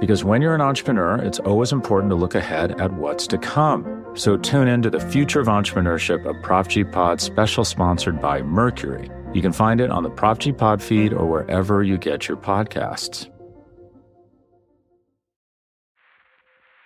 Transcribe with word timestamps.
Because 0.00 0.24
when 0.24 0.42
you're 0.42 0.54
an 0.54 0.60
entrepreneur, 0.60 1.16
it's 1.16 1.38
always 1.40 1.72
important 1.72 2.10
to 2.10 2.16
look 2.16 2.34
ahead 2.34 2.80
at 2.80 2.92
what's 2.92 3.26
to 3.28 3.38
come. 3.38 4.04
So 4.14 4.36
tune 4.36 4.68
in 4.68 4.82
to 4.82 4.90
the 4.90 5.00
Future 5.00 5.40
of 5.40 5.46
Entrepreneurship, 5.46 6.24
a 6.24 6.34
Prop 6.42 6.68
G 6.68 6.84
Pod 6.84 7.20
special 7.20 7.64
sponsored 7.64 8.20
by 8.20 8.42
Mercury. 8.42 9.10
You 9.32 9.42
can 9.42 9.52
find 9.52 9.80
it 9.80 9.90
on 9.90 10.02
the 10.02 10.10
Prop 10.10 10.38
G 10.38 10.52
Pod 10.52 10.82
feed 10.82 11.12
or 11.12 11.26
wherever 11.26 11.82
you 11.82 11.98
get 11.98 12.28
your 12.28 12.36
podcasts. 12.36 13.30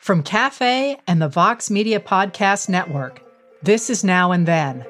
From 0.01 0.23
Cafe 0.23 0.99
and 1.07 1.21
the 1.21 1.29
Vox 1.29 1.71
Media 1.71 2.01
Podcast 2.01 2.69
Network, 2.71 3.23
this 3.63 3.91
is 3.91 4.05
Now 4.05 4.33
and 4.33 4.47
Then. 4.47 4.87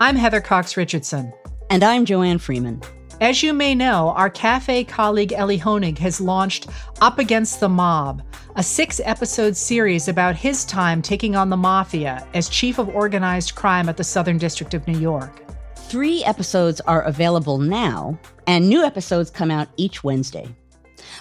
I'm 0.00 0.16
Heather 0.16 0.40
Cox 0.40 0.76
Richardson. 0.76 1.32
And 1.70 1.82
I'm 1.82 2.04
Joanne 2.04 2.38
Freeman. 2.38 2.82
As 3.24 3.42
you 3.42 3.54
may 3.54 3.74
know, 3.74 4.10
our 4.10 4.28
cafe 4.28 4.84
colleague 4.84 5.32
Elie 5.32 5.58
Honig 5.58 5.96
has 5.96 6.20
launched 6.20 6.66
Up 7.00 7.18
Against 7.18 7.58
the 7.58 7.70
Mob, 7.70 8.22
a 8.56 8.62
six 8.62 9.00
episode 9.02 9.56
series 9.56 10.08
about 10.08 10.36
his 10.36 10.62
time 10.66 11.00
taking 11.00 11.34
on 11.34 11.48
the 11.48 11.56
mafia 11.56 12.28
as 12.34 12.50
chief 12.50 12.78
of 12.78 12.90
organized 12.90 13.54
crime 13.54 13.88
at 13.88 13.96
the 13.96 14.04
Southern 14.04 14.36
District 14.36 14.74
of 14.74 14.86
New 14.86 14.98
York. 14.98 15.42
Three 15.74 16.22
episodes 16.24 16.82
are 16.82 17.00
available 17.00 17.56
now, 17.56 18.18
and 18.46 18.68
new 18.68 18.84
episodes 18.84 19.30
come 19.30 19.50
out 19.50 19.68
each 19.78 20.04
Wednesday. 20.04 20.46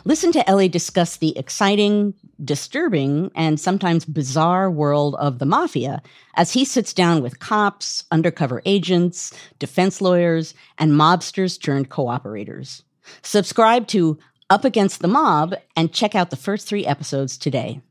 Listen 0.04 0.34
to 0.34 0.50
Elie 0.50 0.68
discuss 0.68 1.16
the 1.16 1.38
exciting, 1.38 2.14
disturbing, 2.44 3.32
and 3.36 3.60
sometimes 3.60 4.06
bizarre 4.06 4.70
world 4.70 5.16
of 5.16 5.40
the 5.40 5.46
mafia 5.46 6.02
as 6.36 6.54
he 6.54 6.66
sits 6.66 6.94
down 6.94 7.22
with 7.22 7.40
cops, 7.40 8.04
undercover 8.12 8.62
agents, 8.66 9.34
defense 9.60 10.02
lawyers, 10.02 10.54
and 10.78 10.92
mobsters 10.92 11.62
turned 11.62 11.90
cooperators. 11.90 12.84
Subscribe 13.22 13.88
to 13.88 14.18
Up 14.50 14.66
Against 14.66 15.02
the 15.02 15.08
Mob 15.08 15.56
and 15.76 15.94
check 15.94 16.16
out 16.16 16.30
the 16.30 16.36
first 16.36 16.68
three 16.68 16.86
episodes 16.86 17.38
today. 17.38 17.82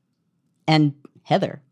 And 0.67 0.95
Heather, 1.23 1.63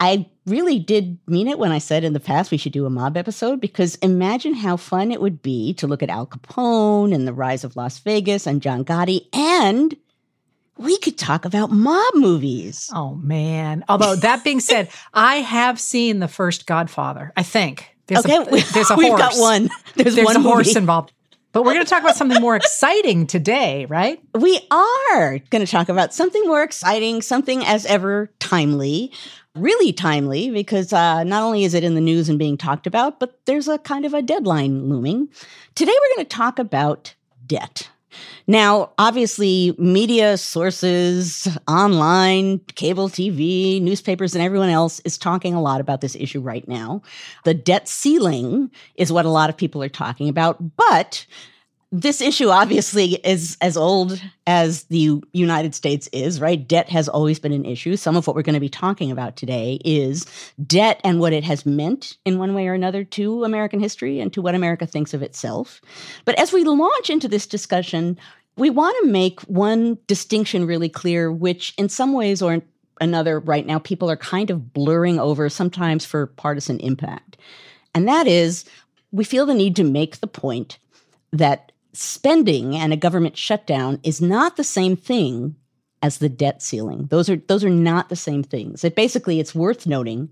I 0.00 0.26
really 0.46 0.78
did 0.78 1.18
mean 1.26 1.46
it 1.46 1.58
when 1.58 1.72
I 1.72 1.78
said 1.78 2.04
in 2.04 2.14
the 2.14 2.20
past 2.20 2.50
we 2.50 2.56
should 2.56 2.72
do 2.72 2.86
a 2.86 2.90
mob 2.90 3.16
episode 3.16 3.60
because 3.60 3.96
imagine 3.96 4.54
how 4.54 4.78
fun 4.78 5.12
it 5.12 5.20
would 5.20 5.42
be 5.42 5.74
to 5.74 5.86
look 5.86 6.02
at 6.02 6.08
Al 6.08 6.26
Capone 6.26 7.14
and 7.14 7.28
the 7.28 7.34
rise 7.34 7.64
of 7.64 7.76
Las 7.76 7.98
Vegas 7.98 8.46
and 8.46 8.62
John 8.62 8.82
Gotti 8.82 9.26
and 9.34 9.94
we 10.80 10.96
could 10.98 11.18
talk 11.18 11.44
about 11.44 11.70
mob 11.70 12.14
movies. 12.14 12.90
Oh 12.94 13.14
man. 13.16 13.84
Although 13.88 14.16
that 14.16 14.42
being 14.44 14.60
said, 14.60 14.88
I 15.14 15.36
have 15.36 15.78
seen 15.78 16.18
the 16.20 16.28
first 16.28 16.66
Godfather, 16.66 17.32
I 17.36 17.42
think. 17.42 17.96
There's 18.06 18.24
okay, 18.24 18.38
a, 18.38 18.44
there's 18.72 18.90
a 18.90 18.94
We've 18.96 19.16
got 19.16 19.36
one. 19.36 19.68
There's, 19.94 20.16
there's 20.16 20.26
one 20.26 20.36
a 20.36 20.40
horse 20.40 20.74
involved. 20.74 21.12
But 21.52 21.64
we're 21.64 21.74
going 21.74 21.84
to 21.84 21.90
talk 21.90 22.02
about 22.02 22.16
something 22.16 22.40
more 22.40 22.54
exciting 22.54 23.26
today, 23.26 23.84
right? 23.86 24.20
We 24.34 24.60
are 24.70 25.38
going 25.50 25.64
to 25.64 25.70
talk 25.70 25.88
about 25.88 26.14
something 26.14 26.44
more 26.46 26.62
exciting, 26.62 27.22
something 27.22 27.64
as 27.64 27.86
ever 27.86 28.30
timely 28.38 29.12
really 29.56 29.92
timely 29.92 30.50
because 30.50 30.92
uh, 30.92 31.24
not 31.24 31.42
only 31.42 31.64
is 31.64 31.74
it 31.74 31.84
in 31.84 31.94
the 31.94 32.00
news 32.00 32.28
and 32.28 32.38
being 32.38 32.56
talked 32.56 32.86
about, 32.86 33.18
but 33.18 33.38
there's 33.46 33.68
a 33.68 33.78
kind 33.78 34.04
of 34.04 34.14
a 34.14 34.22
deadline 34.22 34.88
looming. 34.88 35.28
Today, 35.74 35.92
we're 35.92 36.16
going 36.16 36.26
to 36.26 36.36
talk 36.36 36.58
about 36.58 37.14
debt. 37.46 37.88
Now, 38.46 38.90
obviously, 38.98 39.74
media 39.78 40.36
sources, 40.36 41.48
online, 41.68 42.60
cable 42.74 43.08
TV, 43.08 43.80
newspapers, 43.80 44.34
and 44.34 44.42
everyone 44.42 44.70
else 44.70 45.00
is 45.00 45.18
talking 45.18 45.54
a 45.54 45.62
lot 45.62 45.80
about 45.80 46.00
this 46.00 46.16
issue 46.16 46.40
right 46.40 46.66
now. 46.66 47.02
The 47.44 47.54
debt 47.54 47.88
ceiling 47.88 48.70
is 48.96 49.12
what 49.12 49.24
a 49.24 49.30
lot 49.30 49.50
of 49.50 49.56
people 49.56 49.82
are 49.82 49.88
talking 49.88 50.28
about, 50.28 50.76
but 50.76 51.26
this 51.92 52.20
issue 52.20 52.48
obviously 52.48 53.14
is 53.24 53.56
as 53.60 53.76
old 53.76 54.22
as 54.46 54.84
the 54.84 55.20
United 55.32 55.74
States 55.74 56.08
is, 56.12 56.40
right? 56.40 56.68
Debt 56.68 56.88
has 56.88 57.08
always 57.08 57.40
been 57.40 57.52
an 57.52 57.64
issue. 57.64 57.96
Some 57.96 58.16
of 58.16 58.26
what 58.26 58.36
we're 58.36 58.42
going 58.42 58.54
to 58.54 58.60
be 58.60 58.68
talking 58.68 59.10
about 59.10 59.36
today 59.36 59.80
is 59.84 60.24
debt 60.64 61.00
and 61.02 61.18
what 61.18 61.32
it 61.32 61.42
has 61.42 61.66
meant 61.66 62.16
in 62.24 62.38
one 62.38 62.54
way 62.54 62.68
or 62.68 62.74
another 62.74 63.02
to 63.02 63.42
American 63.42 63.80
history 63.80 64.20
and 64.20 64.32
to 64.32 64.40
what 64.40 64.54
America 64.54 64.86
thinks 64.86 65.14
of 65.14 65.22
itself. 65.22 65.80
But 66.24 66.38
as 66.38 66.52
we 66.52 66.62
launch 66.62 67.10
into 67.10 67.26
this 67.26 67.46
discussion, 67.46 68.16
we 68.56 68.70
want 68.70 68.96
to 69.02 69.10
make 69.10 69.40
one 69.42 69.98
distinction 70.06 70.66
really 70.66 70.88
clear, 70.88 71.32
which 71.32 71.74
in 71.76 71.88
some 71.88 72.12
ways 72.12 72.40
or 72.40 72.62
another 73.00 73.40
right 73.40 73.66
now, 73.66 73.80
people 73.80 74.08
are 74.08 74.16
kind 74.16 74.50
of 74.50 74.72
blurring 74.72 75.18
over 75.18 75.48
sometimes 75.48 76.04
for 76.04 76.26
partisan 76.26 76.78
impact. 76.80 77.36
And 77.96 78.06
that 78.06 78.28
is, 78.28 78.64
we 79.10 79.24
feel 79.24 79.46
the 79.46 79.54
need 79.54 79.74
to 79.76 79.84
make 79.84 80.20
the 80.20 80.28
point 80.28 80.78
that 81.32 81.69
spending 81.92 82.76
and 82.76 82.92
a 82.92 82.96
government 82.96 83.36
shutdown 83.36 84.00
is 84.02 84.20
not 84.20 84.56
the 84.56 84.64
same 84.64 84.96
thing 84.96 85.56
as 86.02 86.18
the 86.18 86.28
debt 86.28 86.62
ceiling. 86.62 87.06
Those 87.10 87.28
are 87.28 87.36
those 87.36 87.64
are 87.64 87.70
not 87.70 88.08
the 88.08 88.16
same 88.16 88.42
things. 88.42 88.84
It 88.84 88.94
basically 88.96 89.40
it's 89.40 89.54
worth 89.54 89.86
noting 89.86 90.30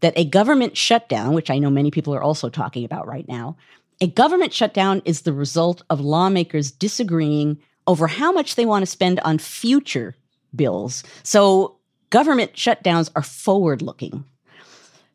that 0.00 0.14
a 0.16 0.24
government 0.24 0.76
shutdown, 0.76 1.34
which 1.34 1.50
I 1.50 1.58
know 1.58 1.70
many 1.70 1.90
people 1.90 2.14
are 2.14 2.22
also 2.22 2.48
talking 2.48 2.84
about 2.84 3.06
right 3.06 3.28
now, 3.28 3.56
a 4.00 4.06
government 4.06 4.52
shutdown 4.52 5.02
is 5.04 5.22
the 5.22 5.32
result 5.32 5.82
of 5.90 6.00
lawmakers 6.00 6.70
disagreeing 6.70 7.58
over 7.86 8.06
how 8.06 8.32
much 8.32 8.54
they 8.54 8.64
want 8.64 8.82
to 8.82 8.90
spend 8.90 9.20
on 9.20 9.38
future 9.38 10.16
bills. 10.54 11.04
So 11.22 11.76
government 12.08 12.54
shutdowns 12.54 13.10
are 13.14 13.22
forward 13.22 13.82
looking. 13.82 14.24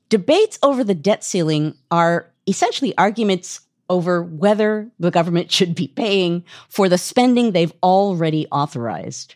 Debates 0.10 0.60
over 0.62 0.84
the 0.84 0.94
debt 0.94 1.24
ceiling 1.24 1.76
are 1.90 2.32
essentially 2.48 2.96
arguments 2.98 3.62
over 3.90 4.24
whether 4.24 4.90
the 5.00 5.12
government 5.12 5.52
should 5.52 5.76
be 5.76 5.88
paying 5.88 6.44
for 6.70 6.90
the 6.90 6.98
spending 6.98 7.52
they've 7.52 7.74
already 7.84 8.48
authorized. 8.52 9.36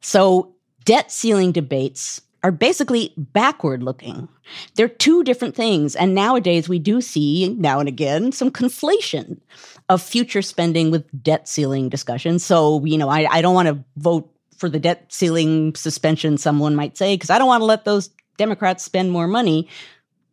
So, 0.00 0.54
debt 0.84 1.10
ceiling 1.10 1.52
debates 1.52 2.20
are 2.42 2.52
basically 2.52 3.14
backward 3.16 3.82
looking. 3.82 4.28
They're 4.74 4.86
two 4.86 5.24
different 5.24 5.54
things. 5.54 5.96
And 5.96 6.14
nowadays, 6.14 6.68
we 6.68 6.78
do 6.78 7.00
see 7.00 7.48
now 7.58 7.80
and 7.80 7.88
again 7.88 8.32
some 8.32 8.50
conflation 8.50 9.40
of 9.88 10.02
future 10.02 10.42
spending 10.42 10.90
with 10.90 11.06
debt 11.22 11.48
ceiling 11.48 11.88
discussions. 11.88 12.44
So, 12.44 12.84
you 12.84 12.98
know, 12.98 13.08
I, 13.08 13.26
I 13.30 13.40
don't 13.40 13.54
want 13.54 13.68
to 13.68 13.82
vote 13.96 14.30
for 14.58 14.68
the 14.68 14.78
debt 14.78 15.06
ceiling 15.08 15.74
suspension, 15.74 16.36
someone 16.36 16.76
might 16.76 16.96
say, 16.96 17.14
because 17.14 17.30
I 17.30 17.38
don't 17.38 17.48
want 17.48 17.62
to 17.62 17.66
let 17.66 17.86
those 17.86 18.10
Democrats 18.36 18.84
spend 18.84 19.10
more 19.10 19.26
money. 19.26 19.68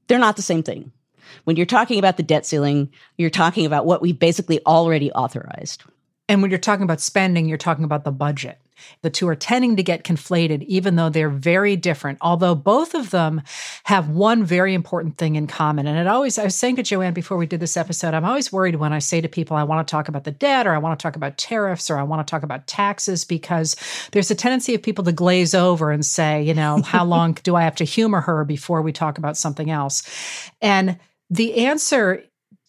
They're 0.08 0.20
not 0.20 0.36
the 0.36 0.42
same 0.42 0.64
thing. 0.64 0.92
When 1.44 1.56
you're 1.56 1.66
talking 1.66 2.00
about 2.00 2.18
the 2.18 2.24
debt 2.24 2.46
ceiling, 2.46 2.92
you're 3.18 3.30
talking 3.30 3.66
about 3.66 3.86
what 3.86 4.02
we 4.02 4.14
basically 4.14 4.60
already 4.66 5.12
authorized. 5.12 5.84
And 6.30 6.42
when 6.42 6.50
you're 6.50 6.60
talking 6.60 6.84
about 6.84 7.02
spending, 7.02 7.48
you're 7.48 7.58
talking 7.58 7.84
about 7.84 8.06
the 8.06 8.12
budget. 8.12 8.58
The 9.02 9.10
two 9.10 9.28
are 9.28 9.36
tending 9.36 9.76
to 9.76 9.84
get 9.84 10.04
conflated, 10.04 10.64
even 10.64 10.96
though 10.96 11.10
they're 11.10 11.30
very 11.30 11.76
different, 11.76 12.18
although 12.22 12.56
both 12.56 12.94
of 12.94 13.10
them 13.12 13.42
have 13.84 14.10
one 14.10 14.44
very 14.44 14.74
important 14.74 15.18
thing 15.18 15.36
in 15.36 15.48
common. 15.48 15.88
And 15.88 15.98
it 15.98 16.08
always, 16.08 16.38
I 16.38 16.44
was 16.44 16.56
saying 16.56 16.78
to 16.78 16.84
Joanne 16.84 17.14
before 17.14 17.38
we 17.38 17.46
did 17.46 17.60
this 17.60 17.78
episode, 17.78 18.14
I'm 18.14 18.26
always 18.26 18.52
worried 18.52 18.76
when 18.76 18.94
I 18.94 19.00
say 19.00 19.22
to 19.22 19.28
people, 19.28 19.58
I 19.58 19.64
want 19.64 19.88
to 19.88 19.92
talk 19.92 20.08
about 20.08 20.24
the 20.24 20.32
debt 20.32 20.68
or 20.68 20.74
I 20.74 20.78
want 20.78 20.98
to 20.98 21.04
talk 21.04 21.16
about 21.16 21.38
tariffs 21.38 21.90
or 21.90 21.98
I 21.98 22.04
want 22.04 22.26
to 22.26 22.32
talk 22.32 22.44
about 22.44 22.68
taxes, 22.68 23.26
because 23.26 23.76
there's 24.12 24.32
a 24.32 24.36
tendency 24.36 24.74
of 24.74 24.82
people 24.82 25.04
to 25.04 25.12
glaze 25.12 25.54
over 25.54 25.92
and 25.92 26.06
say, 26.06 26.42
you 26.44 26.54
know, 26.54 26.82
how 26.82 27.06
long 27.12 27.34
do 27.44 27.56
I 27.56 27.64
have 27.64 27.76
to 27.76 27.84
humor 27.84 28.22
her 28.22 28.46
before 28.46 28.82
we 28.82 28.92
talk 28.92 29.18
about 29.18 29.38
something 29.38 29.70
else? 29.70 30.04
And 30.62 30.98
the 31.32 31.66
answer 31.66 32.24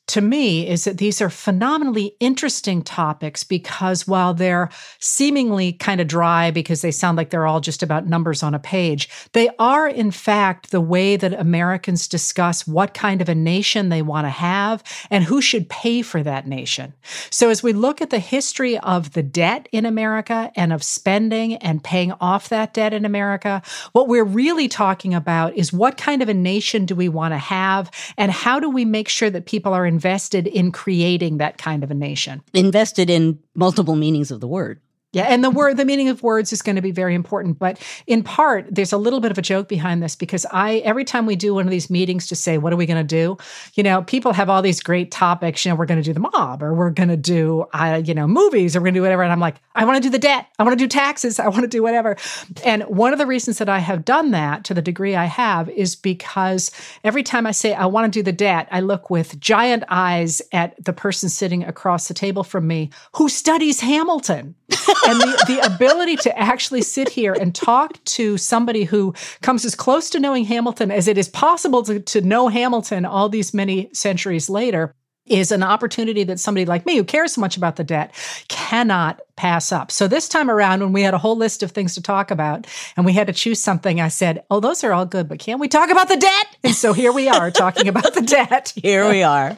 to 0.09 0.21
me 0.21 0.69
is 0.69 0.85
that 0.85 0.99
these 0.99 1.21
are 1.21 1.31
phenomenally 1.31 2.17
interesting 2.19 2.83
topics 2.83 3.45
because 3.45 4.07
while 4.07 4.35
they're 4.35 4.69
seemingly 4.99 5.73
kind 5.73 6.01
of 6.01 6.09
dry 6.09 6.51
because 6.51 6.83
they 6.83 6.91
sound 6.91 7.17
like 7.17 7.31
they're 7.31 7.47
all 7.47 7.61
just 7.61 7.83
about 7.83 8.07
numbers 8.07 8.43
on 8.43 8.55
a 8.55 8.59
page, 8.59 9.09
they 9.33 9.49
are 9.59 9.89
in 9.89 10.11
fact 10.11 10.71
the 10.71 10.81
way 10.81 11.17
that 11.17 11.33
Americans 11.33 12.09
discuss 12.09 12.67
what 12.67 12.95
kind 12.95 13.23
of 13.23 13.29
a 13.29 13.35
nation 13.35 13.89
they 13.89 14.03
want 14.03 14.27
to 14.27 14.31
have 14.31 14.83
and 15.09 15.23
who 15.25 15.41
should 15.41 15.69
pay 15.69 16.03
for 16.03 16.23
that 16.23 16.49
nation. 16.49 16.93
So 17.31 17.49
as 17.49 17.63
we 17.63 17.73
look 17.73 18.03
at 18.03 18.11
the 18.11 18.19
history 18.19 18.79
of 18.79 19.13
the 19.13 19.23
debt 19.23 19.69
in 19.71 19.87
America 19.87 20.51
and 20.57 20.73
of 20.73 20.83
spending 20.83 21.57
and 21.57 21.83
paying 21.83 22.13
off 22.21 22.49
that 22.49 22.75
debt 22.75 22.93
in 22.93 23.05
America, 23.05 23.63
what 23.93 24.09
we're 24.09 24.25
really 24.25 24.67
talking 24.67 25.15
about 25.15 25.57
is 25.57 25.73
what 25.73 25.97
kind 25.97 26.23
of 26.23 26.29
a 26.29 26.35
nation 26.35 26.87
do 26.87 26.97
we 26.97 27.09
want 27.09 27.33
to 27.33 27.39
have 27.39 27.91
and 28.19 28.33
how 28.33 28.59
do 28.59 28.69
we 28.69 28.85
make 28.85 29.09
sure 29.09 29.31
that 29.31 29.47
people 29.47 29.73
are 29.73 29.87
invested 30.03 30.49
in 30.49 30.73
creating 30.73 31.39
that 31.39 31.59
kind 31.59 31.85
of 31.85 31.91
a 31.93 31.95
nation. 31.95 32.43
Invested 32.53 33.09
in 33.09 33.39
multiple 33.55 33.95
meanings 33.95 34.33
of 34.33 34.41
the 34.41 34.49
word. 34.49 34.81
Yeah, 35.13 35.25
and 35.25 35.45
the 35.45 35.51
word, 35.51 35.77
the 35.77 35.85
meaning 35.85 36.09
of 36.09 36.23
words 36.23 36.55
is 36.55 36.63
going 36.63 36.77
to 36.77 36.83
be 36.83 36.91
very 36.91 37.15
important. 37.15 37.59
But 37.59 37.79
in 38.07 38.23
part, 38.23 38.67
there's 38.71 38.93
a 38.93 38.97
little 38.97 39.21
bit 39.21 39.31
of 39.31 39.37
a 39.37 39.43
joke 39.43 39.69
behind 39.69 40.03
this 40.03 40.17
because 40.17 40.47
I, 40.51 40.77
every 40.79 41.05
time 41.05 41.27
we 41.27 41.37
do 41.37 41.55
one 41.55 41.67
of 41.67 41.71
these 41.71 41.91
meetings 41.91 42.29
to 42.29 42.35
say, 42.35 42.57
what 42.57 42.73
are 42.73 42.77
we 42.77 42.87
going 42.87 42.97
to 42.97 43.05
do? 43.05 43.37
You 43.75 43.83
know, 43.83 44.03
people 44.03 44.33
have 44.33 44.49
all 44.49 44.63
these 44.63 44.81
great 44.81 45.11
topics. 45.11 45.67
You 45.67 45.71
know, 45.71 45.77
we're 45.77 45.85
going 45.85 46.03
to 46.03 46.05
do 46.05 46.15
the 46.15 46.21
mob 46.21 46.63
or 46.63 46.73
we're 46.73 46.91
going 46.91 47.11
to 47.11 47.19
do, 47.19 47.67
uh, 47.75 48.01
you 48.03 48.15
know, 48.15 48.27
movies 48.27 48.75
or 48.75 48.81
we're 48.81 48.87
going 48.87 48.95
to 48.95 48.99
do 48.99 49.03
whatever. 49.03 49.23
And 49.23 49.31
I'm 49.31 49.41
like, 49.41 49.57
I 49.75 49.85
want 49.85 50.03
to 50.03 50.03
do 50.03 50.11
the 50.11 50.19
debt. 50.19 50.47
I 50.59 50.63
want 50.63 50.79
to 50.79 50.83
do 50.83 50.89
taxes. 50.89 51.39
I 51.39 51.49
want 51.49 51.63
to 51.63 51.69
do 51.69 51.83
whatever. 51.83 52.17
And 52.65 52.83
one 52.85 53.13
of 53.13 53.19
the 53.19 53.27
reasons 53.27 53.59
that 53.59 53.69
I 53.69 53.81
have 53.81 54.07
done 54.07 54.31
that 54.31 54.65
to 54.65 54.73
the 54.73 54.81
degree 54.81 55.15
I 55.15 55.27
have 55.27 55.69
is 55.69 55.95
because 55.95 56.71
every 57.05 57.23
time 57.23 57.47
I 57.47 57.51
say 57.51 57.75
I 57.75 57.85
want 57.85 58.11
to 58.11 58.19
do 58.19 58.23
the 58.23 58.33
debt, 58.33 58.67
I 58.71 58.81
look 58.81 59.11
with 59.11 59.39
giant 59.41 59.85
eyes 59.91 60.41
at 60.53 60.83
the 60.83 60.95
person 60.95 61.29
sitting 61.29 61.65
across 61.65 62.09
the 62.09 62.15
table 62.15 62.45
from 62.45 62.67
me 62.67 62.89
who 63.17 63.29
studies 63.29 63.81
Hamilton 63.81 64.55
and 65.07 65.21
the, 65.21 65.45
the 65.47 65.75
ability 65.75 66.17
to 66.17 66.39
actually 66.39 66.83
sit 66.83 67.09
here 67.09 67.33
and 67.33 67.55
talk 67.55 68.03
to 68.05 68.37
somebody 68.39 68.85
who 68.85 69.15
comes 69.41 69.65
as 69.65 69.75
close 69.75 70.11
to 70.11 70.21
knowing 70.21 70.45
Hamilton 70.45 70.91
as 70.91 71.09
it 71.09 71.19
is 71.19 71.29
possible 71.29 71.83
to, 71.85 72.01
to 72.01 72.21
know 72.21 72.49
Hamilton 72.49 73.05
all 73.05 73.29
these 73.29 73.55
many 73.55 73.91
centuries 73.93 74.49
later 74.49 74.95
is 75.27 75.53
an 75.53 75.63
opportunity 75.63 76.25
that 76.25 76.41
somebody 76.41 76.65
like 76.65 76.85
me 76.85 76.97
who 76.97 77.05
cares 77.05 77.35
so 77.35 77.41
much 77.41 77.57
about 77.57 77.77
the 77.77 77.85
debt 77.85 78.13
cannot 78.49 79.21
pass 79.37 79.71
up. 79.71 79.91
So 79.91 80.09
this 80.09 80.29
time 80.29 80.51
around, 80.51 80.81
when 80.81 80.93
we 80.93 81.03
had 81.03 81.15
a 81.15 81.19
whole 81.19 81.37
list 81.37 81.63
of 81.63 81.71
things 81.71 81.95
to 81.95 82.03
talk 82.03 82.31
about 82.31 82.67
and 82.97 83.07
we 83.07 83.13
had 83.13 83.29
to 83.29 83.33
choose 83.33 83.63
something, 83.63 84.01
I 84.01 84.09
said, 84.09 84.45
Oh, 84.51 84.59
those 84.59 84.83
are 84.83 84.93
all 84.93 85.07
good, 85.07 85.29
but 85.29 85.39
can't 85.39 85.61
we 85.61 85.69
talk 85.69 85.91
about 85.91 86.09
the 86.09 86.17
debt? 86.17 86.47
And 86.65 86.75
so 86.75 86.93
here 86.93 87.13
we 87.13 87.29
are 87.29 87.51
talking 87.51 87.89
about 87.89 88.15
the 88.15 88.23
debt. 88.23 88.73
Here 88.83 89.09
we 89.09 89.23
are. 89.23 89.57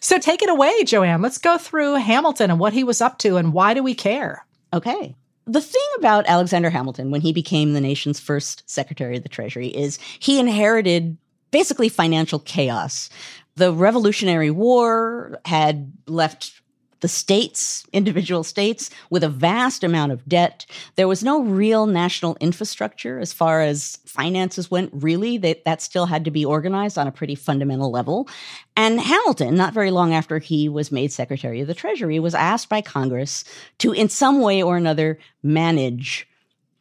so 0.00 0.18
take 0.18 0.42
it 0.42 0.48
away, 0.48 0.84
Joanne. 0.84 1.22
Let's 1.22 1.38
go 1.38 1.58
through 1.58 1.94
Hamilton 1.94 2.50
and 2.50 2.58
what 2.58 2.72
he 2.72 2.84
was 2.84 3.00
up 3.00 3.18
to 3.18 3.36
and 3.36 3.52
why 3.52 3.74
do 3.74 3.82
we 3.82 3.94
care? 3.94 4.45
Okay. 4.76 5.16
The 5.46 5.60
thing 5.60 5.88
about 5.96 6.26
Alexander 6.26 6.68
Hamilton 6.68 7.10
when 7.10 7.22
he 7.22 7.32
became 7.32 7.72
the 7.72 7.80
nation's 7.80 8.20
first 8.20 8.68
Secretary 8.68 9.16
of 9.16 9.22
the 9.22 9.28
Treasury 9.28 9.68
is 9.68 9.98
he 10.18 10.38
inherited 10.38 11.16
basically 11.50 11.88
financial 11.88 12.40
chaos. 12.40 13.08
The 13.54 13.72
Revolutionary 13.72 14.50
War 14.50 15.40
had 15.46 15.92
left 16.06 16.60
the 17.06 17.10
states, 17.10 17.86
individual 17.92 18.42
states, 18.42 18.90
with 19.10 19.22
a 19.22 19.28
vast 19.28 19.84
amount 19.84 20.10
of 20.10 20.28
debt. 20.28 20.66
There 20.96 21.06
was 21.06 21.22
no 21.22 21.40
real 21.40 21.86
national 21.86 22.36
infrastructure 22.40 23.20
as 23.20 23.32
far 23.32 23.60
as 23.60 23.98
finances 24.06 24.72
went, 24.72 24.90
really. 24.92 25.38
That, 25.38 25.64
that 25.64 25.80
still 25.80 26.06
had 26.06 26.24
to 26.24 26.32
be 26.32 26.44
organized 26.44 26.98
on 26.98 27.06
a 27.06 27.12
pretty 27.12 27.36
fundamental 27.36 27.92
level. 27.92 28.28
And 28.76 29.00
Hamilton, 29.00 29.54
not 29.54 29.72
very 29.72 29.92
long 29.92 30.14
after 30.14 30.40
he 30.40 30.68
was 30.68 30.90
made 30.90 31.12
Secretary 31.12 31.60
of 31.60 31.68
the 31.68 31.74
Treasury, 31.74 32.18
was 32.18 32.34
asked 32.34 32.68
by 32.68 32.80
Congress 32.80 33.44
to, 33.78 33.92
in 33.92 34.08
some 34.08 34.40
way 34.40 34.60
or 34.60 34.76
another, 34.76 35.16
manage 35.44 36.28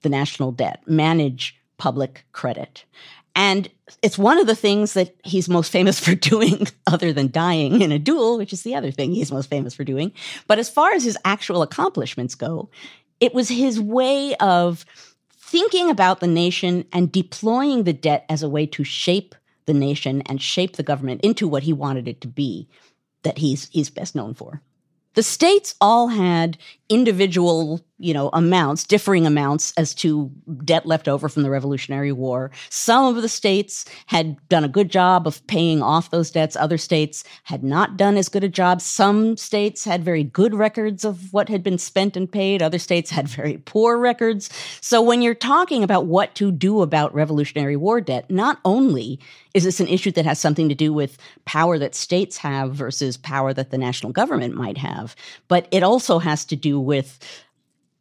the 0.02 0.10
national 0.10 0.54
debt, 0.54 0.82
manage 0.88 1.56
public 1.78 2.26
credit. 2.32 2.84
And 3.36 3.70
it's 4.02 4.18
one 4.18 4.38
of 4.38 4.48
the 4.48 4.56
things 4.56 4.94
that 4.94 5.16
he's 5.24 5.50
most 5.50 5.72
famous 5.72 6.00
for 6.06 6.16
doing, 6.16 6.68
other 6.88 7.14
than 7.14 7.32
dying 7.32 7.82
in 7.82 7.92
a 7.92 8.00
duel, 8.00 8.38
which 8.38 8.54
is 8.54 8.64
the 8.64 8.76
other 8.76 8.92
thing 8.92 9.12
he's 9.12 9.32
most 9.32 9.50
famous 9.50 9.74
for 9.74 9.84
doing. 9.84 10.12
But 10.48 10.60
as 10.60 10.70
far 10.70 10.94
as 10.94 11.04
his 11.04 11.18
actual 11.26 11.62
accomplishments 11.62 12.36
go, 12.36 12.70
it 13.20 13.34
was 13.34 13.50
his 13.50 13.80
way 13.80 14.36
of 14.36 14.86
thinking 15.38 15.90
about 15.90 16.20
the 16.20 16.28
nation 16.28 16.86
and 16.92 17.12
deploying 17.12 17.84
the 17.84 17.94
debt 17.94 18.26
as 18.30 18.44
a 18.44 18.50
way 18.50 18.66
to 18.66 18.84
shape 18.84 19.36
the 19.66 19.74
nation 19.74 20.22
and 20.24 20.42
shape 20.42 20.76
the 20.76 20.84
government 20.84 21.22
into 21.22 21.48
what 21.48 21.64
he 21.64 21.74
wanted 21.74 22.08
it 22.08 22.22
to 22.22 22.28
be 22.28 22.68
that 23.24 23.38
he's 23.38 23.70
he's 23.70 23.90
best 23.90 24.16
known 24.16 24.34
for. 24.34 24.62
The 25.16 25.24
states 25.24 25.76
all 25.80 26.10
had 26.10 26.58
individual, 26.88 27.82
you 27.98 28.14
know, 28.14 28.30
amounts, 28.34 28.84
differing 28.84 29.26
amounts 29.26 29.74
as 29.76 29.96
to 29.96 30.32
debt 30.64 30.86
left 30.86 31.08
over 31.08 31.28
from 31.28 31.44
the 31.44 31.50
Revolutionary 31.50 32.12
War. 32.12 32.52
Some 32.70 33.16
of 33.16 33.22
the 33.22 33.30
states 33.30 33.86
had 34.06 34.38
done 34.50 34.64
a 34.64 34.70
good 34.70 34.92
job 34.92 35.26
of 35.26 35.46
paying 35.48 35.82
off 35.82 36.12
those 36.12 36.30
debts. 36.30 36.56
Other 36.56 36.78
states 36.78 37.24
had 37.44 37.64
not 37.64 37.98
done 37.98 38.18
as 38.18 38.30
good 38.30 38.44
a 38.44 38.50
job. 38.50 38.82
Some 38.82 39.36
states 39.36 39.84
had 39.84 40.04
very 40.04 40.24
good 40.24 40.54
records 40.54 41.04
of 41.04 41.34
what 41.34 41.50
had 41.50 41.64
been 41.64 41.80
spent 41.80 42.16
and 42.16 42.32
paid. 42.32 42.62
Other 42.62 42.80
states 42.80 43.10
had 43.10 43.28
very 43.28 43.58
poor 43.58 43.98
records. 43.98 44.50
So 44.82 45.02
when 45.02 45.22
you're 45.22 45.34
talking 45.34 45.84
about 45.84 46.06
what 46.06 46.36
to 46.36 46.52
do 46.52 46.82
about 46.82 47.16
Revolutionary 47.16 47.78
War 47.78 48.00
debt, 48.00 48.30
not 48.30 48.60
only 48.64 49.20
is 49.56 49.64
this 49.64 49.80
an 49.80 49.88
issue 49.88 50.12
that 50.12 50.26
has 50.26 50.38
something 50.38 50.68
to 50.68 50.76
do 50.76 50.92
with 50.92 51.18
power 51.46 51.80
that 51.80 51.96
states 51.96 52.36
have 52.38 52.76
versus 52.76 53.16
power 53.16 53.54
that 53.54 53.72
the 53.72 53.78
national 53.78 54.12
government 54.12 54.54
might 54.54 54.78
have, 54.78 55.16
but 55.48 55.68
it 55.72 55.82
also 55.82 56.20
has 56.20 56.44
to 56.46 56.58
do 56.58 56.75
with 56.80 57.20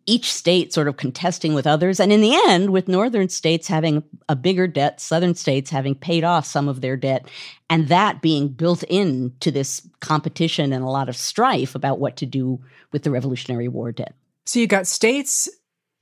each 0.07 0.33
state 0.33 0.73
sort 0.73 0.89
of 0.89 0.97
contesting 0.97 1.55
with 1.55 1.67
others. 1.67 1.99
And 1.99 2.13
in 2.13 2.21
the 2.21 2.35
end, 2.49 2.71
with 2.71 2.89
northern 2.89 3.29
states 3.29 3.67
having 3.69 4.05
a 4.29 4.37
bigger 4.37 4.67
debt, 4.67 5.01
southern 5.01 5.35
states 5.35 5.71
having 5.71 5.95
paid 5.95 6.25
off 6.25 6.45
some 6.45 6.69
of 6.69 6.81
their 6.81 6.97
debt, 6.97 7.27
and 7.71 7.89
that 7.89 8.21
being 8.21 8.49
built 8.49 8.83
into 8.85 9.51
this 9.51 9.87
competition 10.01 10.73
and 10.73 10.85
a 10.85 10.89
lot 10.89 11.09
of 11.09 11.17
strife 11.17 11.75
about 11.75 12.01
what 12.01 12.17
to 12.17 12.27
do 12.27 12.61
with 12.93 13.03
the 13.03 13.11
Revolutionary 13.11 13.69
War 13.69 13.93
debt. 13.93 14.15
So 14.45 14.59
you 14.59 14.67
got 14.67 14.87
states 14.87 15.49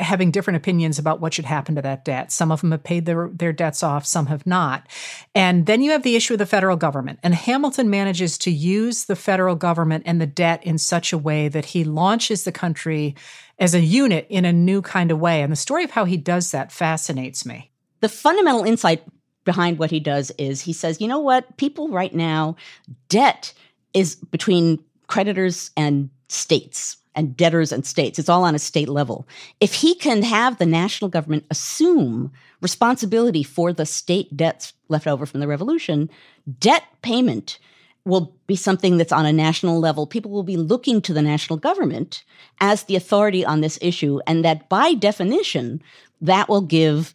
having 0.02 0.30
different 0.30 0.56
opinions 0.56 0.98
about 0.98 1.20
what 1.20 1.34
should 1.34 1.44
happen 1.44 1.74
to 1.76 1.82
that 1.82 2.04
debt. 2.04 2.32
Some 2.32 2.50
of 2.50 2.60
them 2.60 2.72
have 2.72 2.82
paid 2.82 3.06
their, 3.06 3.28
their 3.32 3.52
debts 3.52 3.82
off, 3.82 4.04
some 4.04 4.26
have 4.26 4.46
not. 4.46 4.86
And 5.34 5.66
then 5.66 5.82
you 5.82 5.92
have 5.92 6.02
the 6.02 6.16
issue 6.16 6.34
of 6.34 6.38
the 6.38 6.46
federal 6.46 6.76
government. 6.76 7.20
And 7.22 7.34
Hamilton 7.34 7.88
manages 7.88 8.36
to 8.38 8.50
use 8.50 9.04
the 9.04 9.16
federal 9.16 9.54
government 9.54 10.04
and 10.06 10.20
the 10.20 10.26
debt 10.26 10.64
in 10.64 10.78
such 10.78 11.12
a 11.12 11.18
way 11.18 11.48
that 11.48 11.66
he 11.66 11.84
launches 11.84 12.44
the 12.44 12.52
country 12.52 13.14
as 13.58 13.74
a 13.74 13.80
unit 13.80 14.26
in 14.28 14.44
a 14.44 14.52
new 14.52 14.82
kind 14.82 15.10
of 15.10 15.20
way. 15.20 15.42
And 15.42 15.52
the 15.52 15.56
story 15.56 15.84
of 15.84 15.90
how 15.92 16.04
he 16.04 16.16
does 16.16 16.50
that 16.50 16.72
fascinates 16.72 17.46
me. 17.46 17.70
The 18.00 18.08
fundamental 18.08 18.64
insight 18.64 19.04
behind 19.44 19.78
what 19.78 19.90
he 19.90 20.00
does 20.00 20.32
is 20.38 20.62
he 20.62 20.72
says, 20.72 21.00
you 21.00 21.08
know 21.08 21.20
what? 21.20 21.56
People 21.56 21.88
right 21.88 22.14
now, 22.14 22.56
debt 23.08 23.52
is 23.94 24.16
between 24.16 24.82
creditors 25.06 25.70
and 25.76 26.10
states 26.28 26.96
and 27.14 27.36
debtors 27.36 27.72
and 27.72 27.84
states. 27.84 28.18
It's 28.18 28.28
all 28.28 28.44
on 28.44 28.54
a 28.54 28.58
state 28.58 28.88
level. 28.88 29.26
If 29.60 29.74
he 29.74 29.94
can 29.94 30.22
have 30.22 30.58
the 30.58 30.66
national 30.66 31.10
government 31.10 31.44
assume 31.50 32.32
responsibility 32.60 33.42
for 33.42 33.72
the 33.72 33.86
state 33.86 34.36
debts 34.36 34.72
left 34.88 35.06
over 35.06 35.26
from 35.26 35.40
the 35.40 35.48
revolution, 35.48 36.08
debt 36.58 36.84
payment 37.02 37.58
will 38.04 38.34
be 38.46 38.56
something 38.56 38.96
that's 38.96 39.12
on 39.12 39.26
a 39.26 39.32
national 39.32 39.78
level. 39.78 40.06
People 40.06 40.30
will 40.30 40.42
be 40.42 40.56
looking 40.56 41.00
to 41.02 41.12
the 41.12 41.22
national 41.22 41.58
government 41.58 42.24
as 42.60 42.84
the 42.84 42.96
authority 42.96 43.44
on 43.44 43.60
this 43.60 43.78
issue. 43.80 44.20
And 44.26 44.44
that 44.44 44.68
by 44.68 44.94
definition, 44.94 45.82
that 46.20 46.48
will 46.48 46.62
give 46.62 47.14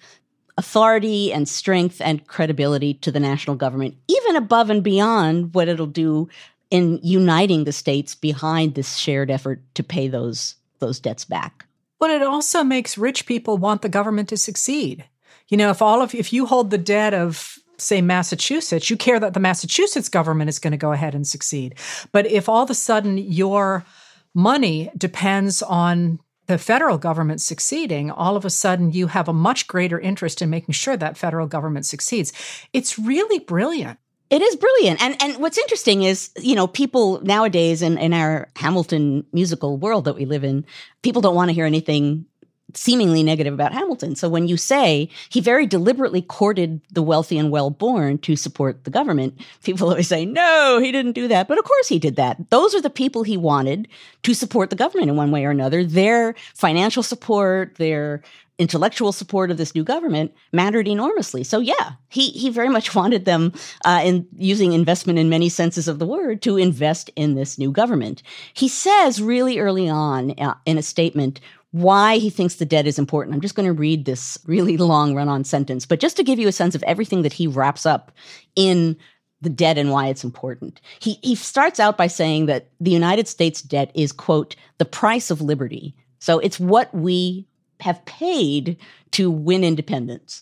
authority 0.58 1.32
and 1.32 1.48
strength 1.48 2.02
and 2.02 2.26
credibility 2.28 2.94
to 2.96 3.12
the 3.12 3.20
national 3.20 3.56
government, 3.56 3.96
even 4.08 4.36
above 4.36 4.70
and 4.70 4.84
beyond 4.84 5.54
what 5.54 5.68
it'll 5.68 5.86
do 5.86 6.28
in 6.70 7.00
uniting 7.02 7.64
the 7.64 7.72
states 7.72 8.16
behind 8.16 8.76
this 8.76 8.98
shared 8.98 9.32
effort 9.32 9.62
to 9.76 9.84
pay 9.84 10.08
those 10.08 10.56
those 10.80 11.00
debts 11.00 11.26
back. 11.26 11.66
But 12.00 12.12
it 12.12 12.22
also 12.22 12.64
makes 12.64 12.98
rich 12.98 13.26
people 13.26 13.58
want 13.58 13.82
the 13.82 13.90
government 13.90 14.30
to 14.30 14.38
succeed. 14.38 15.06
You 15.48 15.58
know, 15.58 15.70
if 15.70 15.82
all 15.82 16.02
of 16.02 16.14
if 16.14 16.32
you 16.32 16.46
hold 16.46 16.70
the 16.70 16.78
debt 16.78 17.14
of 17.14 17.58
say 17.78 18.02
Massachusetts, 18.02 18.90
you 18.90 18.98
care 18.98 19.20
that 19.20 19.34
the 19.34 19.40
Massachusetts 19.40 20.10
government 20.10 20.50
is 20.50 20.60
going 20.60 20.72
to 20.72 20.78
go 20.78 20.92
ahead 20.92 21.16
and 21.16 21.28
succeed. 21.28 21.76
But 22.12 22.26
if 22.26 22.50
all 22.50 22.64
of 22.64 22.70
a 22.70 22.76
sudden 22.76 23.18
your 23.18 23.86
money 24.34 24.92
depends 24.98 25.62
on 25.62 26.20
the 26.48 26.58
federal 26.58 26.98
government 26.98 27.42
succeeding, 27.42 28.10
all 28.10 28.36
of 28.36 28.46
a 28.46 28.50
sudden 28.50 28.92
you 28.92 29.08
have 29.08 29.28
a 29.28 29.34
much 29.34 29.68
greater 29.68 30.00
interest 30.00 30.42
in 30.42 30.50
making 30.50 30.74
sure 30.74 30.98
that 30.98 31.18
federal 31.18 31.46
government 31.46 31.86
succeeds. 31.86 32.34
It's 32.74 32.98
really 32.98 33.40
brilliant. 33.40 34.00
It 34.30 34.42
is 34.42 34.56
brilliant. 34.56 35.02
And 35.02 35.22
and 35.22 35.38
what's 35.38 35.58
interesting 35.58 36.04
is, 36.04 36.32
you 36.38 36.56
know, 36.56 36.68
people 36.68 37.22
nowadays 37.22 37.82
in, 37.82 37.98
in 37.98 38.14
our 38.14 38.50
Hamilton 38.58 39.26
musical 39.32 39.78
world 39.78 40.06
that 40.06 40.16
we 40.16 40.26
live 40.26 40.44
in, 40.44 40.66
people 41.02 41.22
don't 41.22 41.36
want 41.36 41.50
to 41.50 41.54
hear 41.54 41.66
anything 41.66 42.26
seemingly 42.74 43.24
negative 43.24 43.54
about 43.54 43.74
Hamilton. 43.74 44.16
So 44.16 44.28
when 44.28 44.48
you 44.48 44.58
say 44.58 45.10
he 45.30 45.40
very 45.40 45.66
deliberately 45.66 46.22
courted 46.22 46.82
the 46.92 47.02
wealthy 47.02 47.38
and 47.38 47.50
well 47.50 47.70
born 47.70 48.18
to 48.20 48.36
support 48.36 48.84
the 48.84 48.90
government, 48.90 49.40
people 49.64 49.90
always 49.90 50.08
say, 50.08 50.26
no, 50.26 50.80
he 50.82 50.92
didn't 50.92 51.14
do 51.14 51.28
that. 51.30 51.48
But 51.48 51.58
of 51.58 51.64
course 51.64 51.88
he 51.88 52.00
did 52.00 52.18
that. 52.18 52.50
Those 52.50 52.76
are 52.76 52.82
the 52.82 52.90
people 52.90 53.24
he 53.24 53.38
wanted 53.38 53.88
to 54.24 54.34
support 54.34 54.70
the 54.70 54.76
government 54.76 55.10
in 55.10 55.16
one 55.16 55.32
way 55.32 55.46
or 55.46 55.52
another. 55.52 55.84
Their 55.84 56.36
financial 56.54 57.04
support, 57.04 57.76
their 57.76 58.22
intellectual 58.60 59.12
support 59.12 59.52
of 59.52 59.58
this 59.58 59.76
new 59.76 59.84
government 59.84 60.34
mattered 60.52 60.88
enormously. 60.88 61.44
So 61.44 61.60
yeah, 61.60 61.92
he 62.10 62.30
he 62.30 62.50
very 62.50 62.70
much 62.70 62.96
wanted 62.96 63.26
them, 63.26 63.54
uh, 63.86 64.02
in 64.04 64.28
using 64.36 64.74
investment 64.74 65.20
in 65.20 65.30
many 65.30 65.50
senses 65.50 65.88
of 65.88 66.00
the 66.00 66.06
word, 66.06 66.42
to 66.44 66.58
invest 66.58 67.10
in 67.16 67.36
this 67.36 67.58
new 67.58 67.72
government. 67.72 68.24
He 68.54 68.68
says 68.68 69.22
really 69.22 69.60
early 69.60 69.90
on 69.90 70.32
uh, 70.40 70.56
in 70.66 70.78
a 70.78 70.84
statement 70.84 71.40
why 71.72 72.18
he 72.18 72.30
thinks 72.30 72.56
the 72.56 72.66
debt 72.66 72.88
is 72.88 72.98
important. 72.98 73.36
I'm 73.36 73.42
just 73.42 73.56
going 73.56 73.68
to 73.68 73.74
read 73.74 74.06
this 74.06 74.38
really 74.46 74.78
long 74.78 75.14
run 75.14 75.30
on 75.30 75.44
sentence, 75.44 75.86
but 75.86 76.00
just 76.00 76.18
to 76.18 76.24
give 76.24 76.40
you 76.40 76.48
a 76.48 76.54
sense 76.54 76.76
of 76.76 76.84
everything 76.84 77.22
that 77.24 77.34
he 77.34 77.48
wraps 77.48 77.86
up 77.86 78.12
in 78.56 78.98
the 79.42 79.50
debt 79.50 79.78
and 79.78 79.92
why 79.92 80.08
it's 80.08 80.24
important. 80.24 80.82
He, 81.00 81.20
he 81.22 81.36
starts 81.36 81.80
out 81.80 81.96
by 81.98 82.08
saying 82.08 82.48
that 82.48 82.70
the 82.80 82.90
United 82.90 83.28
States 83.28 83.62
debt 83.62 83.92
is, 83.94 84.12
quote, 84.12 84.56
the 84.80 84.86
price 84.86 85.30
of 85.30 85.42
liberty. 85.42 85.96
So 86.20 86.40
it's 86.40 86.60
what 86.60 86.92
we 86.94 87.46
have 87.82 88.06
paid 88.06 88.78
to 89.12 89.30
win 89.30 89.64
independence. 89.64 90.42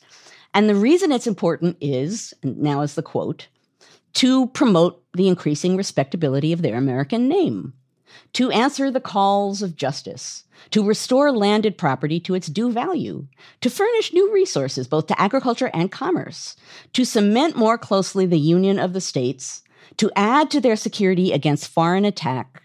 And 0.53 0.69
the 0.69 0.75
reason 0.75 1.11
it's 1.11 1.27
important 1.27 1.77
is, 1.81 2.33
and 2.41 2.57
now 2.57 2.81
is 2.81 2.95
the 2.95 3.03
quote, 3.03 3.47
to 4.13 4.47
promote 4.47 5.03
the 5.13 5.27
increasing 5.27 5.75
respectability 5.75 6.53
of 6.53 6.61
their 6.61 6.77
American 6.77 7.27
name, 7.27 7.73
to 8.33 8.49
answer 8.51 8.89
the 8.89 9.01
calls 9.01 9.61
of 9.61 9.75
justice, 9.75 10.43
to 10.71 10.83
restore 10.83 11.31
landed 11.31 11.77
property 11.77 12.19
to 12.21 12.33
its 12.33 12.47
due 12.47 12.71
value, 12.71 13.27
to 13.61 13.69
furnish 13.69 14.13
new 14.13 14.33
resources 14.33 14.87
both 14.87 15.07
to 15.07 15.21
agriculture 15.21 15.69
and 15.73 15.91
commerce, 15.91 16.55
to 16.93 17.03
cement 17.03 17.57
more 17.57 17.77
closely 17.77 18.25
the 18.25 18.39
union 18.39 18.79
of 18.79 18.93
the 18.93 19.01
states, 19.01 19.61
to 19.97 20.11
add 20.15 20.49
to 20.51 20.61
their 20.61 20.75
security 20.75 21.31
against 21.31 21.67
foreign 21.67 22.05
attack, 22.05 22.63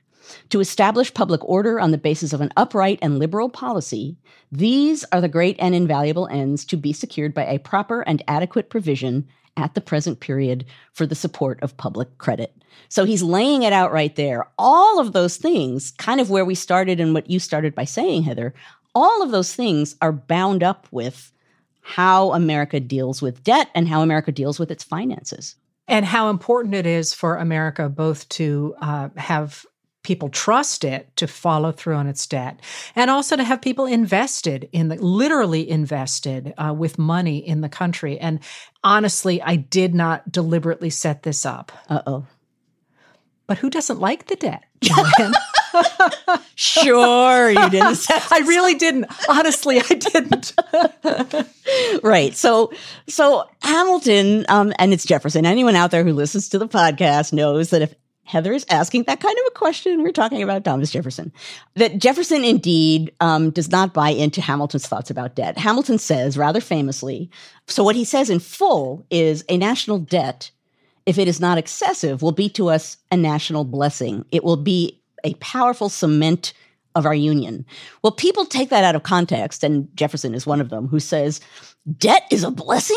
to 0.50 0.60
establish 0.60 1.12
public 1.14 1.42
order 1.44 1.80
on 1.80 1.90
the 1.90 1.98
basis 1.98 2.32
of 2.32 2.40
an 2.40 2.52
upright 2.56 2.98
and 3.02 3.18
liberal 3.18 3.48
policy, 3.48 4.16
these 4.52 5.04
are 5.12 5.20
the 5.20 5.28
great 5.28 5.56
and 5.58 5.74
invaluable 5.74 6.28
ends 6.28 6.64
to 6.66 6.76
be 6.76 6.92
secured 6.92 7.34
by 7.34 7.46
a 7.46 7.58
proper 7.58 8.02
and 8.02 8.22
adequate 8.28 8.70
provision 8.70 9.26
at 9.56 9.74
the 9.74 9.80
present 9.80 10.20
period 10.20 10.64
for 10.92 11.06
the 11.06 11.14
support 11.14 11.62
of 11.62 11.76
public 11.76 12.18
credit. 12.18 12.54
So 12.88 13.04
he's 13.04 13.22
laying 13.22 13.62
it 13.62 13.72
out 13.72 13.92
right 13.92 14.14
there. 14.16 14.46
All 14.58 15.00
of 15.00 15.12
those 15.12 15.36
things, 15.36 15.92
kind 15.92 16.20
of 16.20 16.30
where 16.30 16.44
we 16.44 16.54
started 16.54 17.00
and 17.00 17.14
what 17.14 17.30
you 17.30 17.38
started 17.38 17.74
by 17.74 17.84
saying, 17.84 18.22
Heather, 18.22 18.54
all 18.94 19.22
of 19.22 19.30
those 19.30 19.54
things 19.54 19.96
are 20.00 20.12
bound 20.12 20.62
up 20.62 20.88
with 20.90 21.32
how 21.82 22.32
America 22.32 22.80
deals 22.80 23.22
with 23.22 23.42
debt 23.42 23.68
and 23.74 23.88
how 23.88 24.02
America 24.02 24.32
deals 24.32 24.58
with 24.58 24.70
its 24.70 24.84
finances. 24.84 25.56
And 25.88 26.04
how 26.04 26.30
important 26.30 26.74
it 26.74 26.86
is 26.86 27.12
for 27.12 27.36
America 27.36 27.88
both 27.88 28.28
to 28.30 28.74
uh, 28.80 29.08
have 29.16 29.66
people 30.02 30.28
trust 30.28 30.84
it 30.84 31.14
to 31.16 31.26
follow 31.26 31.72
through 31.72 31.94
on 31.94 32.06
its 32.06 32.26
debt 32.26 32.60
and 32.96 33.10
also 33.10 33.36
to 33.36 33.44
have 33.44 33.60
people 33.60 33.84
invested 33.86 34.68
in 34.72 34.88
the 34.88 34.96
literally 34.96 35.68
invested 35.68 36.54
uh, 36.56 36.72
with 36.76 36.98
money 36.98 37.38
in 37.38 37.60
the 37.60 37.68
country. 37.68 38.18
And 38.18 38.40
honestly 38.82 39.42
i 39.42 39.56
did 39.56 39.94
not 39.94 40.30
deliberately 40.32 40.90
set 40.90 41.22
this 41.22 41.44
up. 41.44 41.72
Uh-oh. 41.88 42.26
But 43.46 43.58
who 43.58 43.68
doesn't 43.68 44.00
like 44.00 44.26
the 44.26 44.36
debt? 44.36 44.64
Sure 46.56 47.48
you 47.48 47.70
didn't 47.70 48.06
i 48.10 48.40
really 48.40 48.74
didn't. 48.74 49.06
Honestly 49.28 49.80
i 49.80 49.94
didn't. 49.94 50.52
Right 52.02 52.34
so 52.34 52.72
so 53.06 53.48
hamilton 53.62 54.44
um, 54.48 54.72
and 54.78 54.92
it's 54.92 55.04
jefferson. 55.04 55.46
Anyone 55.46 55.76
out 55.76 55.90
there 55.90 56.04
who 56.04 56.12
listens 56.12 56.48
to 56.50 56.58
the 56.58 56.66
podcast 56.66 57.32
knows 57.32 57.70
that 57.70 57.82
if 57.82 57.94
Heather 58.30 58.52
is 58.52 58.64
asking 58.70 59.02
that 59.04 59.20
kind 59.20 59.36
of 59.36 59.44
a 59.48 59.58
question. 59.58 60.04
We're 60.04 60.12
talking 60.12 60.40
about 60.40 60.62
Thomas 60.64 60.92
Jefferson. 60.92 61.32
That 61.74 61.98
Jefferson 61.98 62.44
indeed 62.44 63.12
um, 63.18 63.50
does 63.50 63.70
not 63.70 63.92
buy 63.92 64.10
into 64.10 64.40
Hamilton's 64.40 64.86
thoughts 64.86 65.10
about 65.10 65.34
debt. 65.34 65.58
Hamilton 65.58 65.98
says, 65.98 66.38
rather 66.38 66.60
famously, 66.60 67.28
so 67.66 67.82
what 67.82 67.96
he 67.96 68.04
says 68.04 68.30
in 68.30 68.38
full 68.38 69.04
is 69.10 69.44
a 69.48 69.56
national 69.56 69.98
debt, 69.98 70.52
if 71.06 71.18
it 71.18 71.26
is 71.26 71.40
not 71.40 71.58
excessive, 71.58 72.22
will 72.22 72.30
be 72.30 72.48
to 72.50 72.68
us 72.68 72.96
a 73.10 73.16
national 73.16 73.64
blessing. 73.64 74.24
It 74.30 74.44
will 74.44 74.56
be 74.56 75.00
a 75.24 75.34
powerful 75.34 75.88
cement 75.88 76.52
of 76.94 77.06
our 77.06 77.14
union. 77.14 77.64
Well, 78.02 78.12
people 78.12 78.44
take 78.44 78.70
that 78.70 78.84
out 78.84 78.96
of 78.96 79.02
context, 79.02 79.64
and 79.64 79.88
Jefferson 79.96 80.34
is 80.34 80.46
one 80.46 80.60
of 80.60 80.70
them 80.70 80.88
who 80.88 81.00
says, 81.00 81.40
debt 81.98 82.24
is 82.30 82.44
a 82.44 82.50
blessing? 82.50 82.96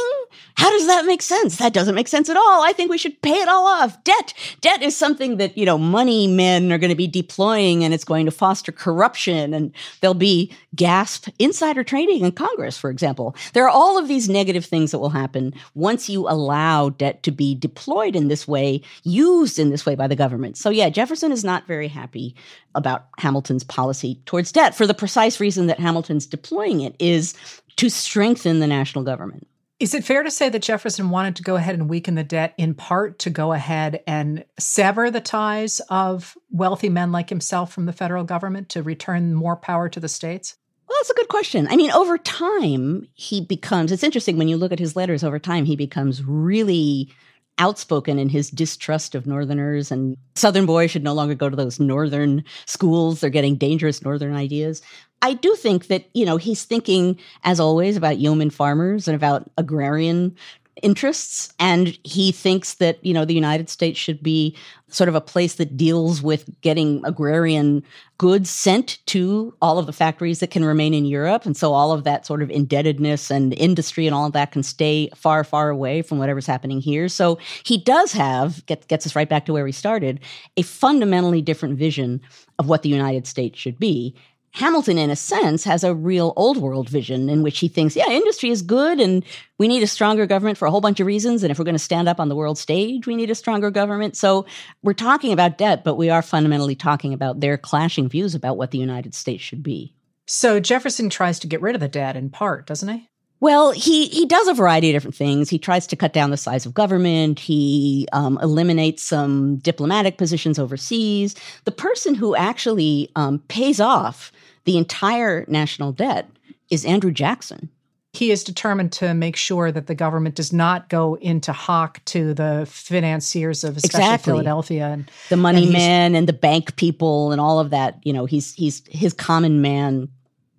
How 0.55 0.69
does 0.69 0.87
that 0.87 1.05
make 1.05 1.21
sense? 1.21 1.57
That 1.57 1.73
doesn't 1.73 1.95
make 1.95 2.07
sense 2.07 2.29
at 2.29 2.37
all. 2.37 2.63
I 2.63 2.73
think 2.73 2.91
we 2.91 2.97
should 2.97 3.19
pay 3.21 3.35
it 3.35 3.47
all 3.47 3.65
off. 3.65 4.03
Debt, 4.03 4.33
debt 4.61 4.83
is 4.83 4.95
something 4.95 5.37
that, 5.37 5.57
you 5.57 5.65
know, 5.65 5.77
money 5.77 6.27
men 6.27 6.71
are 6.71 6.77
going 6.77 6.89
to 6.89 6.95
be 6.95 7.07
deploying 7.07 7.83
and 7.83 7.93
it's 7.93 8.03
going 8.03 8.25
to 8.25 8.31
foster 8.31 8.71
corruption 8.71 9.53
and 9.53 9.71
there'll 10.01 10.13
be 10.13 10.51
gasp 10.75 11.27
insider 11.39 11.83
trading 11.83 12.23
in 12.23 12.31
Congress, 12.31 12.77
for 12.77 12.89
example. 12.89 13.35
There 13.53 13.65
are 13.65 13.69
all 13.69 13.97
of 13.97 14.07
these 14.07 14.29
negative 14.29 14.65
things 14.65 14.91
that 14.91 14.99
will 14.99 15.09
happen 15.09 15.53
once 15.73 16.09
you 16.09 16.27
allow 16.27 16.89
debt 16.89 17.23
to 17.23 17.31
be 17.31 17.55
deployed 17.55 18.15
in 18.15 18.27
this 18.27 18.47
way, 18.47 18.81
used 19.03 19.57
in 19.57 19.69
this 19.69 19.85
way 19.85 19.95
by 19.95 20.07
the 20.07 20.15
government. 20.15 20.57
So 20.57 20.69
yeah, 20.69 20.89
Jefferson 20.89 21.31
is 21.31 21.43
not 21.43 21.67
very 21.67 21.87
happy 21.87 22.35
about 22.75 23.07
Hamilton's 23.19 23.63
policy 23.63 24.19
towards 24.25 24.51
debt 24.51 24.75
for 24.75 24.87
the 24.87 24.93
precise 24.93 25.39
reason 25.39 25.67
that 25.67 25.79
Hamilton's 25.79 26.25
deploying 26.25 26.81
it 26.81 26.95
is 26.99 27.33
to 27.77 27.89
strengthen 27.89 28.59
the 28.59 28.67
national 28.67 29.03
government. 29.03 29.47
Is 29.79 29.93
it 29.93 30.05
fair 30.05 30.23
to 30.23 30.31
say 30.31 30.47
that 30.49 30.61
Jefferson 30.61 31.09
wanted 31.09 31.35
to 31.35 31.43
go 31.43 31.55
ahead 31.55 31.75
and 31.75 31.89
weaken 31.89 32.15
the 32.15 32.23
debt 32.23 32.53
in 32.57 32.73
part 32.73 33.19
to 33.19 33.29
go 33.29 33.51
ahead 33.51 34.01
and 34.07 34.45
sever 34.57 35.11
the 35.11 35.19
ties 35.19 35.81
of 35.89 36.37
wealthy 36.51 36.89
men 36.89 37.11
like 37.11 37.29
himself 37.29 37.73
from 37.73 37.85
the 37.85 37.91
federal 37.91 38.23
government 38.23 38.69
to 38.69 38.83
return 38.83 39.33
more 39.33 39.57
power 39.57 39.89
to 39.89 39.99
the 39.99 40.07
states? 40.07 40.55
Well, 40.87 40.97
that's 40.99 41.09
a 41.09 41.15
good 41.15 41.27
question. 41.27 41.67
I 41.69 41.75
mean, 41.75 41.91
over 41.91 42.17
time, 42.17 43.07
he 43.13 43.41
becomes, 43.41 43.91
it's 43.91 44.03
interesting 44.03 44.37
when 44.37 44.47
you 44.47 44.57
look 44.57 44.71
at 44.71 44.79
his 44.79 44.95
letters 44.95 45.23
over 45.23 45.39
time, 45.39 45.65
he 45.65 45.75
becomes 45.75 46.23
really 46.23 47.11
outspoken 47.57 48.17
in 48.17 48.29
his 48.29 48.49
distrust 48.49 49.15
of 49.15 49.27
Northerners 49.27 49.91
and 49.91 50.17
Southern 50.35 50.65
boys 50.65 50.91
should 50.91 51.03
no 51.03 51.13
longer 51.13 51.35
go 51.35 51.49
to 51.49 51.55
those 51.55 51.79
Northern 51.79 52.43
schools. 52.65 53.21
They're 53.21 53.29
getting 53.29 53.57
dangerous 53.57 54.01
Northern 54.01 54.35
ideas. 54.35 54.81
I 55.23 55.33
do 55.33 55.55
think 55.55 55.87
that, 55.87 56.09
you 56.13 56.25
know, 56.25 56.37
he's 56.37 56.65
thinking, 56.65 57.17
as 57.43 57.59
always, 57.59 57.95
about 57.95 58.19
yeoman 58.19 58.49
farmers 58.49 59.07
and 59.07 59.15
about 59.15 59.49
agrarian 59.57 60.35
interests. 60.81 61.53
And 61.59 61.97
he 62.03 62.31
thinks 62.31 62.73
that, 62.75 63.03
you 63.05 63.13
know, 63.13 63.23
the 63.23 63.33
United 63.33 63.69
States 63.69 63.97
should 63.97 64.21
be 64.21 64.55
sort 64.89 65.07
of 65.07 65.15
a 65.15 65.21
place 65.21 65.55
that 65.55 65.77
deals 65.77 66.21
with 66.21 66.49
getting 66.61 67.01
agrarian 67.05 67.83
goods 68.17 68.49
sent 68.49 68.99
to 69.05 69.55
all 69.61 69.79
of 69.79 69.85
the 69.85 69.93
factories 69.93 70.39
that 70.39 70.51
can 70.51 70.65
remain 70.65 70.93
in 70.93 71.05
Europe. 71.05 71.45
And 71.45 71.55
so 71.55 71.73
all 71.73 71.91
of 71.91 72.03
that 72.03 72.25
sort 72.25 72.41
of 72.43 72.51
indebtedness 72.51 73.31
and 73.31 73.53
industry 73.53 74.07
and 74.07 74.13
all 74.13 74.25
of 74.25 74.33
that 74.33 74.51
can 74.51 74.61
stay 74.61 75.09
far, 75.15 75.43
far 75.43 75.69
away 75.69 76.01
from 76.01 76.17
whatever's 76.17 76.47
happening 76.47 76.81
here. 76.81 77.07
So 77.07 77.39
he 77.63 77.77
does 77.77 78.11
have, 78.11 78.65
get, 78.65 78.87
gets 78.87 79.05
us 79.05 79.15
right 79.15 79.29
back 79.29 79.45
to 79.45 79.53
where 79.53 79.63
we 79.63 79.71
started, 79.71 80.19
a 80.57 80.63
fundamentally 80.63 81.41
different 81.41 81.77
vision 81.77 82.19
of 82.59 82.67
what 82.67 82.81
the 82.81 82.89
United 82.89 83.25
States 83.25 83.57
should 83.57 83.79
be. 83.79 84.15
Hamilton, 84.53 84.99
in 84.99 85.09
a 85.09 85.15
sense, 85.15 85.63
has 85.63 85.83
a 85.83 85.95
real 85.95 86.31
old 86.35 86.57
world 86.57 86.87
vision 86.87 87.27
in 87.27 87.41
which 87.41 87.57
he 87.57 87.67
thinks, 87.67 87.95
yeah, 87.95 88.07
industry 88.07 88.51
is 88.51 88.61
good 88.61 88.99
and 88.99 89.25
we 89.57 89.67
need 89.67 89.81
a 89.81 89.87
stronger 89.87 90.27
government 90.27 90.59
for 90.59 90.67
a 90.67 90.71
whole 90.71 90.79
bunch 90.79 90.99
of 90.99 91.07
reasons. 91.07 91.41
And 91.41 91.51
if 91.51 91.57
we're 91.57 91.65
going 91.65 91.73
to 91.73 91.79
stand 91.79 92.07
up 92.07 92.19
on 92.19 92.29
the 92.29 92.35
world 92.35 92.59
stage, 92.59 93.07
we 93.07 93.15
need 93.15 93.31
a 93.31 93.35
stronger 93.35 93.71
government. 93.71 94.15
So 94.15 94.45
we're 94.83 94.93
talking 94.93 95.33
about 95.33 95.57
debt, 95.57 95.83
but 95.83 95.95
we 95.95 96.11
are 96.11 96.21
fundamentally 96.21 96.75
talking 96.75 97.13
about 97.13 97.39
their 97.39 97.57
clashing 97.57 98.07
views 98.07 98.35
about 98.35 98.57
what 98.57 98.69
the 98.69 98.77
United 98.77 99.15
States 99.15 99.43
should 99.43 99.63
be. 99.63 99.95
So 100.27 100.59
Jefferson 100.59 101.09
tries 101.09 101.39
to 101.39 101.47
get 101.47 101.61
rid 101.61 101.73
of 101.73 101.81
the 101.81 101.87
debt 101.87 102.15
in 102.15 102.29
part, 102.29 102.67
doesn't 102.67 102.89
he? 102.89 103.09
Well, 103.39 103.71
he 103.71 104.05
he 104.07 104.25
does 104.25 104.47
a 104.47 104.53
variety 104.53 104.89
of 104.89 104.93
different 104.93 105.15
things. 105.15 105.49
He 105.49 105.59
tries 105.59 105.85
to 105.87 105.97
cut 105.97 106.13
down 106.13 106.31
the 106.31 106.37
size 106.37 106.65
of 106.65 106.73
government. 106.73 107.39
He 107.39 108.07
um, 108.13 108.39
eliminates 108.41 109.03
some 109.03 109.57
diplomatic 109.57 110.17
positions 110.17 110.57
overseas. 110.57 111.35
The 111.65 111.73
person 111.73 112.15
who 112.15 112.37
actually 112.37 113.11
um, 113.17 113.39
pays 113.49 113.81
off 113.81 114.31
the 114.65 114.77
entire 114.77 115.45
national 115.47 115.91
debt 115.91 116.29
is 116.69 116.85
Andrew 116.85 117.11
Jackson. 117.11 117.69
He 118.13 118.29
is 118.29 118.43
determined 118.43 118.91
to 118.93 119.15
make 119.15 119.35
sure 119.35 119.71
that 119.71 119.87
the 119.87 119.95
government 119.95 120.35
does 120.35 120.53
not 120.53 120.87
go 120.87 121.15
into 121.15 121.51
hock 121.51 122.03
to 122.05 122.35
the 122.35 122.67
financiers 122.69 123.63
of 123.63 123.77
especially 123.77 124.05
exactly. 124.05 124.31
Philadelphia 124.31 124.87
and 124.89 125.11
the 125.29 125.37
money 125.37 125.63
and 125.63 125.73
men 125.73 126.15
and 126.15 126.27
the 126.27 126.33
bank 126.33 126.75
people 126.75 127.31
and 127.31 127.41
all 127.41 127.59
of 127.59 127.71
that. 127.71 127.99
You 128.03 128.13
know, 128.13 128.25
he's 128.25 128.53
he's 128.53 128.83
his 128.87 129.13
common 129.13 129.61
man 129.61 130.09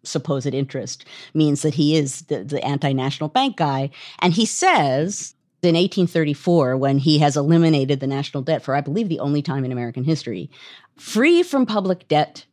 supposed 0.03 0.53
interest 0.53 1.05
means 1.33 1.63
that 1.63 1.75
he 1.75 1.97
is 1.97 2.23
the, 2.23 2.45
the 2.45 2.63
anti-national 2.65 3.29
bank 3.29 3.57
guy. 3.57 3.91
And 4.19 4.33
he 4.33 4.47
says 4.47 5.35
in 5.63 5.75
1834, 5.75 6.77
when 6.77 6.99
he 6.99 7.19
has 7.19 7.37
eliminated 7.37 8.01
the 8.01 8.07
national 8.07 8.43
debt 8.43 8.63
for, 8.63 8.75
I 8.75 8.81
believe, 8.81 9.09
the 9.09 9.21
only 9.21 9.43
time 9.43 9.65
in 9.65 9.73
American 9.73 10.05
history, 10.05 10.51
free 10.99 11.43
from 11.43 11.67
public 11.67 12.07
debt 12.09 12.45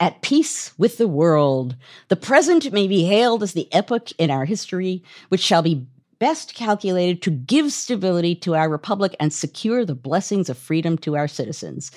at 0.00 0.22
peace 0.22 0.76
with 0.78 0.98
the 0.98 1.08
world. 1.08 1.76
The 2.08 2.16
present 2.16 2.72
may 2.72 2.86
be 2.86 3.04
hailed 3.04 3.42
as 3.42 3.52
the 3.52 3.72
epoch 3.72 4.12
in 4.18 4.30
our 4.30 4.44
history 4.44 5.02
which 5.28 5.40
shall 5.40 5.62
be 5.62 5.86
best 6.18 6.54
calculated 6.54 7.22
to 7.22 7.30
give 7.30 7.72
stability 7.72 8.34
to 8.34 8.54
our 8.54 8.68
republic 8.68 9.14
and 9.20 9.32
secure 9.32 9.84
the 9.84 9.94
blessings 9.94 10.48
of 10.48 10.58
freedom 10.58 10.96
to 10.98 11.16
our 11.16 11.28
citizens. 11.28 11.90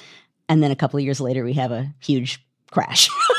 And 0.48 0.62
then 0.62 0.72
a 0.72 0.76
couple 0.76 0.98
of 0.98 1.06
years 1.06 1.22
later, 1.22 1.44
we 1.44 1.54
have 1.54 1.72
a 1.72 1.94
huge 2.00 2.44
crash. 2.72 3.10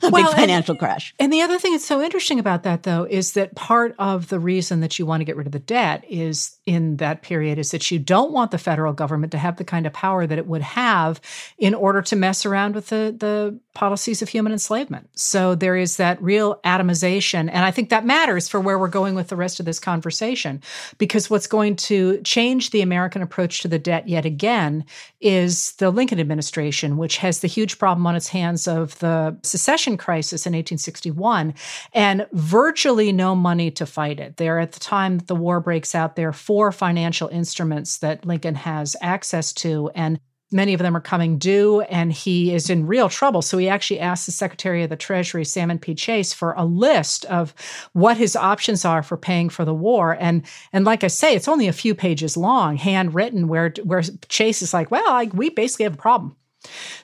a 0.08 0.10
well, 0.10 0.24
big 0.24 0.34
financial 0.34 0.72
and, 0.72 0.78
crash. 0.78 1.14
And 1.18 1.32
the 1.32 1.42
other 1.42 1.58
thing 1.58 1.72
that's 1.72 1.84
so 1.84 2.00
interesting 2.00 2.38
about 2.38 2.62
that, 2.62 2.84
though, 2.84 3.04
is 3.04 3.32
that 3.32 3.54
part 3.54 3.94
of 3.98 4.28
the 4.28 4.38
reason 4.38 4.80
that 4.80 4.98
you 4.98 5.06
want 5.06 5.20
to 5.20 5.24
get 5.24 5.36
rid 5.36 5.46
of 5.46 5.52
the 5.52 5.58
debt 5.58 6.04
is 6.08 6.56
in 6.66 6.96
that 6.96 7.22
period 7.22 7.58
is 7.58 7.70
that 7.70 7.90
you 7.90 7.98
don't 7.98 8.32
want 8.32 8.50
the 8.50 8.58
federal 8.58 8.92
government 8.92 9.32
to 9.32 9.38
have 9.38 9.56
the 9.56 9.64
kind 9.64 9.86
of 9.86 9.92
power 9.92 10.26
that 10.26 10.38
it 10.38 10.46
would 10.46 10.62
have 10.62 11.20
in 11.58 11.74
order 11.74 12.02
to 12.02 12.16
mess 12.16 12.46
around 12.46 12.74
with 12.74 12.88
the, 12.88 13.14
the 13.18 13.58
policies 13.72 14.20
of 14.20 14.28
human 14.28 14.52
enslavement. 14.52 15.08
So 15.14 15.54
there 15.54 15.76
is 15.76 15.96
that 15.96 16.20
real 16.20 16.60
atomization. 16.64 17.48
And 17.52 17.64
I 17.64 17.70
think 17.70 17.88
that 17.90 18.04
matters 18.04 18.48
for 18.48 18.58
where 18.60 18.78
we're 18.78 18.88
going 18.88 19.14
with 19.14 19.28
the 19.28 19.36
rest 19.36 19.60
of 19.60 19.66
this 19.66 19.78
conversation, 19.78 20.60
because 20.98 21.30
what's 21.30 21.46
going 21.46 21.76
to 21.76 22.20
change 22.22 22.70
the 22.70 22.80
American 22.80 23.22
approach 23.22 23.60
to 23.60 23.68
the 23.68 23.78
debt 23.78 24.08
yet 24.08 24.24
again 24.24 24.84
is 25.20 25.72
the 25.72 25.90
Lincoln 25.90 26.18
administration, 26.18 26.96
which 26.96 27.18
has 27.18 27.40
the 27.40 27.48
huge 27.48 27.78
problem 27.78 28.06
on 28.06 28.16
its 28.16 28.28
hands 28.28 28.66
of 28.66 28.98
the 28.98 29.38
secession 29.42 29.96
crisis 29.96 30.46
in 30.46 30.52
1861 30.52 31.54
and 31.92 32.26
virtually 32.32 33.12
no 33.12 33.36
money 33.36 33.70
to 33.70 33.86
fight 33.86 34.18
it. 34.18 34.36
There, 34.36 34.58
at 34.58 34.72
the 34.72 34.80
time 34.80 35.18
that 35.18 35.28
the 35.28 35.36
war 35.36 35.60
breaks 35.60 35.94
out, 35.94 36.16
there 36.16 36.28
are 36.28 36.32
four 36.32 36.72
financial 36.72 37.28
instruments 37.28 37.98
that 37.98 38.26
Lincoln 38.26 38.56
has 38.56 38.96
access 39.00 39.52
to. 39.54 39.90
And 39.94 40.18
Many 40.52 40.74
of 40.74 40.80
them 40.80 40.96
are 40.96 41.00
coming 41.00 41.38
due, 41.38 41.82
and 41.82 42.12
he 42.12 42.52
is 42.52 42.70
in 42.70 42.86
real 42.86 43.08
trouble. 43.08 43.40
So 43.42 43.56
he 43.58 43.68
actually 43.68 44.00
asked 44.00 44.26
the 44.26 44.32
Secretary 44.32 44.82
of 44.82 44.90
the 44.90 44.96
Treasury, 44.96 45.44
Salmon 45.44 45.78
P. 45.78 45.94
Chase, 45.94 46.32
for 46.32 46.54
a 46.56 46.64
list 46.64 47.24
of 47.26 47.54
what 47.92 48.16
his 48.16 48.34
options 48.34 48.84
are 48.84 49.02
for 49.02 49.16
paying 49.16 49.48
for 49.48 49.64
the 49.64 49.74
war. 49.74 50.16
And 50.18 50.44
and 50.72 50.84
like 50.84 51.04
I 51.04 51.08
say, 51.08 51.34
it's 51.34 51.48
only 51.48 51.68
a 51.68 51.72
few 51.72 51.94
pages 51.94 52.36
long, 52.36 52.76
handwritten, 52.76 53.48
where 53.48 53.72
where 53.84 54.02
Chase 54.28 54.62
is 54.62 54.74
like, 54.74 54.90
"Well, 54.90 55.08
I, 55.08 55.24
we 55.32 55.50
basically 55.50 55.84
have 55.84 55.94
a 55.94 55.98
problem." 55.98 56.36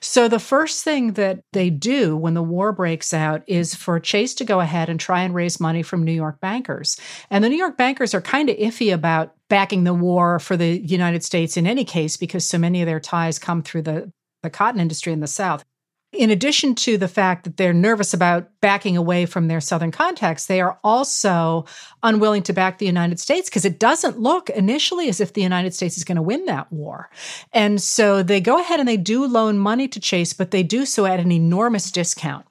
So, 0.01 0.29
the 0.29 0.39
first 0.39 0.85
thing 0.85 1.13
that 1.15 1.41
they 1.53 1.71
do 1.71 2.17
when 2.17 2.35
the 2.35 2.43
war 2.43 2.73
breaks 2.73 3.13
out 3.13 3.43
is 3.47 3.75
for 3.75 4.01
Chase 4.01 4.35
to 4.35 4.45
go 4.45 4.61
ahead 4.61 4.89
and 4.89 4.99
try 4.99 5.23
and 5.23 5.35
raise 5.35 5.61
money 5.61 5.83
from 5.83 6.05
New 6.05 6.13
York 6.13 6.41
bankers. 6.41 6.99
And 7.31 7.43
the 7.43 7.49
New 7.49 7.57
York 7.57 7.77
bankers 7.77 8.15
are 8.15 8.21
kind 8.21 8.49
of 8.49 8.57
iffy 8.57 8.93
about 8.93 9.35
backing 9.49 9.85
the 9.85 9.95
war 9.95 10.39
for 10.39 10.57
the 10.57 10.79
United 10.79 11.23
States 11.25 11.57
in 11.57 11.67
any 11.67 11.85
case 11.85 12.17
because 12.17 12.47
so 12.47 12.59
many 12.59 12.83
of 12.83 12.87
their 12.87 13.01
ties 13.01 13.39
come 13.39 13.63
through 13.63 13.83
the, 13.83 14.13
the 14.43 14.51
cotton 14.51 14.81
industry 14.81 15.13
in 15.13 15.21
the 15.21 15.27
South 15.27 15.65
in 16.17 16.31
addition 16.31 16.75
to 16.77 16.99
the 16.99 17.09
fact 17.09 17.45
that 17.45 17.57
they're 17.57 17.73
nervous 17.73 18.15
about 18.15 18.49
backing 18.61 18.97
away 18.97 19.27
from 19.27 19.49
their 19.49 19.61
Southern 19.61 19.91
contacts, 19.91 20.47
they 20.47 20.61
are 20.61 20.79
also 20.83 21.65
unwilling 22.03 22.43
to 22.45 22.53
back 22.53 22.79
the 22.79 22.87
United 22.87 23.21
States 23.21 23.49
because 23.49 23.65
it 23.65 23.79
doesn't 23.79 24.19
look 24.19 24.51
initially 24.51 25.09
as 25.09 25.21
if 25.21 25.33
the 25.33 25.43
United 25.43 25.75
States 25.75 25.97
is 25.97 26.05
going 26.05 26.17
to 26.17 26.23
win 26.23 26.47
that 26.47 26.73
war. 26.73 27.11
And 27.53 27.81
so 27.81 28.23
they 28.23 28.41
go 28.41 28.59
ahead 28.59 28.81
and 28.81 28.89
they 28.89 28.97
do 28.97 29.27
loan 29.27 29.59
money 29.59 29.89
to 29.89 30.01
Chase, 30.01 30.33
but 30.33 30.51
they 30.51 30.63
do 30.63 30.87
so 30.87 31.07
at 31.07 31.21
an 31.21 31.33
enormous 31.33 31.91
discount. 31.91 32.47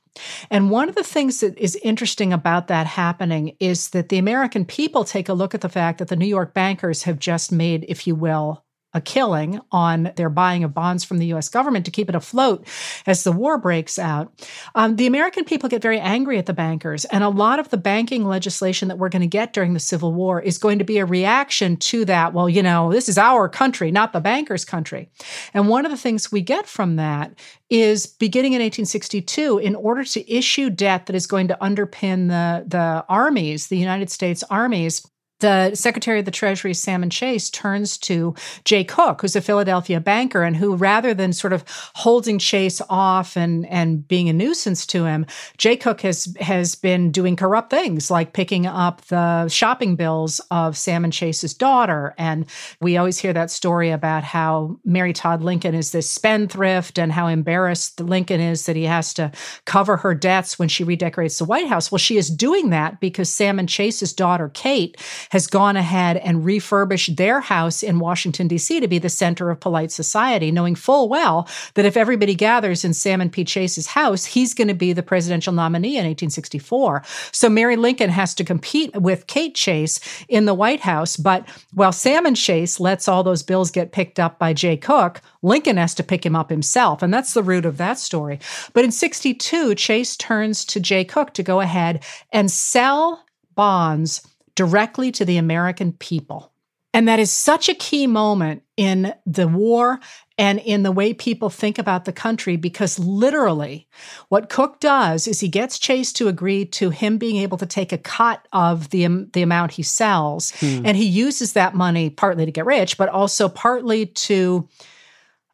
And 0.49 0.69
one 0.69 0.89
of 0.89 0.95
the 0.95 1.03
things 1.03 1.41
that 1.41 1.57
is 1.57 1.75
interesting 1.83 2.31
about 2.31 2.67
that 2.67 2.87
happening 2.87 3.55
is 3.59 3.89
that 3.89 4.09
the 4.09 4.17
American 4.17 4.65
people 4.65 5.03
take 5.03 5.29
a 5.29 5.33
look 5.33 5.53
at 5.53 5.61
the 5.61 5.69
fact 5.69 5.99
that 5.99 6.07
the 6.07 6.15
New 6.15 6.25
York 6.25 6.53
bankers 6.53 7.03
have 7.03 7.19
just 7.19 7.51
made, 7.51 7.85
if 7.87 8.07
you 8.07 8.15
will, 8.15 8.64
a 8.95 9.01
killing 9.01 9.59
on 9.71 10.11
their 10.15 10.29
buying 10.29 10.63
of 10.63 10.73
bonds 10.73 11.03
from 11.03 11.17
the 11.19 11.27
US 11.27 11.49
government 11.49 11.85
to 11.85 11.91
keep 11.91 12.09
it 12.09 12.15
afloat 12.15 12.65
as 13.05 13.23
the 13.23 13.31
war 13.31 13.57
breaks 13.57 13.99
out. 13.99 14.33
Um, 14.73 14.95
the 14.95 15.05
American 15.05 15.43
people 15.43 15.69
get 15.69 15.81
very 15.81 15.99
angry 15.99 16.39
at 16.39 16.45
the 16.45 16.53
bankers, 16.53 17.03
and 17.05 17.23
a 17.23 17.29
lot 17.29 17.59
of 17.59 17.69
the 17.69 17.77
banking 17.77 18.25
legislation 18.25 18.87
that 18.87 18.97
we're 18.97 19.09
going 19.09 19.21
to 19.21 19.27
get 19.27 19.51
during 19.51 19.73
the 19.73 19.79
Civil 19.79 20.13
War 20.13 20.41
is 20.41 20.57
going 20.57 20.79
to 20.79 20.85
be 20.85 20.97
a 20.97 21.05
reaction 21.05 21.75
to 21.77 22.05
that. 22.05 22.33
Well, 22.33 22.49
you 22.49 22.63
know, 22.63 22.91
this 22.91 23.09
is 23.09 23.17
our 23.17 23.49
country, 23.49 23.91
not 23.91 24.13
the 24.13 24.21
bankers' 24.21 24.63
country. 24.63 25.09
And 25.53 25.67
one 25.67 25.85
of 25.85 25.91
the 25.91 25.97
things 25.97 26.31
we 26.31 26.41
get 26.41 26.65
from 26.65 26.95
that 26.95 27.37
is 27.69 28.07
beginning 28.07 28.53
in 28.53 28.61
1862, 28.61 29.57
in 29.57 29.75
order 29.75 30.05
to 30.05 30.33
issue 30.33 30.69
debt 30.69 31.07
that 31.07 31.15
is 31.15 31.27
going 31.27 31.49
to 31.49 31.57
underpin 31.61 32.29
the, 32.29 32.63
the 32.65 33.03
armies, 33.09 33.67
the 33.67 33.77
United 33.77 34.09
States 34.09 34.43
armies, 34.49 35.05
the 35.39 35.75
Secretary 35.75 36.19
of 36.19 36.25
the 36.25 36.31
Treasury, 36.31 36.73
Salmon 36.73 37.09
Chase, 37.09 37.49
turns 37.49 37.97
to 37.99 38.33
Jay 38.63 38.83
Cooke, 38.83 39.21
who's 39.21 39.35
a 39.35 39.41
Philadelphia 39.41 39.99
banker, 39.99 40.43
and 40.43 40.55
who, 40.55 40.75
rather 40.75 41.13
than 41.13 41.33
sort 41.33 41.53
of 41.53 41.63
holding 41.95 42.39
Chase 42.39 42.81
off 42.89 43.35
and, 43.35 43.65
and 43.67 44.07
being 44.07 44.29
a 44.29 44.33
nuisance 44.33 44.85
to 44.87 45.05
him, 45.05 45.25
Jay 45.57 45.75
Cooke 45.75 46.01
has 46.01 46.35
has 46.39 46.75
been 46.75 47.11
doing 47.11 47.35
corrupt 47.35 47.69
things 47.69 48.09
like 48.09 48.33
picking 48.33 48.65
up 48.65 49.01
the 49.05 49.47
shopping 49.49 49.95
bills 49.95 50.39
of 50.51 50.77
Salmon 50.77 51.11
Chase's 51.11 51.53
daughter. 51.53 52.13
And 52.17 52.45
we 52.79 52.97
always 52.97 53.17
hear 53.17 53.33
that 53.33 53.51
story 53.51 53.91
about 53.91 54.23
how 54.23 54.79
Mary 54.85 55.13
Todd 55.13 55.41
Lincoln 55.41 55.75
is 55.75 55.91
this 55.91 56.09
spendthrift 56.09 56.97
and 56.97 57.11
how 57.11 57.27
embarrassed 57.27 57.99
Lincoln 57.99 58.39
is 58.39 58.65
that 58.65 58.75
he 58.75 58.83
has 58.83 59.13
to 59.15 59.31
cover 59.65 59.97
her 59.97 60.15
debts 60.15 60.57
when 60.57 60.69
she 60.69 60.83
redecorates 60.83 61.37
the 61.37 61.45
White 61.45 61.67
House. 61.67 61.91
Well, 61.91 61.99
she 61.99 62.17
is 62.17 62.29
doing 62.29 62.69
that 62.69 62.99
because 62.99 63.29
Salmon 63.29 63.67
Chase's 63.67 64.13
daughter, 64.13 64.49
Kate, 64.53 64.97
has 65.29 65.47
gone 65.47 65.77
ahead 65.77 66.17
and 66.17 66.45
refurbished 66.45 67.15
their 67.17 67.39
house 67.39 67.83
in 67.83 67.99
Washington, 67.99 68.47
D.C. 68.47 68.79
to 68.79 68.87
be 68.87 68.99
the 68.99 69.09
center 69.09 69.49
of 69.49 69.59
polite 69.59 69.91
society, 69.91 70.51
knowing 70.51 70.75
full 70.75 71.09
well 71.09 71.47
that 71.75 71.85
if 71.85 71.97
everybody 71.97 72.35
gathers 72.35 72.83
in 72.85 72.93
Salmon 72.93 73.29
P. 73.29 73.43
Chase's 73.43 73.87
house, 73.87 74.25
he's 74.25 74.53
going 74.53 74.67
to 74.67 74.73
be 74.73 74.93
the 74.93 75.03
presidential 75.03 75.53
nominee 75.53 75.97
in 75.97 76.05
1864. 76.05 77.03
So 77.31 77.49
Mary 77.49 77.75
Lincoln 77.75 78.09
has 78.09 78.33
to 78.35 78.43
compete 78.43 78.95
with 78.95 79.27
Kate 79.27 79.55
Chase 79.55 79.99
in 80.27 80.45
the 80.45 80.53
White 80.53 80.81
House. 80.81 81.17
But 81.17 81.47
while 81.73 81.91
Salmon 81.91 82.35
Chase 82.35 82.79
lets 82.79 83.07
all 83.07 83.23
those 83.23 83.43
bills 83.43 83.71
get 83.71 83.91
picked 83.91 84.19
up 84.19 84.39
by 84.39 84.53
Jay 84.53 84.77
Cooke, 84.77 85.21
Lincoln 85.41 85.77
has 85.77 85.93
to 85.95 86.03
pick 86.03 86.25
him 86.25 86.35
up 86.35 86.49
himself. 86.49 87.01
And 87.01 87.13
that's 87.13 87.33
the 87.33 87.43
root 87.43 87.65
of 87.65 87.77
that 87.77 87.99
story. 87.99 88.39
But 88.73 88.83
in 88.83 88.91
62, 88.91 89.75
Chase 89.75 90.17
turns 90.17 90.65
to 90.65 90.79
Jay 90.79 91.05
Cooke 91.05 91.33
to 91.33 91.43
go 91.43 91.61
ahead 91.61 92.03
and 92.31 92.49
sell 92.49 93.23
bonds 93.55 94.27
directly 94.55 95.11
to 95.11 95.25
the 95.25 95.37
American 95.37 95.93
people. 95.93 96.51
And 96.93 97.09
that 97.09 97.19
is 97.19 97.29
such 97.29 97.67
a 97.67 97.73
key 97.75 98.07
moment 98.07 98.63
in 98.77 99.13
the 99.25 99.49
war 99.49 99.99
and 100.37 100.59
in 100.59 100.83
the 100.83 100.93
way 100.93 101.13
people 101.13 101.49
think 101.49 101.77
about 101.77 102.05
the 102.05 102.13
country 102.13 102.55
because 102.55 102.97
literally 102.97 103.87
what 104.29 104.49
Cooke 104.49 104.79
does 104.79 105.27
is 105.27 105.41
he 105.41 105.49
gets 105.49 105.77
Chase 105.77 106.13
to 106.13 106.29
agree 106.29 106.63
to 106.67 106.91
him 106.91 107.17
being 107.17 107.35
able 107.35 107.57
to 107.57 107.65
take 107.65 107.91
a 107.91 107.97
cut 107.97 108.47
of 108.53 108.91
the, 108.91 109.05
um, 109.05 109.29
the 109.33 109.41
amount 109.41 109.73
he 109.73 109.83
sells. 109.83 110.51
Hmm. 110.51 110.85
And 110.85 110.95
he 110.95 111.05
uses 111.05 111.51
that 111.53 111.75
money 111.75 112.09
partly 112.09 112.45
to 112.45 112.51
get 112.51 112.65
rich, 112.65 112.97
but 112.97 113.09
also 113.09 113.49
partly 113.49 114.05
to 114.05 114.69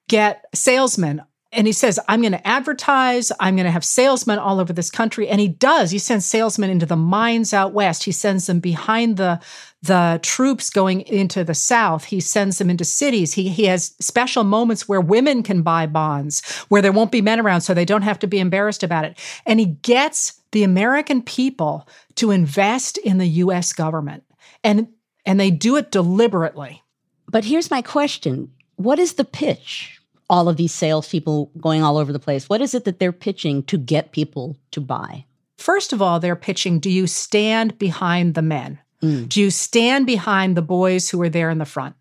get 0.07 0.45
salesmen 0.53 1.23
and 1.53 1.67
he 1.67 1.73
says, 1.73 1.99
I'm 2.07 2.21
going 2.21 2.31
to 2.31 2.47
advertise. 2.47 3.29
I'm 3.39 3.55
going 3.57 3.65
to 3.65 3.71
have 3.71 3.83
salesmen 3.83 4.39
all 4.39 4.61
over 4.61 4.71
this 4.71 4.89
country. 4.89 5.27
And 5.27 5.41
he 5.41 5.49
does. 5.49 5.91
He 5.91 5.99
sends 5.99 6.25
salesmen 6.25 6.69
into 6.69 6.85
the 6.85 6.95
mines 6.95 7.53
out 7.53 7.73
west. 7.73 8.05
He 8.05 8.13
sends 8.13 8.47
them 8.47 8.61
behind 8.61 9.17
the, 9.17 9.41
the 9.81 10.19
troops 10.23 10.69
going 10.69 11.01
into 11.01 11.43
the 11.43 11.53
South. 11.53 12.05
He 12.05 12.21
sends 12.21 12.57
them 12.57 12.69
into 12.69 12.85
cities. 12.85 13.33
He, 13.33 13.49
he 13.49 13.65
has 13.65 13.95
special 13.99 14.45
moments 14.45 14.87
where 14.87 15.01
women 15.01 15.43
can 15.43 15.61
buy 15.61 15.87
bonds, 15.87 16.41
where 16.69 16.81
there 16.81 16.93
won't 16.93 17.11
be 17.11 17.21
men 17.21 17.39
around, 17.39 17.61
so 17.61 17.73
they 17.73 17.85
don't 17.85 18.03
have 18.03 18.19
to 18.19 18.27
be 18.27 18.39
embarrassed 18.39 18.83
about 18.83 19.03
it. 19.03 19.19
And 19.45 19.59
he 19.59 19.65
gets 19.65 20.39
the 20.51 20.63
American 20.63 21.21
people 21.21 21.87
to 22.15 22.31
invest 22.31 22.97
in 22.97 23.17
the 23.17 23.27
US 23.27 23.73
government. 23.73 24.23
And, 24.63 24.87
and 25.25 25.37
they 25.37 25.51
do 25.51 25.75
it 25.75 25.91
deliberately. 25.91 26.81
But 27.27 27.43
here's 27.43 27.71
my 27.71 27.81
question 27.81 28.53
What 28.77 28.99
is 28.99 29.13
the 29.13 29.25
pitch? 29.25 30.00
All 30.31 30.47
of 30.47 30.55
these 30.55 30.73
salespeople 30.73 31.51
going 31.59 31.83
all 31.83 31.97
over 31.97 32.13
the 32.13 32.17
place? 32.17 32.47
What 32.47 32.61
is 32.61 32.73
it 32.73 32.85
that 32.85 32.97
they're 32.97 33.11
pitching 33.11 33.63
to 33.63 33.77
get 33.77 34.13
people 34.13 34.57
to 34.71 34.79
buy? 34.79 35.25
First 35.57 35.93
of 35.93 36.01
all, 36.01 36.19
they're 36.19 36.37
pitching 36.37 36.79
do 36.79 36.89
you 36.89 37.05
stand 37.05 37.77
behind 37.77 38.33
the 38.33 38.41
men? 38.41 38.79
Mm. 39.03 39.27
Do 39.27 39.41
you 39.41 39.51
stand 39.51 40.05
behind 40.05 40.55
the 40.55 40.61
boys 40.61 41.09
who 41.09 41.21
are 41.21 41.29
there 41.29 41.49
in 41.49 41.57
the 41.57 41.65
front? 41.65 41.95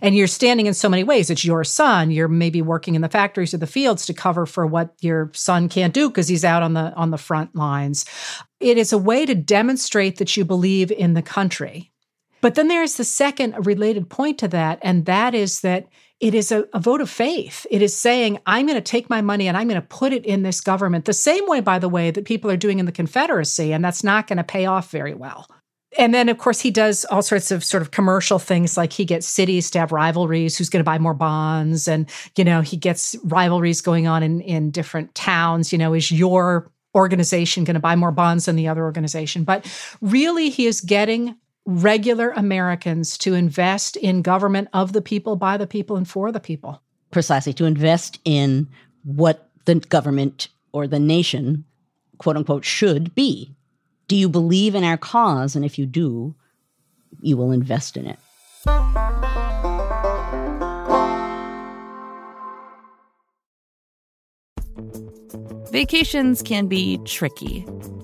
And 0.00 0.14
you're 0.14 0.26
standing 0.26 0.66
in 0.66 0.74
so 0.74 0.88
many 0.88 1.02
ways. 1.02 1.30
It's 1.30 1.44
your 1.44 1.64
son. 1.64 2.10
You're 2.10 2.28
maybe 2.28 2.62
working 2.62 2.94
in 2.94 3.00
the 3.00 3.08
factories 3.08 3.54
or 3.54 3.58
the 3.58 3.66
fields 3.66 4.06
to 4.06 4.14
cover 4.14 4.46
for 4.46 4.66
what 4.66 4.94
your 5.00 5.30
son 5.34 5.68
can't 5.68 5.94
do 5.94 6.08
because 6.08 6.28
he's 6.28 6.44
out 6.44 6.62
on 6.62 6.74
the 6.74 6.92
on 6.94 7.10
the 7.10 7.18
front 7.18 7.56
lines. 7.56 8.04
It 8.60 8.78
is 8.78 8.92
a 8.92 8.98
way 8.98 9.26
to 9.26 9.34
demonstrate 9.34 10.18
that 10.18 10.36
you 10.36 10.44
believe 10.44 10.92
in 10.92 11.14
the 11.14 11.22
country. 11.22 11.90
But 12.42 12.54
then 12.54 12.68
there's 12.68 12.96
the 12.96 13.04
second 13.04 13.66
related 13.66 14.10
point 14.10 14.38
to 14.38 14.48
that, 14.48 14.78
and 14.82 15.06
that 15.06 15.34
is 15.34 15.60
that 15.60 15.86
it 16.22 16.34
is 16.34 16.52
a, 16.52 16.64
a, 16.72 16.78
vote 16.78 17.00
of 17.00 17.10
faith. 17.10 17.66
It 17.68 17.82
is 17.82 17.94
saying, 17.94 18.38
I'm 18.46 18.66
going 18.66 18.78
to 18.78 18.80
take 18.80 19.10
my 19.10 19.20
money 19.20 19.48
and 19.48 19.56
I'm 19.56 19.66
going 19.66 19.80
to 19.80 19.86
put 19.86 20.12
it 20.12 20.24
in 20.24 20.44
this 20.44 20.60
government, 20.60 21.04
the 21.04 21.12
same 21.12 21.46
way, 21.48 21.60
by 21.60 21.80
the 21.80 21.88
way, 21.88 22.12
that 22.12 22.24
people 22.24 22.48
are 22.48 22.56
doing 22.56 22.78
in 22.78 22.86
the 22.86 22.92
Confederacy, 22.92 23.72
and 23.72 23.84
that's 23.84 24.04
not 24.04 24.28
going 24.28 24.36
to 24.36 24.44
pay 24.44 24.64
off 24.64 24.90
very 24.90 25.14
well. 25.14 25.48
and 25.98 26.14
then 26.14 26.30
of 26.30 26.38
course 26.38 26.60
he 26.60 26.70
does 26.70 27.04
all 27.06 27.20
sorts 27.20 27.50
of 27.50 27.62
sort 27.62 27.82
of 27.82 27.90
commercial 27.90 28.38
things 28.38 28.78
like 28.78 28.94
he 28.94 29.04
gets 29.04 29.26
cities 29.26 29.70
to 29.70 29.78
have 29.78 29.92
rivalries 29.92 30.56
who's 30.56 30.70
going 30.70 30.80
to 30.80 30.84
buy 30.84 30.98
more 30.98 31.12
bonds 31.12 31.86
and 31.86 32.08
you 32.38 32.44
know 32.44 32.62
he 32.62 32.78
gets 32.78 33.14
rivalries 33.24 33.82
going 33.82 34.06
on 34.06 34.22
in 34.22 34.40
in 34.40 34.70
different 34.70 35.14
towns 35.14 35.70
you 35.70 35.76
know 35.76 35.92
is 35.92 36.10
your 36.10 36.70
organization 36.94 37.64
going 37.64 37.74
to 37.74 37.80
buy 37.80 37.94
more 37.94 38.10
bonds 38.10 38.46
than 38.46 38.56
the 38.56 38.68
other 38.68 38.84
organization 38.84 39.44
but 39.44 39.66
really 40.00 40.48
he 40.48 40.66
is 40.66 40.80
getting 40.80 41.36
regular 41.64 42.30
americans 42.30 43.16
to 43.16 43.34
invest 43.34 43.96
in 43.96 44.22
government 44.22 44.68
of 44.72 44.92
the 44.92 45.02
people 45.02 45.36
by 45.36 45.56
the 45.56 45.66
people 45.66 45.96
and 45.96 46.08
for 46.08 46.32
the 46.32 46.40
people 46.40 46.82
precisely 47.10 47.52
to 47.52 47.64
invest 47.64 48.18
in 48.24 48.68
what 49.04 49.48
the 49.64 49.76
government 49.76 50.48
or 50.72 50.86
the 50.86 50.98
nation 50.98 51.64
quote 52.18 52.36
unquote 52.36 52.64
should 52.64 53.14
be 53.14 53.54
do 54.12 54.18
you 54.18 54.28
believe 54.28 54.74
in 54.74 54.84
our 54.84 54.98
cause? 54.98 55.56
And 55.56 55.64
if 55.64 55.78
you 55.78 55.86
do, 55.86 56.34
you 57.22 57.34
will 57.38 57.50
invest 57.50 57.96
in 57.96 58.06
it. 58.06 58.18
Vacations 65.70 66.42
can 66.42 66.66
be 66.66 66.98
tricky. 67.06 67.64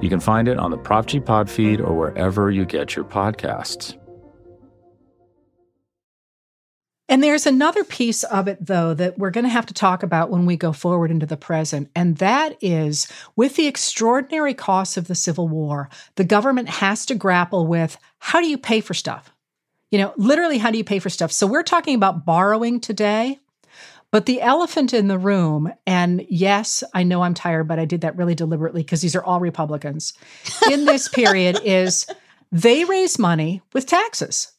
You 0.00 0.08
can 0.08 0.20
find 0.20 0.48
it 0.48 0.58
on 0.58 0.70
the 0.70 0.76
Prop 0.76 1.06
G 1.06 1.20
Pod 1.20 1.48
feed 1.48 1.80
or 1.80 1.96
wherever 1.96 2.50
you 2.50 2.64
get 2.64 2.94
your 2.94 3.04
podcasts. 3.04 3.98
And 7.08 7.22
there's 7.22 7.46
another 7.46 7.84
piece 7.84 8.24
of 8.24 8.48
it, 8.48 8.64
though, 8.64 8.94
that 8.94 9.18
we're 9.18 9.30
going 9.30 9.44
to 9.44 9.50
have 9.50 9.66
to 9.66 9.74
talk 9.74 10.02
about 10.02 10.30
when 10.30 10.46
we 10.46 10.56
go 10.56 10.72
forward 10.72 11.10
into 11.10 11.26
the 11.26 11.36
present. 11.36 11.90
And 11.94 12.16
that 12.16 12.56
is 12.62 13.06
with 13.36 13.56
the 13.56 13.66
extraordinary 13.66 14.54
costs 14.54 14.96
of 14.96 15.06
the 15.06 15.14
Civil 15.14 15.46
War, 15.46 15.90
the 16.16 16.24
government 16.24 16.68
has 16.68 17.04
to 17.06 17.14
grapple 17.14 17.66
with 17.66 17.98
how 18.18 18.40
do 18.40 18.48
you 18.48 18.56
pay 18.56 18.80
for 18.80 18.94
stuff? 18.94 19.32
You 19.90 19.98
know, 19.98 20.14
literally, 20.16 20.58
how 20.58 20.70
do 20.70 20.78
you 20.78 20.84
pay 20.84 20.98
for 20.98 21.10
stuff? 21.10 21.30
So 21.30 21.46
we're 21.46 21.62
talking 21.62 21.94
about 21.94 22.24
borrowing 22.24 22.80
today. 22.80 23.38
But 24.14 24.26
the 24.26 24.42
elephant 24.42 24.94
in 24.94 25.08
the 25.08 25.18
room, 25.18 25.72
and 25.88 26.24
yes, 26.28 26.84
I 26.94 27.02
know 27.02 27.22
I'm 27.22 27.34
tired, 27.34 27.66
but 27.66 27.80
I 27.80 27.84
did 27.84 28.02
that 28.02 28.16
really 28.16 28.36
deliberately 28.36 28.84
because 28.84 29.00
these 29.00 29.16
are 29.16 29.24
all 29.24 29.40
Republicans 29.40 30.12
in 30.70 30.84
this 30.84 31.08
period, 31.12 31.58
is 31.64 32.06
they 32.52 32.84
raise 32.84 33.18
money 33.18 33.60
with 33.72 33.86
taxes. 33.86 34.52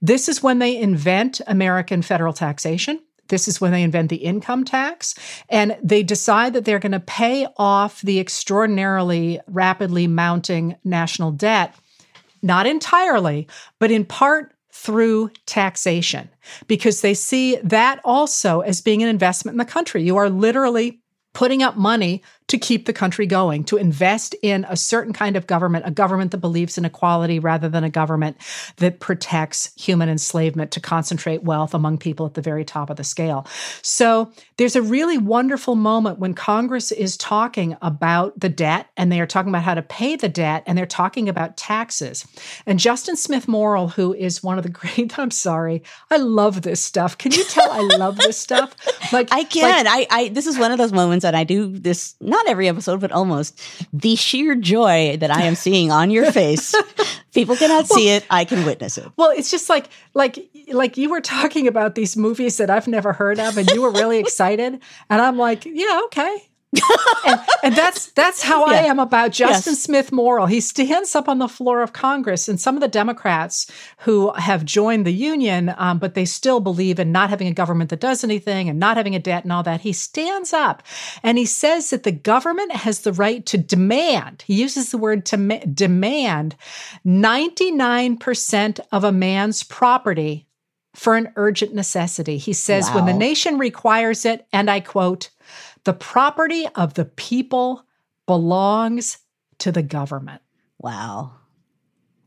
This 0.00 0.28
is 0.28 0.40
when 0.40 0.60
they 0.60 0.76
invent 0.78 1.40
American 1.48 2.00
federal 2.00 2.32
taxation. 2.32 3.00
This 3.26 3.48
is 3.48 3.60
when 3.60 3.72
they 3.72 3.82
invent 3.82 4.08
the 4.08 4.18
income 4.18 4.62
tax. 4.62 5.16
And 5.48 5.76
they 5.82 6.04
decide 6.04 6.52
that 6.52 6.64
they're 6.64 6.78
going 6.78 6.92
to 6.92 7.00
pay 7.00 7.48
off 7.56 8.02
the 8.02 8.20
extraordinarily 8.20 9.40
rapidly 9.48 10.06
mounting 10.06 10.76
national 10.84 11.32
debt, 11.32 11.74
not 12.40 12.68
entirely, 12.68 13.48
but 13.80 13.90
in 13.90 14.04
part 14.04 14.54
through 14.70 15.32
taxation 15.44 16.28
because 16.66 17.00
they 17.00 17.14
see 17.14 17.56
that 17.62 18.00
also 18.04 18.60
as 18.60 18.80
being 18.80 19.02
an 19.02 19.08
investment 19.08 19.54
in 19.54 19.58
the 19.58 19.64
country. 19.64 20.02
You 20.02 20.16
are 20.16 20.30
literally 20.30 21.00
putting 21.32 21.62
up 21.62 21.76
money 21.76 22.22
to 22.48 22.58
keep 22.58 22.86
the 22.86 22.92
country 22.92 23.26
going, 23.26 23.64
to 23.64 23.76
invest 23.76 24.34
in 24.42 24.66
a 24.68 24.76
certain 24.76 25.12
kind 25.12 25.36
of 25.36 25.46
government, 25.46 25.86
a 25.86 25.90
government 25.90 26.30
that 26.32 26.38
believes 26.38 26.76
in 26.76 26.84
equality 26.84 27.38
rather 27.38 27.68
than 27.68 27.84
a 27.84 27.90
government 27.90 28.36
that 28.76 29.00
protects 29.00 29.72
human 29.76 30.08
enslavement 30.08 30.70
to 30.72 30.80
concentrate 30.80 31.42
wealth 31.42 31.74
among 31.74 31.98
people 31.98 32.26
at 32.26 32.34
the 32.34 32.42
very 32.42 32.64
top 32.64 32.90
of 32.90 32.96
the 32.96 33.04
scale. 33.04 33.46
So 33.82 34.32
there's 34.56 34.76
a 34.76 34.82
really 34.82 35.18
wonderful 35.18 35.74
moment 35.74 36.18
when 36.18 36.34
Congress 36.34 36.92
is 36.92 37.16
talking 37.16 37.76
about 37.80 38.38
the 38.38 38.48
debt 38.48 38.88
and 38.96 39.10
they 39.10 39.20
are 39.20 39.26
talking 39.26 39.48
about 39.48 39.62
how 39.62 39.74
to 39.74 39.82
pay 39.82 40.16
the 40.16 40.28
debt 40.28 40.62
and 40.66 40.76
they're 40.76 40.86
talking 40.86 41.28
about 41.28 41.56
taxes. 41.56 42.26
And 42.66 42.78
Justin 42.78 43.16
Smith 43.16 43.48
Morrill, 43.48 43.88
who 43.88 44.12
is 44.14 44.42
one 44.42 44.58
of 44.58 44.64
the 44.64 44.70
great, 44.82 45.18
I'm 45.18 45.30
sorry, 45.30 45.82
I 46.10 46.18
love 46.18 46.62
this 46.62 46.80
stuff. 46.80 47.16
Can 47.18 47.32
you 47.32 47.44
tell 47.44 47.70
I 47.70 47.80
love 47.80 48.16
this 48.16 48.38
stuff? 48.38 48.74
Like 49.12 49.28
I 49.30 49.44
can. 49.44 49.84
Like, 49.84 50.08
I, 50.10 50.22
I 50.22 50.28
this 50.28 50.46
is 50.46 50.58
one 50.58 50.72
of 50.72 50.78
those 50.78 50.92
moments 50.92 51.24
that 51.24 51.34
I 51.34 51.44
do 51.44 51.66
this 51.66 52.14
not 52.20 52.41
not 52.42 52.50
every 52.50 52.68
episode, 52.68 53.00
but 53.00 53.12
almost, 53.12 53.60
the 53.92 54.16
sheer 54.16 54.54
joy 54.54 55.16
that 55.18 55.30
I 55.30 55.42
am 55.42 55.54
seeing 55.54 55.90
on 55.90 56.10
your 56.10 56.30
face. 56.32 56.74
People 57.34 57.56
cannot 57.56 57.88
well, 57.88 57.98
see 57.98 58.10
it. 58.10 58.26
I 58.30 58.44
can 58.44 58.64
witness 58.66 58.98
it. 58.98 59.06
Well, 59.16 59.30
it's 59.30 59.50
just 59.50 59.68
like 59.68 59.88
like 60.14 60.38
like 60.68 60.96
you 60.96 61.10
were 61.10 61.20
talking 61.20 61.66
about 61.66 61.94
these 61.94 62.16
movies 62.16 62.58
that 62.58 62.70
I've 62.70 62.88
never 62.88 63.12
heard 63.12 63.38
of, 63.38 63.56
and 63.56 63.70
you 63.70 63.82
were 63.82 63.90
really 63.90 64.18
excited, 64.20 64.80
and 65.08 65.22
I'm 65.22 65.38
like, 65.38 65.64
yeah, 65.64 66.02
okay, 66.06 66.48
and, 67.26 67.40
and, 67.62 67.76
that's 67.76 68.06
that's 68.12 68.42
how 68.42 68.66
yeah. 68.66 68.72
I 68.72 68.82
am 68.84 68.98
about 68.98 69.32
Justin 69.32 69.74
yes. 69.74 69.82
Smith 69.82 70.10
Morrill. 70.10 70.46
He 70.46 70.60
stands 70.60 71.14
up 71.14 71.28
on 71.28 71.38
the 71.38 71.48
floor 71.48 71.82
of 71.82 71.92
Congress, 71.92 72.48
and 72.48 72.58
some 72.58 72.76
of 72.76 72.80
the 72.80 72.88
Democrats 72.88 73.70
who 73.98 74.32
have 74.32 74.64
joined 74.64 75.06
the 75.06 75.12
union, 75.12 75.74
um, 75.76 75.98
but 75.98 76.14
they 76.14 76.24
still 76.24 76.60
believe 76.60 76.98
in 76.98 77.12
not 77.12 77.28
having 77.28 77.46
a 77.46 77.52
government 77.52 77.90
that 77.90 78.00
does 78.00 78.24
anything 78.24 78.70
and 78.70 78.78
not 78.78 78.96
having 78.96 79.14
a 79.14 79.18
debt 79.18 79.42
and 79.42 79.52
all 79.52 79.62
that. 79.62 79.82
He 79.82 79.92
stands 79.92 80.54
up 80.54 80.82
and 81.22 81.36
he 81.36 81.44
says 81.44 81.90
that 81.90 82.04
the 82.04 82.12
government 82.12 82.72
has 82.72 83.00
the 83.00 83.12
right 83.12 83.44
to 83.46 83.58
demand. 83.58 84.42
He 84.46 84.54
uses 84.54 84.90
the 84.90 84.98
word 84.98 85.26
to 85.26 85.36
demand 85.66 86.56
ninety 87.04 87.70
nine 87.70 88.16
percent 88.16 88.80
of 88.90 89.04
a 89.04 89.12
man's 89.12 89.62
property 89.62 90.46
for 90.94 91.16
an 91.16 91.32
urgent 91.36 91.74
necessity. 91.74 92.36
He 92.36 92.52
says 92.52 92.88
wow. 92.88 92.96
when 92.96 93.06
the 93.06 93.14
nation 93.14 93.58
requires 93.58 94.24
it, 94.26 94.46
and 94.52 94.70
I 94.70 94.80
quote 94.80 95.30
the 95.84 95.92
property 95.92 96.66
of 96.74 96.94
the 96.94 97.04
people 97.04 97.84
belongs 98.26 99.18
to 99.58 99.72
the 99.72 99.82
government. 99.82 100.42
Wow. 100.78 101.32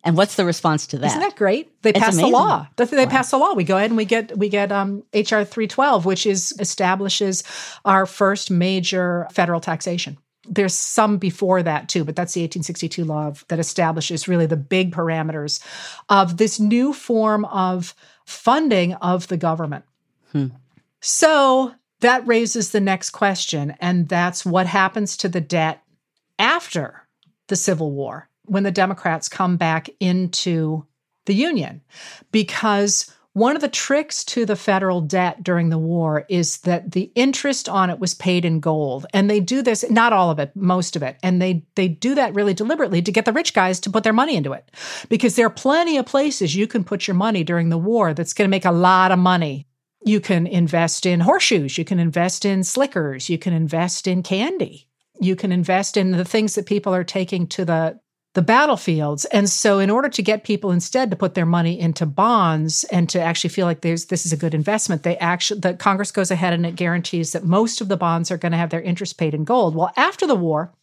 And 0.05 0.15
what's 0.15 0.35
the 0.35 0.45
response 0.45 0.85
to 0.87 0.99
that? 0.99 1.07
Isn't 1.07 1.19
that 1.19 1.35
great? 1.35 1.81
They 1.81 1.91
pass 1.91 2.15
the 2.15 2.27
law. 2.27 2.67
They 2.75 2.85
wow. 2.85 3.05
pass 3.07 3.31
the 3.31 3.37
law. 3.37 3.53
We 3.53 3.63
go 3.63 3.75
ahead 3.75 3.89
and 3.89 3.97
we 3.97 4.05
get 4.05 4.37
we 4.37 4.49
get 4.49 4.71
um, 4.71 5.03
HR 5.15 5.41
three 5.41 5.67
twelve, 5.67 6.05
which 6.05 6.27
is 6.27 6.53
establishes 6.59 7.43
our 7.85 8.05
first 8.05 8.51
major 8.51 9.27
federal 9.31 9.59
taxation. 9.59 10.17
There's 10.47 10.75
some 10.75 11.17
before 11.17 11.63
that 11.63 11.89
too, 11.89 12.03
but 12.03 12.15
that's 12.15 12.33
the 12.35 12.41
1862 12.41 13.03
law 13.03 13.29
of, 13.29 13.45
that 13.47 13.57
establishes 13.57 14.27
really 14.27 14.45
the 14.45 14.55
big 14.55 14.91
parameters 14.91 15.59
of 16.07 16.37
this 16.37 16.59
new 16.59 16.93
form 16.93 17.45
of 17.45 17.95
funding 18.25 18.93
of 18.95 19.27
the 19.27 19.37
government. 19.37 19.85
Hmm. 20.33 20.47
So 21.01 21.73
that 22.01 22.27
raises 22.27 22.71
the 22.71 22.81
next 22.81 23.11
question, 23.11 23.75
and 23.79 24.07
that's 24.07 24.45
what 24.45 24.67
happens 24.67 25.17
to 25.17 25.29
the 25.29 25.41
debt 25.41 25.81
after 26.37 27.07
the 27.47 27.55
Civil 27.55 27.91
War 27.91 28.29
when 28.45 28.63
the 28.63 28.71
Democrats 28.71 29.29
come 29.29 29.57
back 29.57 29.89
into 29.99 30.85
the 31.25 31.33
Union 31.33 31.81
because 32.31 33.11
one 33.35 33.57
of 33.57 33.61
the 33.61 33.67
tricks 33.67 34.23
to 34.23 34.45
the 34.45 34.55
federal 34.55 35.01
debt 35.01 35.43
during 35.43 35.67
the 35.67 35.77
war 35.77 36.25
is 36.29 36.59
that 36.59 36.93
the 36.93 37.11
interest 37.15 37.67
on 37.67 37.89
it 37.89 37.99
was 37.99 38.13
paid 38.13 38.45
in 38.45 38.61
gold. 38.61 39.05
And 39.13 39.29
they 39.29 39.41
do 39.41 39.61
this, 39.61 39.83
not 39.89 40.13
all 40.13 40.31
of 40.31 40.39
it, 40.39 40.55
most 40.55 40.95
of 40.95 41.03
it. 41.03 41.17
And 41.21 41.41
they 41.41 41.65
they 41.75 41.89
do 41.89 42.15
that 42.15 42.33
really 42.33 42.53
deliberately 42.53 43.01
to 43.01 43.11
get 43.11 43.25
the 43.25 43.33
rich 43.33 43.53
guys 43.53 43.81
to 43.81 43.89
put 43.89 44.05
their 44.05 44.13
money 44.13 44.37
into 44.37 44.53
it. 44.53 44.71
Because 45.09 45.35
there 45.35 45.47
are 45.47 45.49
plenty 45.49 45.97
of 45.97 46.05
places 46.05 46.55
you 46.55 46.65
can 46.65 46.85
put 46.85 47.07
your 47.07 47.15
money 47.15 47.43
during 47.43 47.67
the 47.67 47.77
war 47.77 48.13
that's 48.13 48.31
going 48.31 48.47
to 48.47 48.49
make 48.49 48.63
a 48.63 48.71
lot 48.71 49.11
of 49.11 49.19
money. 49.19 49.67
You 50.05 50.21
can 50.21 50.47
invest 50.47 51.05
in 51.05 51.19
horseshoes, 51.19 51.77
you 51.77 51.83
can 51.83 51.99
invest 51.99 52.45
in 52.45 52.63
slickers, 52.63 53.29
you 53.29 53.37
can 53.37 53.53
invest 53.53 54.07
in 54.07 54.23
candy. 54.23 54.87
You 55.19 55.35
can 55.35 55.51
invest 55.51 55.97
in 55.97 56.11
the 56.11 56.25
things 56.25 56.55
that 56.55 56.65
people 56.65 56.93
are 56.93 57.03
taking 57.03 57.47
to 57.47 57.65
the 57.65 57.99
the 58.35 58.41
battlefields. 58.41 59.23
And 59.25 59.49
so 59.49 59.79
in 59.79 59.89
order 59.89 60.09
to 60.09 60.21
get 60.21 60.43
people 60.43 60.71
instead 60.71 61.09
to 61.09 61.15
put 61.15 61.35
their 61.35 61.45
money 61.45 61.79
into 61.79 62.05
bonds 62.05 62.83
and 62.91 63.09
to 63.09 63.21
actually 63.21 63.49
feel 63.49 63.65
like 63.65 63.79
there's 63.79 64.07
this 64.07 64.25
is 64.25 64.33
a 64.33 64.37
good 64.37 64.53
investment, 64.53 65.03
they 65.03 65.17
actually 65.17 65.61
the 65.61 65.73
Congress 65.73 66.11
goes 66.11 66.31
ahead 66.31 66.53
and 66.53 66.65
it 66.65 66.75
guarantees 66.75 67.31
that 67.31 67.45
most 67.45 67.79
of 67.79 67.87
the 67.87 67.97
bonds 67.97 68.29
are 68.29 68.37
going 68.37 68.51
to 68.51 68.57
have 68.57 68.69
their 68.69 68.81
interest 68.81 69.17
paid 69.17 69.33
in 69.33 69.45
gold. 69.45 69.73
Well, 69.73 69.93
after 69.95 70.27
the 70.27 70.35
war, 70.35 70.73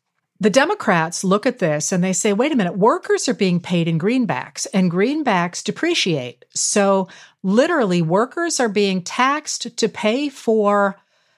the 0.40 0.50
Democrats 0.50 1.22
look 1.22 1.46
at 1.46 1.58
this 1.58 1.92
and 1.92 2.02
they 2.02 2.14
say, 2.14 2.32
wait 2.32 2.52
a 2.52 2.56
minute, 2.56 2.76
workers 2.76 3.28
are 3.28 3.34
being 3.34 3.60
paid 3.60 3.86
in 3.86 3.98
greenbacks 3.98 4.66
and 4.72 4.90
greenbacks 4.90 5.62
depreciate. 5.62 6.46
So 6.54 7.06
literally, 7.42 8.02
workers 8.02 8.60
are 8.60 8.68
being 8.68 9.02
taxed 9.02 9.76
to 9.76 9.88
pay 9.88 10.28
for 10.28 10.96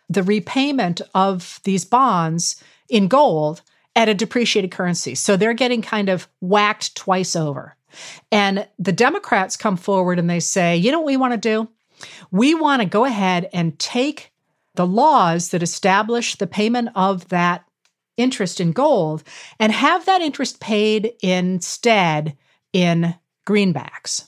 the 0.09 0.23
repayment 0.23 1.01
of 1.15 1.61
these 1.65 1.85
bonds 1.85 2.63
in 2.89 3.09
gold 3.09 3.63
at 3.97 4.09
a 4.09 4.15
depreciated 4.15 4.71
currency. 4.71 5.15
So 5.15 5.37
they're 5.37 5.55
getting 5.55 5.83
kind 5.83 6.09
of 6.09 6.29
whacked 6.41 6.95
twice 6.97 7.37
over. 7.37 7.77
And 8.31 8.67
the 8.79 8.93
Democrats 8.93 9.57
come 9.57 9.77
forward 9.77 10.19
and 10.19 10.29
they 10.29 10.41
say, 10.41 10.77
you 10.77 10.91
know 10.91 10.99
what 10.99 11.07
we 11.07 11.17
want 11.17 11.33
to 11.33 11.39
do? 11.39 11.69
We 12.31 12.55
want 12.55 12.83
to 12.83 12.89
go 12.89 13.05
ahead 13.05 13.49
and 13.53 13.79
take 13.79 14.33
the 14.75 14.87
laws 14.87 15.51
that 15.51 15.63
establish 15.63 16.35
the 16.37 16.49
payment 16.49 16.89
of 16.97 17.29
that 17.29 17.65
interest 18.17 18.61
in 18.61 18.73
gold 18.73 19.23
and 19.61 19.73
have 19.73 20.07
that 20.07 20.21
interest 20.21 20.61
paid 20.61 21.13
instead 21.23 22.37
in 22.73 23.15
greenbacks. 23.47 24.27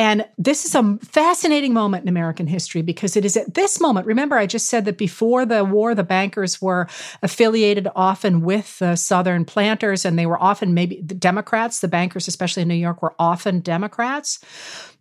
And 0.00 0.26
this 0.38 0.64
is 0.64 0.74
a 0.74 0.96
fascinating 1.02 1.74
moment 1.74 2.04
in 2.04 2.08
American 2.08 2.46
history 2.46 2.80
because 2.80 3.18
it 3.18 3.24
is 3.26 3.36
at 3.36 3.52
this 3.52 3.78
moment. 3.78 4.06
Remember, 4.06 4.38
I 4.38 4.46
just 4.46 4.70
said 4.70 4.86
that 4.86 4.96
before 4.96 5.44
the 5.44 5.62
war, 5.62 5.94
the 5.94 6.02
bankers 6.02 6.62
were 6.62 6.88
affiliated 7.22 7.86
often 7.94 8.40
with 8.40 8.78
the 8.78 8.96
Southern 8.96 9.44
planters, 9.44 10.06
and 10.06 10.18
they 10.18 10.24
were 10.24 10.42
often 10.42 10.72
maybe 10.72 11.02
the 11.02 11.14
Democrats. 11.14 11.80
The 11.80 11.88
bankers, 11.88 12.28
especially 12.28 12.62
in 12.62 12.68
New 12.68 12.76
York, 12.76 13.02
were 13.02 13.14
often 13.18 13.60
Democrats. 13.60 14.40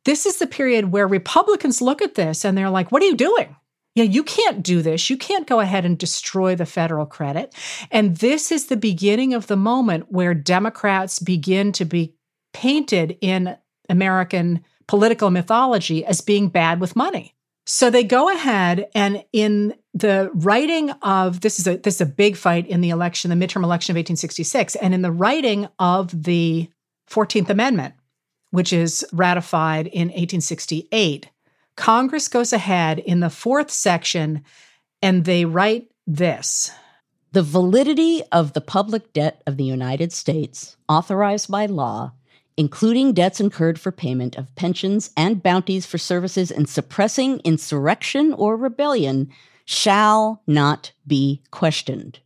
This 0.04 0.26
is 0.26 0.40
the 0.40 0.48
period 0.48 0.92
where 0.92 1.08
Republicans 1.08 1.82
look 1.82 2.02
at 2.02 2.16
this 2.16 2.44
and 2.44 2.58
they're 2.58 2.70
like, 2.70 2.92
what 2.92 3.02
are 3.02 3.06
you 3.06 3.16
doing? 3.16 3.56
Yeah, 3.96 4.04
you 4.04 4.22
can't 4.22 4.62
do 4.62 4.82
this. 4.82 5.10
You 5.10 5.16
can't 5.16 5.48
go 5.48 5.62
ahead 5.62 5.86
and 5.86 5.98
destroy 5.98 6.58
the 6.58 6.66
federal 6.66 7.06
credit. 7.06 7.56
And 7.90 8.18
this 8.18 8.52
is 8.52 8.66
the 8.66 8.76
beginning 8.76 9.34
of 9.34 9.48
the 9.48 9.56
moment 9.56 10.12
where 10.12 10.34
Democrats 10.34 11.20
begin 11.20 11.72
to 11.72 11.86
be 11.86 12.16
painted 12.54 13.18
in 13.22 13.56
American 13.88 14.66
political 14.89 15.30
mythology 15.30 16.04
as 16.04 16.19
being 16.19 16.49
bad 16.49 16.82
with 16.82 16.95
money. 16.95 17.36
So 17.67 17.91
they 17.91 18.04
go 18.04 18.28
ahead 18.28 18.88
and 18.95 19.23
in 19.32 19.75
the 19.93 20.32
writing 20.34 20.89
of 21.04 21.41
this 21.41 21.60
is 21.60 21.67
a 21.67 21.78
this 21.78 21.95
is 21.95 22.02
a 22.02 22.08
big 22.08 22.36
fight 22.36 22.65
in 22.65 22.82
the 22.82 22.89
election, 22.89 23.30
the 23.30 23.36
midterm 23.36 23.63
election 23.63 23.93
of 23.93 23.97
1866, 23.97 24.75
and 24.78 24.95
in 24.95 25.04
the 25.04 25.12
writing 25.12 25.67
of 25.78 26.23
the 26.23 26.71
14th 27.08 27.52
Amendment, 27.52 27.93
which 28.49 28.73
is 28.73 29.06
ratified 29.13 29.86
in 29.86 30.08
1868, 30.08 31.30
Congress 31.78 32.28
goes 32.28 32.52
ahead 32.52 32.97
in 32.97 33.19
the 33.19 33.30
fourth 33.30 33.69
section 33.69 34.43
and 35.04 35.25
they 35.25 35.45
write 35.45 35.91
this. 36.08 36.71
The 37.34 37.43
validity 37.43 38.23
of 38.32 38.54
the 38.54 38.62
public 38.62 39.13
debt 39.13 39.43
of 39.45 39.58
the 39.58 39.65
United 39.65 40.12
States, 40.12 40.78
authorized 40.88 41.52
by 41.52 41.67
law, 41.67 42.13
including 42.60 43.13
debts 43.13 43.39
incurred 43.39 43.80
for 43.80 43.89
payment 43.89 44.36
of 44.36 44.54
pensions 44.56 45.12
and 45.15 45.41
bounties 45.41 45.86
for 45.86 45.98
services 45.98 46.52
in 46.52 46.65
suppressing 46.65 47.39
insurrection 47.45 48.34
or 48.34 48.58
rebellion, 48.58 49.30
shall 49.63 50.43
not 50.45 50.91
be 51.08 51.41
questioned. 51.52 52.19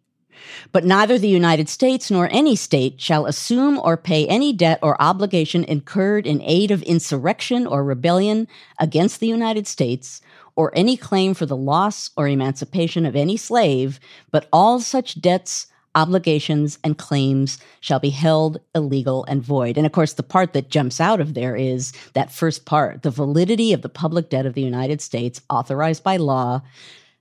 But 0.72 0.86
neither 0.86 1.20
the 1.20 1.28
United 1.28 1.70
States 1.70 2.10
nor 2.10 2.30
any 2.32 2.56
state 2.56 3.00
shall 3.00 3.28
assume 3.28 3.78
or 3.78 3.96
pay 3.96 4.26
any 4.26 4.52
debt 4.54 4.80
or 4.82 5.00
obligation 5.00 5.64
incurred 5.66 6.26
in 6.26 6.42
aid 6.42 6.72
of 6.72 6.82
insurrection 6.82 7.68
or 7.68 7.84
rebellion 7.84 8.48
against 8.80 9.20
the 9.20 9.28
United 9.28 9.68
States, 9.68 10.20
or 10.56 10.72
any 10.76 10.98
claim 10.98 11.36
for 11.36 11.46
the 11.46 11.56
loss 11.56 12.10
or 12.18 12.28
emancipation 12.28 13.06
of 13.06 13.16
any 13.16 13.38
slave, 13.38 14.00
but 14.32 14.48
all 14.52 14.80
such 14.80 15.22
debts 15.22 15.68
obligations 15.96 16.80
and 16.84 16.98
claims 16.98 17.60
shall 17.80 18.00
be 18.00 18.10
held 18.10 18.60
illegal 18.76 19.26
and 19.26 19.44
void. 19.44 19.78
And 19.78 19.86
of 19.86 19.92
course, 19.92 20.14
the 20.14 20.24
part 20.24 20.54
that 20.54 20.70
jumps 20.70 21.00
out 21.00 21.22
of 21.22 21.34
there 21.34 21.56
is 21.56 21.94
that 22.14 22.32
first 22.32 22.66
part 22.66 23.04
the 23.04 23.12
validity 23.12 23.74
of 23.74 23.82
the 23.82 23.90
public 23.90 24.30
debt 24.30 24.46
of 24.46 24.54
the 24.54 24.62
United 24.62 25.02
States, 25.02 25.42
authorized 25.50 26.04
by 26.04 26.18
law, 26.18 26.62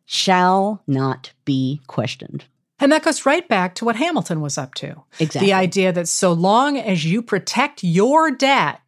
shall 0.06 0.82
not 0.87 1.32
be 1.44 1.80
questioned. 1.87 2.44
And 2.78 2.90
that 2.90 3.04
goes 3.04 3.24
right 3.24 3.46
back 3.46 3.76
to 3.76 3.85
what 3.85 3.94
Hamilton 3.94 4.40
was 4.40 4.58
up 4.58 4.74
to. 4.74 5.02
Exactly. 5.20 5.46
The 5.46 5.52
idea 5.52 5.92
that 5.92 6.08
so 6.08 6.32
long 6.32 6.76
as 6.76 7.04
you 7.04 7.22
protect 7.22 7.85
your 7.85 8.32
debt, 8.32 8.80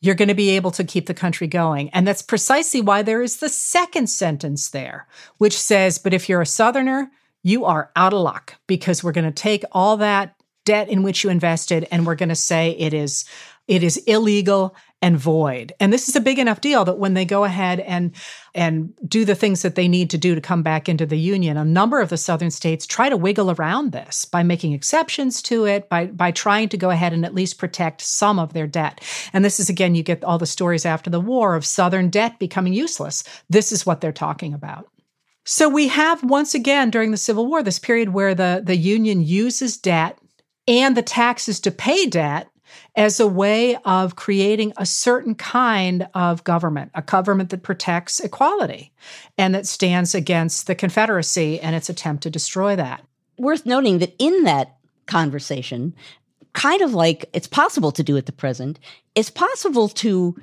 you're 0.00 0.14
going 0.14 0.28
to 0.28 0.34
be 0.34 0.50
able 0.50 0.70
to 0.70 0.84
keep 0.84 1.06
the 1.06 1.14
country 1.14 1.48
going. 1.48 1.90
And 1.90 2.06
that's 2.06 2.22
precisely 2.22 2.80
why 2.80 3.02
there 3.02 3.22
is 3.22 3.38
the 3.38 3.48
second 3.48 4.08
sentence 4.08 4.70
there, 4.70 5.08
which 5.38 5.58
says, 5.58 5.98
But 5.98 6.14
if 6.14 6.28
you're 6.28 6.42
a 6.42 6.46
Southerner, 6.46 7.10
you 7.46 7.64
are 7.64 7.92
out 7.94 8.12
of 8.12 8.18
luck 8.18 8.56
because 8.66 9.04
we're 9.04 9.12
going 9.12 9.24
to 9.24 9.30
take 9.30 9.64
all 9.70 9.96
that 9.98 10.34
debt 10.64 10.88
in 10.88 11.04
which 11.04 11.22
you 11.22 11.30
invested 11.30 11.86
and 11.92 12.04
we're 12.04 12.16
going 12.16 12.28
to 12.28 12.34
say 12.34 12.70
it 12.70 12.92
is 12.92 13.24
it 13.68 13.84
is 13.84 13.96
illegal 13.98 14.74
and 15.00 15.16
void. 15.16 15.72
And 15.78 15.92
this 15.92 16.08
is 16.08 16.16
a 16.16 16.20
big 16.20 16.40
enough 16.40 16.60
deal 16.60 16.84
that 16.84 16.98
when 16.98 17.14
they 17.14 17.24
go 17.24 17.44
ahead 17.44 17.78
and 17.78 18.10
and 18.52 18.92
do 19.06 19.24
the 19.24 19.36
things 19.36 19.62
that 19.62 19.76
they 19.76 19.86
need 19.86 20.10
to 20.10 20.18
do 20.18 20.34
to 20.34 20.40
come 20.40 20.64
back 20.64 20.88
into 20.88 21.06
the 21.06 21.18
union, 21.18 21.56
a 21.56 21.64
number 21.64 22.00
of 22.00 22.08
the 22.08 22.16
southern 22.16 22.50
states 22.50 22.84
try 22.84 23.08
to 23.08 23.16
wiggle 23.16 23.52
around 23.52 23.92
this 23.92 24.24
by 24.24 24.42
making 24.42 24.72
exceptions 24.72 25.40
to 25.42 25.66
it, 25.66 25.88
by 25.88 26.06
by 26.06 26.32
trying 26.32 26.68
to 26.70 26.76
go 26.76 26.90
ahead 26.90 27.12
and 27.12 27.24
at 27.24 27.34
least 27.34 27.58
protect 27.58 28.00
some 28.00 28.40
of 28.40 28.54
their 28.54 28.66
debt. 28.66 29.00
And 29.32 29.44
this 29.44 29.60
is 29.60 29.68
again 29.68 29.94
you 29.94 30.02
get 30.02 30.24
all 30.24 30.38
the 30.38 30.46
stories 30.46 30.84
after 30.84 31.10
the 31.10 31.20
war 31.20 31.54
of 31.54 31.64
southern 31.64 32.10
debt 32.10 32.40
becoming 32.40 32.72
useless. 32.72 33.22
This 33.48 33.70
is 33.70 33.86
what 33.86 34.00
they're 34.00 34.10
talking 34.10 34.52
about. 34.52 34.88
So 35.48 35.68
we 35.68 35.86
have 35.86 36.24
once 36.24 36.56
again 36.56 36.90
during 36.90 37.12
the 37.12 37.16
Civil 37.16 37.46
War 37.46 37.62
this 37.62 37.78
period 37.78 38.08
where 38.08 38.34
the, 38.34 38.60
the 38.64 38.76
Union 38.76 39.22
uses 39.22 39.76
debt 39.76 40.18
and 40.66 40.96
the 40.96 41.02
taxes 41.02 41.60
to 41.60 41.70
pay 41.70 42.06
debt 42.06 42.48
as 42.96 43.20
a 43.20 43.28
way 43.28 43.76
of 43.84 44.16
creating 44.16 44.72
a 44.76 44.84
certain 44.84 45.36
kind 45.36 46.08
of 46.14 46.42
government, 46.42 46.90
a 46.96 47.02
government 47.02 47.50
that 47.50 47.62
protects 47.62 48.18
equality 48.18 48.92
and 49.38 49.54
that 49.54 49.68
stands 49.68 50.16
against 50.16 50.66
the 50.66 50.74
Confederacy 50.74 51.60
and 51.60 51.76
its 51.76 51.88
attempt 51.88 52.24
to 52.24 52.30
destroy 52.30 52.74
that. 52.74 53.04
Worth 53.38 53.64
noting 53.64 54.00
that 54.00 54.16
in 54.18 54.42
that 54.42 54.76
conversation, 55.06 55.94
kind 56.54 56.82
of 56.82 56.92
like 56.92 57.30
it's 57.32 57.46
possible 57.46 57.92
to 57.92 58.02
do 58.02 58.16
at 58.16 58.26
the 58.26 58.32
present, 58.32 58.80
it's 59.14 59.30
possible 59.30 59.88
to 59.90 60.34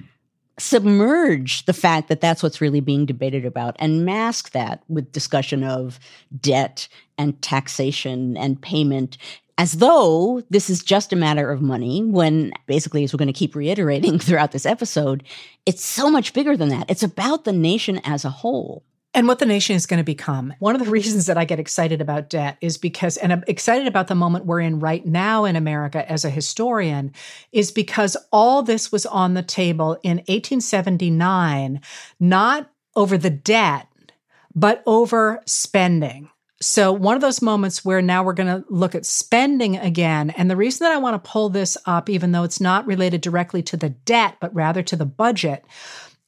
submerge 0.59 1.65
the 1.65 1.73
fact 1.73 2.09
that 2.09 2.21
that's 2.21 2.43
what's 2.43 2.61
really 2.61 2.79
being 2.79 3.05
debated 3.05 3.45
about 3.45 3.75
and 3.79 4.05
mask 4.05 4.51
that 4.51 4.83
with 4.87 5.11
discussion 5.11 5.63
of 5.63 5.99
debt 6.39 6.87
and 7.17 7.41
taxation 7.41 8.37
and 8.37 8.61
payment 8.61 9.17
as 9.57 9.73
though 9.73 10.41
this 10.49 10.69
is 10.69 10.83
just 10.83 11.13
a 11.13 11.15
matter 11.15 11.51
of 11.51 11.61
money 11.61 12.03
when 12.03 12.51
basically 12.67 13.03
as 13.03 13.13
we're 13.13 13.17
going 13.17 13.27
to 13.27 13.33
keep 13.33 13.55
reiterating 13.55 14.19
throughout 14.19 14.51
this 14.51 14.65
episode 14.65 15.23
it's 15.65 15.85
so 15.85 16.09
much 16.09 16.33
bigger 16.33 16.57
than 16.57 16.69
that. 16.69 16.89
It's 16.89 17.03
about 17.03 17.45
the 17.45 17.53
nation 17.53 18.01
as 18.03 18.25
a 18.25 18.29
whole 18.29 18.83
and 19.13 19.28
what 19.28 19.39
the 19.39 19.45
nation 19.45 19.76
is 19.76 19.86
going 19.86 19.99
to 19.99 20.04
become. 20.04 20.54
One 20.60 20.76
of 20.76 20.84
the 20.84 20.91
reasons 20.91 21.26
that 21.28 21.38
I 21.38 21.45
get 21.45 21.60
excited 21.60 22.02
about 22.02 22.30
debt 22.30 22.58
is 22.62 22.78
because, 22.78 23.17
and 23.17 23.32
I'm 23.32 23.43
excited 23.47 23.88
about 23.88 24.08
the 24.08 24.15
moment 24.15 24.45
we're 24.45 24.60
in 24.60 24.80
right 24.80 25.06
now 25.06 25.45
in 25.45 25.56
America 25.56 26.10
as 26.10 26.26
a 26.26 26.30
historian, 26.30 27.12
is 27.52 27.71
because 27.71 28.17
all 28.32 28.63
this 28.63 28.91
was 28.91 29.06
on 29.06 29.34
the 29.34 29.43
table 29.43 29.93
in 30.04 30.17
1879, 30.17 31.82
not 32.19 32.69
over 32.95 33.17
the 33.17 33.30
debt, 33.30 33.88
but 34.56 34.84
over 34.86 35.41
spending. 35.45 36.30
So, 36.62 36.93
one 36.93 37.15
of 37.15 37.21
those 37.21 37.41
moments 37.41 37.84
where 37.84 38.02
now 38.02 38.23
we're 38.23 38.32
going 38.32 38.62
to 38.62 38.65
look 38.69 38.95
at 38.95 39.06
spending 39.06 39.76
again. 39.76 40.30
And 40.30 40.49
the 40.49 40.56
reason 40.56 40.86
that 40.86 40.93
I 40.93 40.97
want 40.97 41.21
to 41.21 41.30
pull 41.30 41.49
this 41.49 41.78
up, 41.86 42.10
even 42.10 42.32
though 42.32 42.43
it's 42.43 42.62
not 42.62 42.88
related 42.88 43.19
directly 43.19 43.62
to 43.63 43.76
the 43.76 43.89
debt, 43.89 44.38
but 44.39 44.56
rather 44.56 44.82
to 44.84 44.95
the 44.95 45.06
budget, 45.06 45.65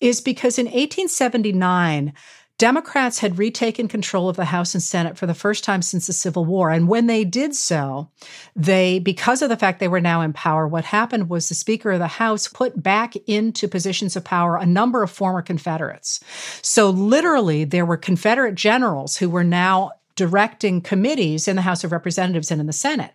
is 0.01 0.19
because 0.19 0.59
in 0.59 0.65
1879, 0.65 2.13
Democrats 2.57 3.19
had 3.19 3.37
retaken 3.37 3.87
control 3.89 4.29
of 4.29 4.37
the 4.37 4.45
House 4.45 4.73
and 4.73 4.81
Senate 4.81 5.17
for 5.17 5.25
the 5.25 5.33
first 5.33 5.63
time 5.63 5.81
since 5.81 6.07
the 6.07 6.13
Civil 6.13 6.45
War. 6.45 6.69
And 6.69 6.87
when 6.87 7.07
they 7.07 7.25
did 7.25 7.53
so, 7.53 8.09
they, 8.55 8.99
because 8.99 9.41
of 9.41 9.49
the 9.49 9.57
fact 9.57 9.79
they 9.79 9.89
were 9.89 9.99
now 9.99 10.21
in 10.21 10.31
power, 10.31 10.65
what 10.65 10.85
happened 10.85 11.29
was 11.29 11.49
the 11.49 11.55
Speaker 11.55 11.91
of 11.91 11.99
the 11.99 12.07
House 12.07 12.47
put 12.47 12.81
back 12.81 13.15
into 13.27 13.67
positions 13.67 14.15
of 14.15 14.23
power 14.23 14.55
a 14.55 14.65
number 14.65 15.03
of 15.03 15.11
former 15.11 15.41
Confederates. 15.41 16.21
So 16.61 16.89
literally, 16.89 17.65
there 17.65 17.85
were 17.85 17.97
Confederate 17.97 18.55
generals 18.55 19.17
who 19.17 19.29
were 19.29 19.43
now 19.43 19.91
directing 20.15 20.79
committees 20.79 21.49
in 21.49 21.57
the 21.57 21.61
House 21.61 21.83
of 21.83 21.91
Representatives 21.91 22.51
and 22.51 22.61
in 22.61 22.67
the 22.67 22.73
Senate. 22.73 23.11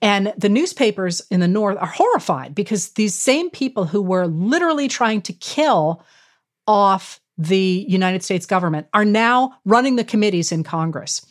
And 0.00 0.32
the 0.36 0.48
newspapers 0.48 1.20
in 1.28 1.40
the 1.40 1.48
North 1.48 1.76
are 1.78 1.86
horrified 1.86 2.54
because 2.54 2.90
these 2.90 3.16
same 3.16 3.50
people 3.50 3.86
who 3.86 4.00
were 4.00 4.28
literally 4.28 4.86
trying 4.86 5.22
to 5.22 5.32
kill 5.32 6.04
off 6.68 7.20
the 7.38 7.84
United 7.88 8.22
States 8.22 8.46
government 8.46 8.86
are 8.94 9.04
now 9.04 9.54
running 9.64 9.96
the 9.96 10.04
committees 10.04 10.52
in 10.52 10.64
Congress. 10.64 11.24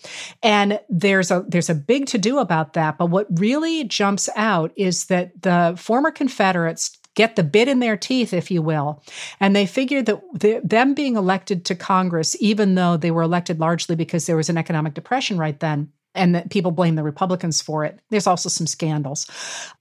And 0.43 0.79
there's 0.89 1.31
a 1.31 1.45
there's 1.47 1.69
a 1.69 1.75
big 1.75 2.05
to 2.07 2.17
do 2.17 2.39
about 2.39 2.73
that, 2.73 2.97
but 2.97 3.07
what 3.07 3.27
really 3.39 3.83
jumps 3.83 4.29
out 4.35 4.71
is 4.75 5.05
that 5.05 5.41
the 5.41 5.75
former 5.77 6.11
Confederates 6.11 6.97
get 7.15 7.35
the 7.35 7.43
bit 7.43 7.67
in 7.67 7.79
their 7.79 7.97
teeth, 7.97 8.33
if 8.33 8.51
you 8.51 8.61
will. 8.61 9.01
And 9.39 9.55
they 9.55 9.65
figured 9.65 10.05
that 10.05 10.21
the, 10.33 10.61
them 10.63 10.93
being 10.93 11.15
elected 11.15 11.65
to 11.65 11.75
Congress, 11.75 12.35
even 12.39 12.75
though 12.75 12.97
they 12.97 13.11
were 13.11 13.21
elected 13.21 13.59
largely 13.59 13.95
because 13.95 14.25
there 14.25 14.35
was 14.35 14.49
an 14.49 14.57
economic 14.57 14.93
depression 14.93 15.37
right 15.37 15.59
then, 15.59 15.91
and 16.15 16.35
that 16.35 16.49
people 16.49 16.71
blame 16.71 16.95
the 16.95 17.03
Republicans 17.03 17.61
for 17.61 17.85
it. 17.85 17.99
There's 18.09 18.27
also 18.27 18.49
some 18.49 18.67
scandals. 18.67 19.27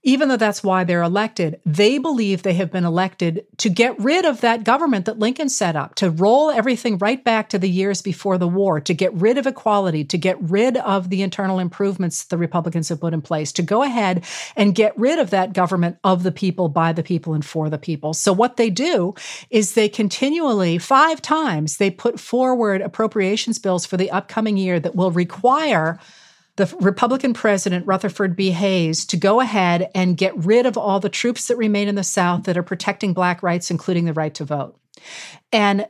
Even 0.03 0.29
though 0.29 0.37
that's 0.37 0.63
why 0.63 0.83
they're 0.83 1.01
elected, 1.01 1.59
they 1.65 1.97
believe 1.97 2.43
they 2.43 2.53
have 2.53 2.71
been 2.71 2.85
elected 2.85 3.45
to 3.57 3.69
get 3.69 3.97
rid 3.99 4.25
of 4.25 4.41
that 4.41 4.63
government 4.63 5.05
that 5.05 5.19
Lincoln 5.19 5.49
set 5.49 5.75
up, 5.75 5.95
to 5.95 6.09
roll 6.09 6.51
everything 6.51 6.97
right 6.97 7.23
back 7.23 7.49
to 7.49 7.59
the 7.59 7.69
years 7.69 8.01
before 8.01 8.37
the 8.37 8.47
war, 8.47 8.79
to 8.81 8.93
get 8.93 9.13
rid 9.13 9.37
of 9.37 9.47
equality, 9.47 10.03
to 10.03 10.17
get 10.17 10.37
rid 10.41 10.77
of 10.77 11.09
the 11.09 11.21
internal 11.21 11.59
improvements 11.59 12.25
the 12.25 12.37
Republicans 12.37 12.89
have 12.89 12.99
put 12.99 13.13
in 13.13 13.21
place, 13.21 13.51
to 13.53 13.61
go 13.61 13.83
ahead 13.83 14.23
and 14.55 14.75
get 14.75 14.97
rid 14.97 15.19
of 15.19 15.29
that 15.29 15.53
government 15.53 15.97
of 16.03 16.23
the 16.23 16.31
people, 16.31 16.69
by 16.69 16.91
the 16.93 17.03
people, 17.03 17.33
and 17.33 17.45
for 17.45 17.69
the 17.69 17.77
people. 17.77 18.13
So 18.13 18.33
what 18.33 18.57
they 18.57 18.69
do 18.69 19.13
is 19.49 19.73
they 19.73 19.89
continually, 19.89 20.77
five 20.77 21.21
times, 21.21 21.77
they 21.77 21.89
put 21.91 22.19
forward 22.19 22.81
appropriations 22.81 23.59
bills 23.59 23.85
for 23.85 23.97
the 23.97 24.11
upcoming 24.11 24.57
year 24.57 24.79
that 24.79 24.95
will 24.95 25.11
require 25.11 25.99
the 26.57 26.73
Republican 26.79 27.33
president, 27.33 27.85
Rutherford 27.85 28.35
B. 28.35 28.51
Hayes, 28.51 29.05
to 29.07 29.17
go 29.17 29.41
ahead 29.41 29.89
and 29.93 30.17
get 30.17 30.37
rid 30.37 30.65
of 30.65 30.77
all 30.77 30.99
the 30.99 31.09
troops 31.09 31.47
that 31.47 31.57
remain 31.57 31.87
in 31.87 31.95
the 31.95 32.03
South 32.03 32.43
that 32.43 32.57
are 32.57 32.63
protecting 32.63 33.13
Black 33.13 33.43
rights, 33.43 33.69
including 33.69 34.05
the 34.05 34.13
right 34.13 34.33
to 34.35 34.45
vote. 34.45 34.79
And 35.51 35.87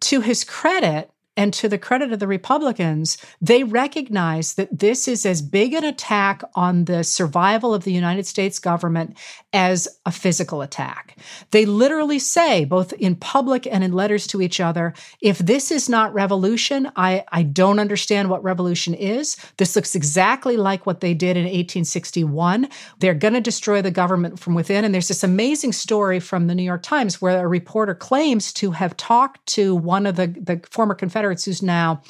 to 0.00 0.20
his 0.20 0.44
credit, 0.44 1.10
and 1.40 1.54
to 1.54 1.70
the 1.70 1.78
credit 1.78 2.12
of 2.12 2.18
the 2.18 2.26
Republicans, 2.26 3.16
they 3.40 3.64
recognize 3.64 4.52
that 4.56 4.78
this 4.78 5.08
is 5.08 5.24
as 5.24 5.40
big 5.40 5.72
an 5.72 5.84
attack 5.84 6.42
on 6.54 6.84
the 6.84 7.02
survival 7.02 7.72
of 7.72 7.84
the 7.84 7.94
United 7.94 8.26
States 8.26 8.58
government 8.58 9.16
as 9.54 9.88
a 10.04 10.12
physical 10.12 10.60
attack. 10.60 11.16
They 11.50 11.64
literally 11.64 12.18
say, 12.18 12.66
both 12.66 12.92
in 12.92 13.16
public 13.16 13.66
and 13.66 13.82
in 13.82 13.94
letters 13.94 14.26
to 14.26 14.42
each 14.42 14.60
other, 14.60 14.92
if 15.22 15.38
this 15.38 15.70
is 15.70 15.88
not 15.88 16.12
revolution, 16.12 16.92
I, 16.94 17.24
I 17.32 17.42
don't 17.42 17.78
understand 17.78 18.28
what 18.28 18.44
revolution 18.44 18.92
is. 18.92 19.38
This 19.56 19.74
looks 19.74 19.94
exactly 19.94 20.58
like 20.58 20.84
what 20.84 21.00
they 21.00 21.14
did 21.14 21.38
in 21.38 21.44
1861. 21.44 22.68
They're 22.98 23.14
going 23.14 23.32
to 23.32 23.40
destroy 23.40 23.80
the 23.80 23.90
government 23.90 24.38
from 24.38 24.52
within. 24.52 24.84
And 24.84 24.92
there's 24.92 25.08
this 25.08 25.24
amazing 25.24 25.72
story 25.72 26.20
from 26.20 26.48
the 26.48 26.54
New 26.54 26.64
York 26.64 26.82
Times 26.82 27.22
where 27.22 27.42
a 27.42 27.48
reporter 27.48 27.94
claims 27.94 28.52
to 28.54 28.72
have 28.72 28.94
talked 28.98 29.46
to 29.54 29.74
one 29.74 30.04
of 30.04 30.16
the, 30.16 30.26
the 30.26 30.60
former 30.70 30.94
Confederate 30.94 31.29
Who's 31.30 31.62
now 31.62 32.02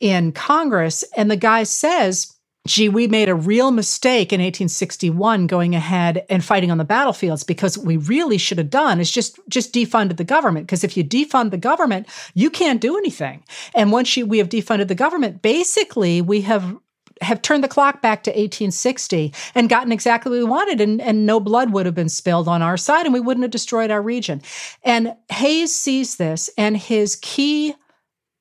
in 0.00 0.32
Congress. 0.32 1.04
And 1.16 1.30
the 1.30 1.36
guy 1.36 1.62
says, 1.62 2.32
gee, 2.66 2.88
we 2.88 3.06
made 3.06 3.28
a 3.28 3.34
real 3.34 3.70
mistake 3.70 4.32
in 4.32 4.40
1861 4.40 5.46
going 5.46 5.74
ahead 5.74 6.24
and 6.28 6.44
fighting 6.44 6.70
on 6.70 6.78
the 6.78 6.84
battlefields 6.84 7.44
because 7.44 7.78
what 7.78 7.86
we 7.86 7.96
really 7.96 8.38
should 8.38 8.58
have 8.58 8.70
done 8.70 9.00
is 9.00 9.10
just 9.10 9.38
just 9.48 9.72
defunded 9.72 10.16
the 10.16 10.24
government. 10.24 10.66
Because 10.66 10.84
if 10.84 10.96
you 10.96 11.04
defund 11.04 11.50
the 11.50 11.58
government, 11.58 12.08
you 12.34 12.50
can't 12.50 12.80
do 12.80 12.96
anything. 12.96 13.44
And 13.74 13.92
once 13.92 14.16
you, 14.16 14.26
we 14.26 14.38
have 14.38 14.48
defunded 14.48 14.88
the 14.88 14.94
government, 14.94 15.42
basically 15.42 16.20
we 16.20 16.42
have 16.42 16.76
have 17.22 17.40
turned 17.40 17.64
the 17.64 17.68
clock 17.68 18.02
back 18.02 18.22
to 18.24 18.30
1860 18.30 19.32
and 19.54 19.70
gotten 19.70 19.90
exactly 19.90 20.30
what 20.30 20.38
we 20.38 20.44
wanted 20.44 20.82
and, 20.82 21.00
and 21.00 21.24
no 21.24 21.40
blood 21.40 21.72
would 21.72 21.86
have 21.86 21.94
been 21.94 22.10
spilled 22.10 22.46
on 22.46 22.60
our 22.60 22.76
side 22.76 23.06
and 23.06 23.14
we 23.14 23.20
wouldn't 23.20 23.42
have 23.42 23.50
destroyed 23.50 23.90
our 23.90 24.02
region. 24.02 24.42
And 24.82 25.14
Hayes 25.30 25.74
sees 25.74 26.16
this 26.16 26.50
and 26.58 26.76
his 26.76 27.16
key 27.22 27.74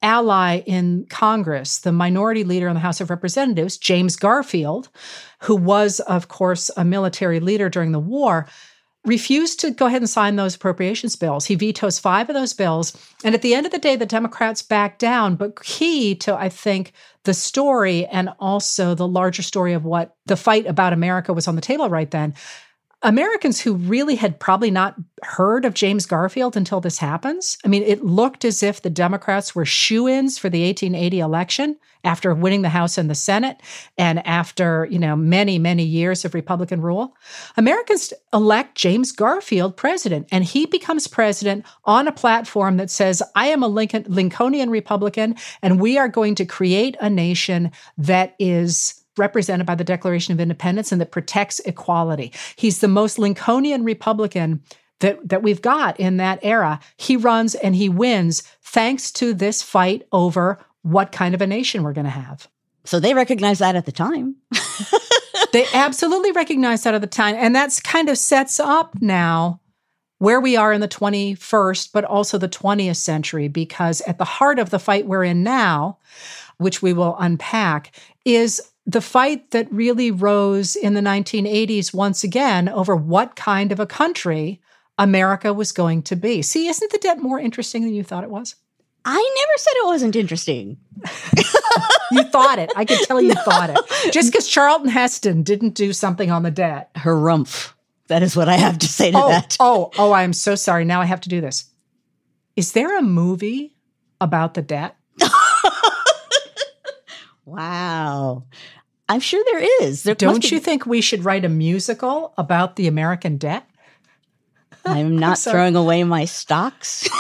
ally 0.06 0.60
in 0.68 1.06
Congress, 1.10 1.80
the 1.80 1.92
minority 1.92 2.44
leader 2.44 2.68
in 2.68 2.76
the 2.76 2.80
House 2.80 3.02
of 3.02 3.10
Representatives, 3.10 3.78
James 3.78 4.16
Garfield, 4.16 4.88
who 5.42 5.56
was, 5.56 6.00
of 6.02 6.28
course, 6.28 6.70
a 6.78 6.86
military 6.86 7.40
leader 7.40 7.70
during 7.70 7.92
the 7.92 8.00
war, 8.00 8.48
refused 9.04 9.60
to 9.60 9.72
go 9.72 9.88
ahead 9.88 10.02
and 10.02 10.10
sign 10.10 10.36
those 10.36 10.56
appropriations 10.56 11.16
bills. 11.16 11.46
He 11.46 11.56
vetoes 11.56 12.00
five 12.00 12.30
of 12.30 12.36
those 12.36 12.54
bills. 12.54 12.96
And 13.24 13.34
at 13.34 13.42
the 13.42 13.56
end 13.56 13.66
of 13.66 13.72
the 13.72 13.80
day, 13.80 13.96
the 13.96 14.06
Democrats 14.06 14.62
backed 14.62 15.00
down. 15.00 15.36
But 15.36 15.62
key 15.64 16.16
to, 16.16 16.36
I 16.36 16.50
think, 16.50 16.94
the 17.24 17.34
story 17.34 18.06
and 18.06 18.30
also 18.40 18.94
the 18.94 19.08
larger 19.08 19.42
story 19.42 19.74
of 19.74 19.86
what 19.86 20.16
the 20.28 20.38
fight 20.38 20.68
about 20.68 20.94
America 20.94 21.34
was 21.34 21.48
on 21.48 21.56
the 21.56 21.62
table 21.62 21.90
right 21.90 22.10
then 22.12 22.36
Americans 23.06 23.62
who 23.62 23.76
really 23.76 24.16
had 24.16 24.40
probably 24.40 24.72
not 24.72 24.96
heard 25.22 25.64
of 25.64 25.76
James 25.76 26.08
Garfield 26.08 26.58
until 26.58 26.82
this 26.82 26.98
happens. 26.98 27.56
I 27.64 27.68
mean, 27.68 27.84
it 27.84 28.04
looked 28.04 28.44
as 28.44 28.64
if 28.64 28.82
the 28.82 28.90
Democrats 28.90 29.54
were 29.54 29.64
shoe 29.64 30.08
ins 30.08 30.40
for 30.40 30.50
the 30.50 30.66
1880 30.66 31.20
election 31.20 31.78
after 32.04 32.34
winning 32.34 32.64
the 32.64 32.70
House 32.70 32.98
and 32.98 33.08
the 33.08 33.16
Senate 33.16 33.62
and 33.96 34.26
after, 34.26 34.88
you 34.90 34.98
know, 34.98 35.16
many, 35.16 35.60
many 35.60 35.84
years 35.84 36.26
of 36.26 36.34
Republican 36.34 36.82
rule. 36.82 37.16
Americans 37.58 38.12
elect 38.34 38.76
James 38.76 39.12
Garfield 39.12 39.78
president, 39.78 40.28
and 40.32 40.44
he 40.44 40.66
becomes 40.66 41.08
president 41.08 41.64
on 41.84 42.08
a 42.08 42.12
platform 42.12 42.78
that 42.78 42.90
says, 42.90 43.22
I 43.36 43.48
am 43.48 43.62
a 43.62 43.68
Lincoln, 43.68 44.06
Lincolnian 44.08 44.72
Republican, 44.72 45.36
and 45.62 45.80
we 45.80 46.00
are 46.00 46.08
going 46.08 46.34
to 46.36 46.46
create 46.46 46.98
a 47.00 47.10
nation 47.10 47.72
that 48.00 48.36
is 48.40 49.05
represented 49.18 49.66
by 49.66 49.76
the 49.76 49.84
Declaration 49.84 50.34
of 50.34 50.40
Independence 50.40 50.92
and 50.92 51.02
that 51.02 51.12
protects 51.12 51.60
equality. 51.60 52.32
He's 52.56 52.80
the 52.80 52.88
most 52.88 53.18
Lincolnian 53.18 53.84
Republican 53.84 54.62
that, 55.00 55.28
that 55.28 55.44
we've 55.44 55.62
got 55.62 56.00
in 56.00 56.18
that 56.18 56.40
era. 56.42 56.80
He 56.98 57.18
runs 57.18 57.56
and 57.56 57.76
he 57.76 57.90
wins 57.90 58.42
thanks 58.62 59.12
to 59.14 59.34
this 59.34 59.62
fight 59.62 60.08
over 60.12 60.60
what 60.82 61.12
kind 61.12 61.34
of 61.34 61.42
a 61.42 61.48
nation 61.48 61.84
we're 61.84 61.94
going 61.94 62.06
to 62.06 62.12
have. 62.12 62.48
So 62.84 63.00
they 63.00 63.14
recognize 63.14 63.60
that 63.60 63.76
at 63.76 63.86
the 63.86 63.92
time. 63.92 64.36
they 65.52 65.66
absolutely 65.74 66.32
recognize 66.32 66.84
that 66.84 66.94
at 66.94 67.02
the 67.02 67.08
time. 67.08 67.36
And 67.36 67.56
that's 67.56 67.80
kind 67.80 68.10
of 68.10 68.18
sets 68.18 68.60
up 68.60 68.96
now 69.02 69.60
where 70.20 70.40
we 70.40 70.56
are 70.56 70.72
in 70.72 70.82
the 70.82 70.88
21st, 70.88 71.90
but 71.92 72.06
also 72.06 72.38
the 72.38 72.48
20th 72.48 72.98
century, 72.98 73.48
because 73.48 74.02
at 74.02 74.18
the 74.18 74.26
heart 74.26 74.60
of 74.60 74.70
the 74.70 74.80
fight 74.80 75.08
we're 75.08 75.24
in 75.24 75.44
now, 75.44 75.98
which 76.58 76.82
we 76.82 76.94
will 76.94 77.16
unpack, 77.20 77.92
is 78.24 78.62
the 78.86 79.02
fight 79.02 79.52
that 79.52 79.72
really 79.72 80.12
rose 80.12 80.76
in 80.76 80.94
the 80.94 81.02
1980s 81.02 81.94
once 81.94 82.24
again 82.24 82.70
over 82.70 82.96
what 82.96 83.36
kind 83.36 83.72
of 83.72 83.80
a 83.80 83.88
country 83.88 84.62
America 84.98 85.54
was 85.54 85.72
going 85.72 86.04
to 86.04 86.16
be. 86.16 86.42
See, 86.42 86.68
isn't 86.68 86.92
the 86.92 86.98
debt 87.00 87.20
more 87.20 87.40
interesting 87.40 87.84
than 87.84 87.94
you 87.94 88.04
thought 88.04 88.24
it 88.24 88.30
was? 88.30 88.56
I 89.04 89.16
never 89.16 89.58
said 89.58 89.74
it 89.76 89.86
wasn't 89.86 90.16
interesting. 90.16 90.78
you 92.12 92.24
thought 92.24 92.58
it. 92.58 92.72
I 92.76 92.86
can 92.86 93.04
tell 93.06 93.22
you 93.22 93.34
no. 93.36 93.42
thought 93.44 93.70
it. 93.70 94.14
Just 94.14 94.32
because 94.32 94.48
Charlton 94.48 94.90
Heston 94.90 95.44
didn't 95.44 95.76
do 95.76 95.94
something 95.94 96.32
on 96.32 96.44
the 96.44 96.52
debt. 96.52 96.94
Harumph. 96.96 97.72
That 98.08 98.24
is 98.24 98.36
what 98.36 98.50
I 98.50 98.56
have 98.56 98.80
to 98.80 98.88
say 98.88 99.12
to 99.12 99.18
oh, 99.18 99.30
that. 99.30 99.58
Oh, 99.60 99.92
oh, 99.98 100.12
I 100.12 100.24
am 100.24 100.34
so 100.34 100.56
sorry. 100.56 100.86
Now 100.86 101.02
I 101.02 101.06
have 101.06 101.22
to 101.22 101.30
do 101.30 101.42
this. 101.42 101.66
Is 102.56 102.72
there 102.72 102.98
a 102.98 103.02
movie 103.02 103.76
about 104.22 104.54
the 104.54 104.62
debt? 104.62 104.96
wow. 107.46 108.44
I'm 109.08 109.20
sure 109.20 109.44
there 109.46 109.84
is. 109.84 110.04
There 110.04 110.16
Don't 110.16 110.50
you 110.50 110.60
think 110.60 110.86
we 110.86 111.02
should 111.02 111.26
write 111.26 111.46
a 111.46 111.50
musical 111.50 112.34
about 112.38 112.76
the 112.76 112.88
American 112.88 113.38
debt? 113.38 113.70
I'm 114.86 115.18
not 115.20 115.46
I'm 115.46 115.52
throwing 115.52 115.76
away 115.76 116.04
my 116.04 116.26
stocks. 116.26 117.08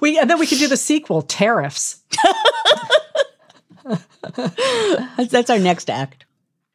we 0.00 0.18
and 0.18 0.28
then 0.28 0.38
we 0.38 0.46
could 0.46 0.58
do 0.58 0.68
the 0.68 0.76
sequel, 0.76 1.22
tariffs. 1.22 2.02
That's 5.16 5.50
our 5.50 5.58
next 5.58 5.90
act. 5.90 6.24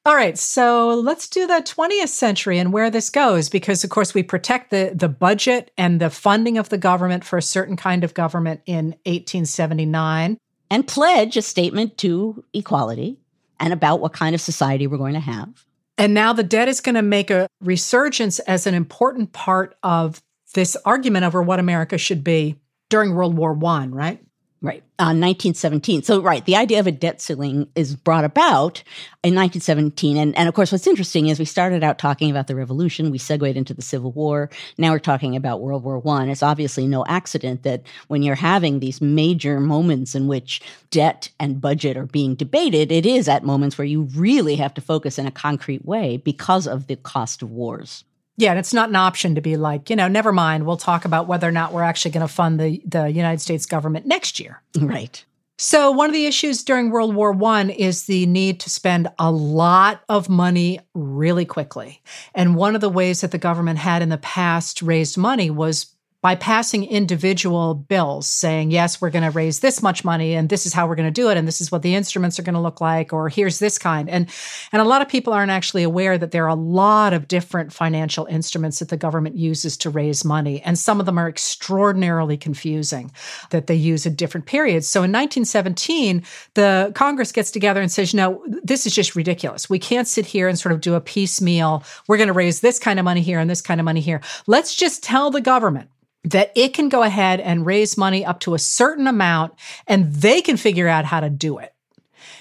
All 0.07 0.15
right, 0.15 0.37
so 0.37 1.01
let's 1.01 1.27
do 1.27 1.45
the 1.45 1.55
20th 1.55 2.07
century 2.07 2.59
and 2.59 2.71
where 2.71 2.89
this 2.89 3.09
goes, 3.09 3.49
because 3.49 3.83
of 3.83 3.89
course 3.89 4.13
we 4.13 4.23
protect 4.23 4.69
the, 4.69 4.93
the 4.95 5.09
budget 5.09 5.69
and 5.77 5.99
the 5.99 6.09
funding 6.09 6.57
of 6.57 6.69
the 6.69 6.77
government 6.77 7.25
for 7.25 7.37
a 7.37 7.41
certain 7.41 7.75
kind 7.75 8.05
of 8.05 8.13
government 8.13 8.61
in 8.65 8.91
1879. 9.03 10.37
And 10.69 10.87
pledge 10.87 11.35
a 11.35 11.41
statement 11.41 11.97
to 11.97 12.41
equality 12.53 13.19
and 13.59 13.73
about 13.73 13.99
what 13.99 14.13
kind 14.13 14.33
of 14.33 14.39
society 14.39 14.87
we're 14.87 14.97
going 14.97 15.13
to 15.13 15.19
have. 15.19 15.65
And 15.97 16.13
now 16.13 16.31
the 16.31 16.41
debt 16.41 16.69
is 16.69 16.79
going 16.79 16.95
to 16.95 17.01
make 17.01 17.29
a 17.29 17.49
resurgence 17.59 18.39
as 18.39 18.65
an 18.65 18.75
important 18.75 19.33
part 19.33 19.75
of 19.83 20.21
this 20.53 20.77
argument 20.85 21.25
over 21.25 21.41
what 21.41 21.59
America 21.59 21.97
should 21.97 22.23
be 22.23 22.55
during 22.87 23.13
World 23.13 23.35
War 23.35 23.51
One, 23.51 23.93
right? 23.93 24.23
Right. 24.59 24.81
Uh, 24.97 25.13
1917. 25.13 26.01
So, 26.01 26.19
right, 26.19 26.43
the 26.43 26.55
idea 26.55 26.79
of 26.79 26.87
a 26.87 26.91
debt 26.91 27.21
ceiling 27.21 27.67
is 27.75 27.95
brought 27.95 28.23
about 28.23 28.81
in 29.23 29.35
1917. 29.35 30.17
And, 30.17 30.35
and 30.35 30.49
of 30.49 30.55
course, 30.55 30.71
what's 30.71 30.87
interesting 30.87 31.27
is 31.27 31.37
we 31.37 31.45
started 31.45 31.83
out 31.83 31.99
talking 31.99 32.31
about 32.31 32.47
the 32.47 32.55
revolution, 32.55 33.11
we 33.11 33.19
segued 33.19 33.55
into 33.55 33.75
the 33.75 33.83
Civil 33.83 34.11
War. 34.13 34.49
Now 34.79 34.93
we're 34.93 34.99
talking 34.99 35.35
about 35.35 35.61
World 35.61 35.83
War 35.83 35.99
One. 35.99 36.27
It's 36.27 36.41
obviously 36.41 36.87
no 36.87 37.05
accident 37.05 37.61
that 37.63 37.83
when 38.07 38.23
you're 38.23 38.33
having 38.33 38.79
these 38.79 38.99
major 38.99 39.59
moments 39.59 40.15
in 40.15 40.25
which 40.25 40.59
debt 40.89 41.29
and 41.39 41.61
budget 41.61 41.95
are 41.95 42.07
being 42.07 42.33
debated, 42.33 42.91
it 42.91 43.05
is 43.05 43.27
at 43.27 43.43
moments 43.43 43.77
where 43.77 43.85
you 43.85 44.09
really 44.15 44.55
have 44.55 44.73
to 44.73 44.81
focus 44.81 45.19
in 45.19 45.27
a 45.27 45.31
concrete 45.31 45.85
way 45.85 46.17
because 46.17 46.65
of 46.65 46.87
the 46.87 46.95
cost 46.95 47.43
of 47.43 47.51
wars. 47.51 48.05
Yeah, 48.37 48.51
and 48.51 48.59
it's 48.59 48.73
not 48.73 48.89
an 48.89 48.95
option 48.95 49.35
to 49.35 49.41
be 49.41 49.57
like, 49.57 49.89
you 49.89 49.95
know, 49.95 50.07
never 50.07 50.31
mind. 50.31 50.65
We'll 50.65 50.77
talk 50.77 51.05
about 51.05 51.27
whether 51.27 51.47
or 51.47 51.51
not 51.51 51.73
we're 51.73 51.83
actually 51.83 52.11
going 52.11 52.27
to 52.27 52.33
fund 52.33 52.59
the 52.59 52.81
the 52.85 53.07
United 53.07 53.41
States 53.41 53.65
government 53.65 54.05
next 54.05 54.39
year. 54.39 54.61
Right. 54.79 55.23
So 55.59 55.89
one 55.89 56.07
of 56.07 56.13
the 56.13 56.27
issues 56.27 56.63
during 56.63 56.91
World 56.91 57.15
War 57.15 57.31
One 57.31 57.71
is 57.71 58.05
the 58.05 58.27
need 58.27 58.59
to 58.59 58.69
spend 58.69 59.07
a 59.17 59.31
lot 59.31 60.03
of 60.07 60.29
money 60.29 60.79
really 60.93 61.45
quickly. 61.45 62.03
And 62.35 62.55
one 62.55 62.75
of 62.75 62.81
the 62.81 62.89
ways 62.89 63.21
that 63.21 63.31
the 63.31 63.39
government 63.39 63.79
had 63.79 64.03
in 64.03 64.09
the 64.09 64.19
past 64.19 64.83
raised 64.83 65.17
money 65.17 65.49
was 65.49 65.95
by 66.21 66.33
passing 66.33 66.83
individual 66.83 67.75
bills 67.75 68.27
saying, 68.27 68.71
yes, 68.71 68.99
we're 68.99 69.11
going 69.11 69.23
to 69.23 69.29
raise 69.29 69.59
this 69.59 69.83
much 69.83 70.03
money 70.03 70.33
and 70.33 70.49
this 70.49 70.65
is 70.65 70.73
how 70.73 70.87
we're 70.87 70.95
going 70.95 71.07
to 71.07 71.11
do 71.11 71.29
it. 71.29 71.37
And 71.37 71.47
this 71.47 71.61
is 71.61 71.71
what 71.71 71.83
the 71.83 71.93
instruments 71.93 72.39
are 72.39 72.43
going 72.43 72.55
to 72.55 72.59
look 72.59 72.81
like, 72.81 73.13
or 73.13 73.29
here's 73.29 73.59
this 73.59 73.77
kind. 73.77 74.09
And, 74.09 74.27
and 74.71 74.81
a 74.81 74.85
lot 74.85 75.03
of 75.03 75.07
people 75.07 75.31
aren't 75.31 75.51
actually 75.51 75.83
aware 75.83 76.17
that 76.17 76.31
there 76.31 76.45
are 76.45 76.49
a 76.49 76.55
lot 76.55 77.13
of 77.13 77.27
different 77.27 77.71
financial 77.71 78.25
instruments 78.25 78.79
that 78.79 78.89
the 78.89 78.97
government 78.97 79.37
uses 79.37 79.77
to 79.77 79.91
raise 79.91 80.25
money. 80.25 80.59
And 80.63 80.77
some 80.77 80.99
of 80.99 81.05
them 81.05 81.19
are 81.19 81.29
extraordinarily 81.29 82.35
confusing 82.35 83.11
that 83.51 83.67
they 83.67 83.75
use 83.75 84.07
at 84.07 84.17
different 84.17 84.47
periods. 84.47 84.87
So 84.87 85.01
in 85.01 85.11
1917, 85.11 86.23
the 86.55 86.91
Congress 86.95 87.31
gets 87.31 87.51
together 87.51 87.79
and 87.79 87.91
says, 87.91 88.15
no, 88.15 88.43
this 88.63 88.87
is 88.87 88.95
just 88.95 89.15
ridiculous. 89.15 89.69
We 89.69 89.77
can't 89.77 90.07
sit 90.07 90.25
here 90.25 90.47
and 90.47 90.57
sort 90.57 90.73
of 90.73 90.81
do 90.81 90.95
a 90.95 91.01
piecemeal. 91.01 91.83
We're 92.07 92.17
going 92.17 92.27
to 92.27 92.33
raise 92.33 92.61
this 92.61 92.79
kind 92.79 92.97
of 92.97 93.05
money 93.05 93.21
here 93.21 93.39
and 93.39 93.49
this 93.49 93.61
kind 93.61 93.79
of 93.79 93.85
money 93.85 94.01
here. 94.01 94.21
Let's 94.47 94.73
just 94.73 95.03
tell 95.03 95.29
the 95.29 95.41
government 95.41 95.89
that 96.31 96.51
it 96.55 96.73
can 96.73 96.89
go 96.89 97.03
ahead 97.03 97.39
and 97.39 97.65
raise 97.65 97.97
money 97.97 98.25
up 98.25 98.39
to 98.41 98.53
a 98.53 98.59
certain 98.59 99.07
amount 99.07 99.53
and 99.87 100.13
they 100.13 100.41
can 100.41 100.57
figure 100.57 100.87
out 100.87 101.05
how 101.05 101.19
to 101.19 101.29
do 101.29 101.57
it. 101.57 101.73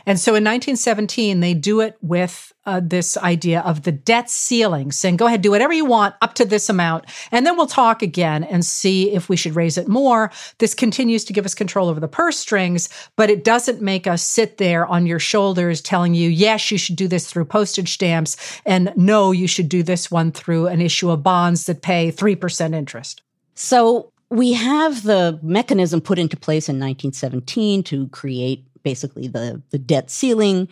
And 0.08 0.20
so 0.20 0.30
in 0.30 0.44
1917, 0.44 1.40
they 1.40 1.52
do 1.52 1.80
it 1.80 1.96
with 2.00 2.52
uh, 2.64 2.80
this 2.82 3.16
idea 3.16 3.60
of 3.60 3.82
the 3.82 3.90
debt 3.90 4.30
ceiling, 4.30 4.92
saying, 4.92 5.16
go 5.16 5.26
ahead, 5.26 5.42
do 5.42 5.50
whatever 5.50 5.72
you 5.72 5.84
want 5.84 6.14
up 6.22 6.34
to 6.34 6.44
this 6.44 6.68
amount. 6.68 7.06
And 7.32 7.44
then 7.44 7.56
we'll 7.56 7.66
talk 7.66 8.02
again 8.02 8.44
and 8.44 8.64
see 8.64 9.12
if 9.12 9.28
we 9.28 9.36
should 9.36 9.56
raise 9.56 9.76
it 9.76 9.88
more. 9.88 10.30
This 10.58 10.74
continues 10.74 11.24
to 11.24 11.32
give 11.32 11.44
us 11.44 11.54
control 11.54 11.88
over 11.88 11.98
the 11.98 12.06
purse 12.06 12.38
strings, 12.38 12.88
but 13.16 13.30
it 13.30 13.42
doesn't 13.42 13.82
make 13.82 14.06
us 14.06 14.22
sit 14.22 14.58
there 14.58 14.86
on 14.86 15.06
your 15.06 15.18
shoulders 15.18 15.80
telling 15.80 16.14
you, 16.14 16.28
yes, 16.28 16.70
you 16.70 16.78
should 16.78 16.96
do 16.96 17.08
this 17.08 17.28
through 17.28 17.46
postage 17.46 17.92
stamps. 17.92 18.36
And 18.64 18.92
no, 18.96 19.32
you 19.32 19.48
should 19.48 19.68
do 19.68 19.82
this 19.82 20.08
one 20.08 20.30
through 20.30 20.68
an 20.68 20.80
issue 20.80 21.10
of 21.10 21.24
bonds 21.24 21.66
that 21.66 21.82
pay 21.82 22.12
3% 22.12 22.74
interest. 22.74 23.22
So 23.56 24.12
we 24.30 24.52
have 24.52 25.02
the 25.02 25.40
mechanism 25.42 26.00
put 26.00 26.18
into 26.18 26.36
place 26.36 26.68
in 26.68 26.76
1917 26.76 27.82
to 27.84 28.06
create 28.08 28.64
basically 28.82 29.26
the, 29.26 29.60
the 29.70 29.78
debt 29.78 30.10
ceiling. 30.10 30.68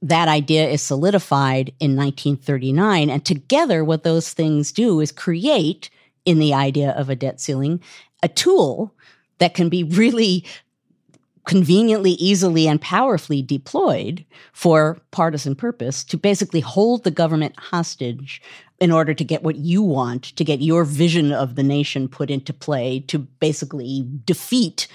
That 0.00 0.28
idea 0.28 0.68
is 0.68 0.80
solidified 0.80 1.74
in 1.80 1.96
1939. 1.96 3.10
And 3.10 3.24
together, 3.24 3.84
what 3.84 4.04
those 4.04 4.32
things 4.32 4.72
do 4.72 5.00
is 5.00 5.12
create, 5.12 5.90
in 6.24 6.38
the 6.38 6.54
idea 6.54 6.92
of 6.92 7.10
a 7.10 7.16
debt 7.16 7.40
ceiling, 7.40 7.80
a 8.22 8.28
tool 8.28 8.94
that 9.38 9.54
can 9.54 9.68
be 9.68 9.82
really 9.82 10.44
conveniently, 11.46 12.12
easily, 12.12 12.68
and 12.68 12.80
powerfully 12.80 13.42
deployed 13.42 14.24
for 14.52 15.00
partisan 15.10 15.56
purpose 15.56 16.04
to 16.04 16.16
basically 16.16 16.60
hold 16.60 17.02
the 17.02 17.10
government 17.10 17.58
hostage 17.58 18.40
in 18.80 18.90
order 18.90 19.12
to 19.12 19.24
get 19.24 19.42
what 19.42 19.56
you 19.56 19.82
want, 19.82 20.24
to 20.36 20.44
get 20.44 20.60
your 20.60 20.84
vision 20.84 21.32
of 21.32 21.54
the 21.54 21.62
nation 21.62 22.08
put 22.08 22.30
into 22.30 22.52
play, 22.52 23.00
to 23.00 23.18
basically 23.18 24.08
defeat 24.24 24.88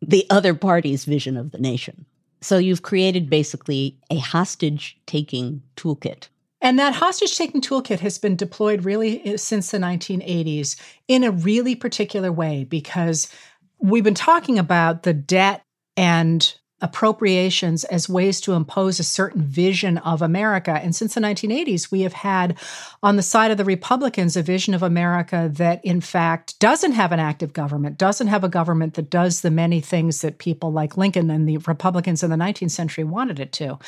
the 0.00 0.26
other 0.30 0.54
party's 0.54 1.04
vision 1.04 1.36
of 1.36 1.50
the 1.50 1.58
nation. 1.58 2.06
So 2.40 2.56
you've 2.56 2.82
created 2.82 3.28
basically 3.28 3.98
a 4.10 4.16
hostage 4.16 4.98
taking 5.06 5.62
toolkit. 5.76 6.28
And 6.62 6.78
that 6.78 6.94
hostage 6.94 7.36
taking 7.36 7.60
toolkit 7.60 8.00
has 8.00 8.18
been 8.18 8.36
deployed 8.36 8.84
really 8.84 9.36
since 9.36 9.70
the 9.70 9.78
1980s 9.78 10.80
in 11.08 11.24
a 11.24 11.30
really 11.30 11.74
particular 11.74 12.32
way 12.32 12.64
because 12.64 13.32
we've 13.78 14.04
been 14.04 14.14
talking 14.14 14.58
about 14.58 15.02
the 15.02 15.14
debt 15.14 15.62
and 15.96 16.54
appropriations 16.80 17.84
as 17.84 18.08
ways 18.08 18.40
to 18.42 18.52
impose 18.52 18.98
a 18.98 19.04
certain 19.04 19.42
vision 19.42 19.98
of 19.98 20.22
America. 20.22 20.72
And 20.72 20.94
since 20.94 21.14
the 21.14 21.20
1980s, 21.20 21.90
we 21.90 22.02
have 22.02 22.12
had 22.12 22.58
on 23.02 23.16
the 23.16 23.22
side 23.22 23.50
of 23.50 23.56
the 23.56 23.64
Republicans 23.64 24.36
a 24.36 24.42
vision 24.42 24.74
of 24.74 24.82
America 24.82 25.50
that, 25.54 25.84
in 25.84 26.00
fact, 26.00 26.58
doesn't 26.58 26.92
have 26.92 27.12
an 27.12 27.20
active 27.20 27.52
government, 27.52 27.98
doesn't 27.98 28.28
have 28.28 28.44
a 28.44 28.48
government 28.48 28.94
that 28.94 29.10
does 29.10 29.40
the 29.40 29.50
many 29.50 29.80
things 29.80 30.20
that 30.20 30.38
people 30.38 30.72
like 30.72 30.96
Lincoln 30.96 31.30
and 31.30 31.48
the 31.48 31.58
Republicans 31.58 32.22
in 32.22 32.30
the 32.30 32.36
19th 32.36 32.70
century 32.70 33.04
wanted 33.04 33.38
it 33.40 33.52
to. 33.52 33.78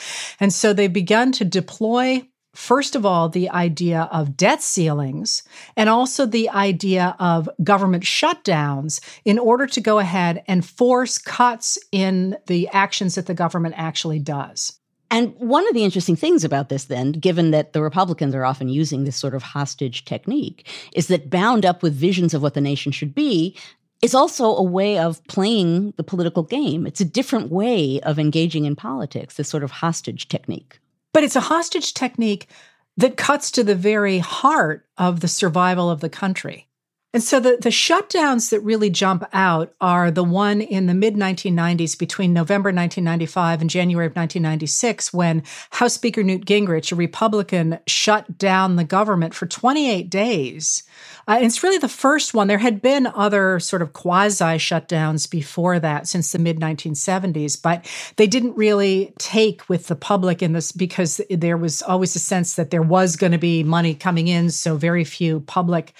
And 0.40 0.52
so 0.52 0.72
they've 0.72 0.92
begun 0.92 1.32
to 1.32 1.44
deploy 1.44 2.26
first 2.54 2.94
of 2.94 3.06
all, 3.06 3.28
the 3.28 3.50
idea 3.50 4.08
of 4.12 4.36
debt 4.36 4.62
ceilings 4.62 5.42
and 5.76 5.88
also 5.88 6.26
the 6.26 6.48
idea 6.50 7.16
of 7.18 7.48
government 7.62 8.04
shutdowns 8.04 9.00
in 9.24 9.38
order 9.38 9.66
to 9.66 9.80
go 9.80 9.98
ahead 9.98 10.42
and 10.46 10.64
force 10.64 11.18
cuts 11.18 11.78
in 11.90 12.36
the 12.46 12.68
actions 12.68 13.14
that 13.14 13.26
the 13.26 13.34
government 13.34 13.74
actually 13.76 14.18
does. 14.18 14.78
And 15.10 15.34
one 15.36 15.68
of 15.68 15.74
the 15.74 15.84
interesting 15.84 16.16
things 16.16 16.42
about 16.42 16.70
this, 16.70 16.84
then, 16.84 17.12
given 17.12 17.50
that 17.50 17.74
the 17.74 17.82
Republicans 17.82 18.34
are 18.34 18.46
often 18.46 18.70
using 18.70 19.04
this 19.04 19.16
sort 19.16 19.34
of 19.34 19.42
hostage 19.42 20.06
technique, 20.06 20.66
is 20.94 21.08
that 21.08 21.28
bound 21.28 21.66
up 21.66 21.82
with 21.82 21.94
visions 21.94 22.32
of 22.32 22.40
what 22.40 22.54
the 22.54 22.62
nation 22.62 22.92
should 22.92 23.14
be, 23.14 23.54
is 24.00 24.14
also 24.14 24.46
a 24.56 24.62
way 24.62 24.98
of 24.98 25.22
playing 25.28 25.92
the 25.98 26.02
political 26.02 26.42
game. 26.42 26.86
It's 26.86 27.00
a 27.02 27.04
different 27.04 27.52
way 27.52 28.00
of 28.00 28.18
engaging 28.18 28.64
in 28.64 28.74
politics, 28.74 29.36
this 29.36 29.50
sort 29.50 29.62
of 29.62 29.70
hostage 29.70 30.28
technique. 30.28 30.80
But 31.12 31.24
it's 31.24 31.36
a 31.36 31.40
hostage 31.40 31.94
technique 31.94 32.48
that 32.96 33.16
cuts 33.16 33.50
to 33.52 33.64
the 33.64 33.74
very 33.74 34.18
heart 34.18 34.86
of 34.98 35.20
the 35.20 35.28
survival 35.28 35.90
of 35.90 36.00
the 36.00 36.08
country. 36.08 36.68
And 37.14 37.22
so 37.22 37.40
the, 37.40 37.58
the 37.60 37.68
shutdowns 37.68 38.48
that 38.50 38.60
really 38.60 38.88
jump 38.88 39.24
out 39.34 39.74
are 39.82 40.10
the 40.10 40.24
one 40.24 40.62
in 40.62 40.86
the 40.86 40.94
mid 40.94 41.14
1990s 41.14 41.98
between 41.98 42.32
November 42.32 42.68
1995 42.68 43.60
and 43.60 43.68
January 43.68 44.06
of 44.06 44.16
1996, 44.16 45.12
when 45.12 45.42
House 45.72 45.92
Speaker 45.92 46.22
Newt 46.22 46.46
Gingrich, 46.46 46.90
a 46.90 46.94
Republican, 46.94 47.78
shut 47.86 48.38
down 48.38 48.76
the 48.76 48.84
government 48.84 49.34
for 49.34 49.44
28 49.44 50.08
days. 50.08 50.84
Uh, 51.28 51.38
it's 51.40 51.62
really 51.62 51.76
the 51.76 51.86
first 51.86 52.32
one. 52.32 52.48
There 52.48 52.56
had 52.56 52.80
been 52.80 53.06
other 53.06 53.60
sort 53.60 53.82
of 53.82 53.92
quasi 53.92 54.56
shutdowns 54.56 55.30
before 55.30 55.78
that 55.80 56.08
since 56.08 56.32
the 56.32 56.38
mid 56.38 56.60
1970s, 56.60 57.60
but 57.60 57.86
they 58.16 58.26
didn't 58.26 58.56
really 58.56 59.12
take 59.18 59.68
with 59.68 59.88
the 59.88 59.96
public 59.96 60.42
in 60.42 60.54
this 60.54 60.72
because 60.72 61.20
there 61.28 61.58
was 61.58 61.82
always 61.82 62.16
a 62.16 62.18
sense 62.18 62.54
that 62.54 62.70
there 62.70 62.82
was 62.82 63.16
going 63.16 63.32
to 63.32 63.38
be 63.38 63.62
money 63.62 63.94
coming 63.94 64.28
in. 64.28 64.50
So 64.50 64.76
very 64.76 65.04
few 65.04 65.40
public 65.40 65.92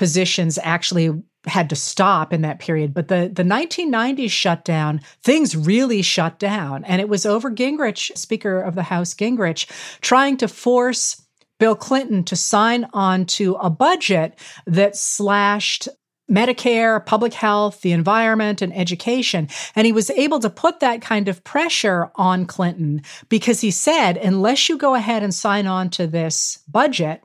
positions 0.00 0.58
actually 0.62 1.12
had 1.44 1.68
to 1.68 1.76
stop 1.76 2.32
in 2.32 2.40
that 2.40 2.58
period. 2.58 2.94
But 2.94 3.08
the, 3.08 3.30
the 3.30 3.42
1990s 3.42 4.30
shutdown, 4.30 5.02
things 5.22 5.54
really 5.54 6.00
shut 6.00 6.38
down. 6.38 6.84
And 6.84 7.02
it 7.02 7.08
was 7.10 7.26
over 7.26 7.50
Gingrich, 7.50 8.16
Speaker 8.16 8.62
of 8.62 8.76
the 8.76 8.82
House 8.82 9.12
Gingrich, 9.12 9.66
trying 10.00 10.38
to 10.38 10.48
force 10.48 11.22
Bill 11.58 11.76
Clinton 11.76 12.24
to 12.24 12.34
sign 12.34 12.88
on 12.94 13.26
to 13.26 13.56
a 13.56 13.68
budget 13.68 14.38
that 14.66 14.96
slashed 14.96 15.86
Medicare, 16.30 17.04
public 17.04 17.34
health, 17.34 17.82
the 17.82 17.92
environment, 17.92 18.62
and 18.62 18.74
education. 18.74 19.48
And 19.76 19.84
he 19.84 19.92
was 19.92 20.08
able 20.08 20.40
to 20.40 20.48
put 20.48 20.80
that 20.80 21.02
kind 21.02 21.28
of 21.28 21.44
pressure 21.44 22.10
on 22.14 22.46
Clinton 22.46 23.02
because 23.28 23.60
he 23.60 23.70
said, 23.70 24.16
unless 24.16 24.70
you 24.70 24.78
go 24.78 24.94
ahead 24.94 25.22
and 25.22 25.34
sign 25.34 25.66
on 25.66 25.90
to 25.90 26.06
this 26.06 26.60
budget, 26.66 27.22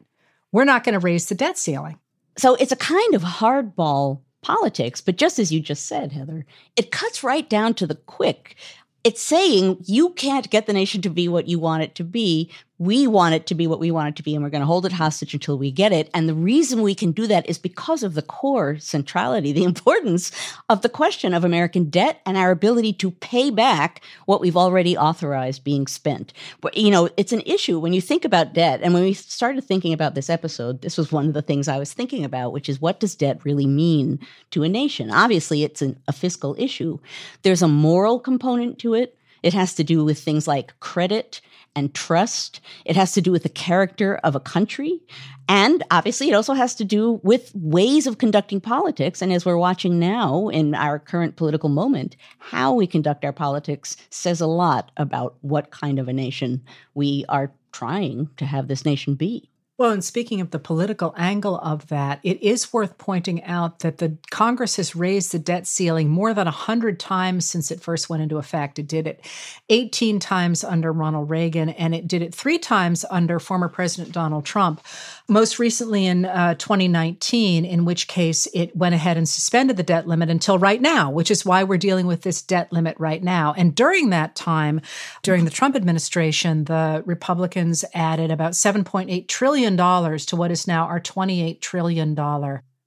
we're 0.52 0.66
not 0.66 0.84
going 0.84 0.92
to 0.92 1.00
raise 1.00 1.28
the 1.28 1.36
debt 1.36 1.58
ceiling. 1.58 2.00
So 2.38 2.56
it's 2.56 2.72
a 2.72 2.78
kind 2.78 3.16
of 3.16 3.22
hardball 3.24 4.22
politics, 4.42 5.02
but 5.02 5.18
just 5.18 5.40
as 5.40 5.52
you 5.52 5.60
just 5.60 5.88
said, 5.88 6.12
Heather, 6.12 6.46
it 6.76 6.92
cuts 6.92 7.24
right 7.24 7.50
down 7.50 7.74
to 7.76 7.88
the 7.88 7.96
quick. 7.96 8.56
It's 9.04 9.22
saying 9.22 9.78
you 9.86 10.12
can't 10.12 10.50
get 10.50 10.66
the 10.66 10.74
nation 10.74 11.02
to 11.04 11.10
be 11.10 11.28
what 11.28 11.48
you 11.48 11.60
want 11.60 11.84
it 11.84 11.96
to 11.96 12.04
be 12.04 12.52
we 12.78 13.08
want 13.08 13.36
it 13.36 13.48
to 13.48 13.56
be 13.56 13.68
what 13.68 13.80
we 13.80 13.90
want 13.90 14.10
it 14.10 14.16
to 14.18 14.24
be, 14.24 14.36
and 14.36 14.44
we're 14.44 14.50
going 14.50 14.62
to 14.62 14.66
hold 14.66 14.86
it 14.86 14.92
hostage 14.92 15.34
until 15.34 15.58
we 15.58 15.72
get 15.72 15.94
it. 15.94 16.10
And 16.14 16.28
the 16.28 16.34
reason 16.34 16.82
we 16.82 16.94
can 16.94 17.14
do 17.14 17.26
that 17.28 17.48
is 17.50 17.58
because 17.58 18.04
of 18.04 18.16
the 18.16 18.22
core 18.22 18.78
centrality, 18.80 19.54
the 19.54 19.64
importance 19.76 20.32
of 20.68 20.82
the 20.82 20.90
question 20.90 21.34
of 21.34 21.46
American 21.46 21.90
debt 21.90 22.22
and 22.26 22.36
our 22.36 22.52
ability 22.52 22.92
to 22.94 23.12
pay 23.12 23.50
back 23.50 24.02
what 24.26 24.42
we've 24.42 24.58
already 24.58 24.98
authorized 24.98 25.64
being 25.64 25.88
spent. 25.88 26.34
But, 26.60 26.76
you 26.76 26.92
know, 26.92 27.10
it's 27.16 27.32
an 27.32 27.44
issue 27.46 27.80
when 27.80 27.94
you 27.94 28.02
think 28.02 28.26
about 28.26 28.54
debt. 28.54 28.82
And 28.84 28.94
when 28.94 29.04
we 29.04 29.14
started 29.14 29.64
thinking 29.64 29.94
about 29.94 30.16
this 30.16 30.30
episode, 30.30 30.82
this 30.82 30.98
was 30.98 31.14
one 31.14 31.28
of 31.28 31.34
the 31.34 31.42
things 31.42 31.70
I 31.70 31.80
was 31.80 31.94
thinking 31.94 32.26
about, 32.26 32.52
which 32.52 32.68
is 32.68 32.82
what 32.82 33.00
does 33.00 33.16
debt 33.16 33.46
really 33.46 33.68
mean 33.68 34.20
to 34.52 34.64
a 34.64 34.70
nation? 34.70 35.12
Obviously, 35.12 35.64
it's 35.64 35.82
an, 35.82 35.98
a 36.10 36.14
fiscal 36.14 36.56
issue, 36.58 37.00
there's 37.44 37.62
a 37.62 37.68
moral 37.70 38.20
component 38.20 38.80
to 38.80 38.94
it. 38.94 39.18
It 39.44 39.54
has 39.54 39.76
to 39.76 39.84
do 39.84 40.04
with 40.04 40.20
things 40.20 40.48
like 40.48 40.78
credit 40.80 41.40
and 41.76 41.94
trust. 41.94 42.62
It 42.86 42.96
has 42.96 43.12
to 43.14 43.22
do 43.22 43.32
with 43.32 43.44
the 43.44 43.50
character 43.50 44.16
of 44.24 44.36
a 44.36 44.40
country. 44.40 45.02
And 45.48 45.84
obviously, 45.92 46.30
it 46.30 46.34
also 46.34 46.54
has 46.54 46.74
to 46.76 46.84
do 46.84 47.20
with 47.24 47.52
ways 47.54 48.08
of 48.08 48.18
conducting 48.18 48.60
politics. 48.60 49.22
And 49.22 49.32
as 49.32 49.46
we're 49.46 49.58
watching 49.58 50.00
now 50.00 50.48
in 50.50 50.74
our 50.74 50.98
current 50.98 51.36
political 51.36 51.70
moment, 51.70 52.16
how 52.40 52.74
we 52.74 52.88
conduct 52.88 53.24
our 53.24 53.34
politics 53.34 53.96
says 54.10 54.42
a 54.42 54.48
lot 54.48 54.92
about 54.98 55.36
what 55.42 55.72
kind 55.72 56.00
of 56.00 56.08
a 56.08 56.14
nation 56.14 56.64
we 56.96 57.26
are 57.30 57.52
trying 57.72 58.30
to 58.38 58.46
have 58.46 58.68
this 58.68 58.86
nation 58.86 59.16
be. 59.16 59.50
Well, 59.78 59.92
and 59.92 60.06
speaking 60.06 60.40
of 60.40 60.52
the 60.52 60.60
political 60.60 61.14
angle 61.18 61.58
of 61.58 61.88
that, 61.88 62.22
it 62.24 62.42
is 62.42 62.72
worth 62.72 62.98
pointing 62.98 63.44
out 63.44 63.80
that 63.80 63.98
the 63.98 64.18
Congress 64.32 64.78
has 64.78 64.96
raised 64.96 65.34
the 65.34 65.40
debt 65.40 65.68
ceiling 65.68 66.08
more 66.08 66.34
than 66.34 66.46
100 66.46 66.98
times 66.98 67.46
since 67.46 67.72
it 67.72 67.82
first 67.82 68.10
went 68.10 68.24
into 68.24 68.38
effect. 68.38 68.80
It 68.80 68.88
did 68.88 69.06
it 69.06 69.20
18 69.68 70.22
times 70.22 70.64
under 70.64 70.94
Ronald 70.94 71.30
Reagan, 71.30 71.68
and 71.68 71.94
it 71.94 72.08
did 72.08 72.22
it 72.22 72.34
three 72.34 72.58
times 72.58 73.04
under 73.12 73.38
former 73.38 73.68
President 73.68 74.14
Donald 74.14 74.46
Trump. 74.46 74.80
Most 75.28 75.60
recently 75.60 76.06
in 76.06 76.24
uh, 76.24 76.54
2019, 76.54 77.66
in 77.66 77.84
which 77.84 78.08
case 78.08 78.48
it 78.54 78.74
went 78.78 78.96
ahead 78.96 79.18
and 79.18 79.28
suspended 79.28 79.76
the 79.76 79.84
debt 79.84 80.08
limit 80.08 80.30
until 80.30 80.58
right 80.58 80.82
now, 80.82 81.12
which 81.12 81.30
is 81.30 81.46
why 81.46 81.66
we're 81.66 81.78
dealing 81.78 82.08
with 82.08 82.22
this 82.22 82.42
debt 82.42 82.72
limit 82.72 82.96
right 82.98 83.22
now. 83.22 83.54
And 83.58 83.76
during 83.76 84.10
that 84.12 84.38
time, 84.38 84.80
during 85.22 85.44
the 85.44 85.52
Trump 85.52 85.76
administration, 85.76 86.64
the 86.64 87.04
Republicans 87.06 87.84
added 87.94 88.32
about 88.32 88.54
7.8 88.54 89.28
trillion 89.28 89.65
trillion 89.66 90.26
to 90.28 90.36
what 90.36 90.52
is 90.52 90.68
now 90.68 90.86
our 90.86 91.00
$28 91.00 91.60
trillion 91.62 92.14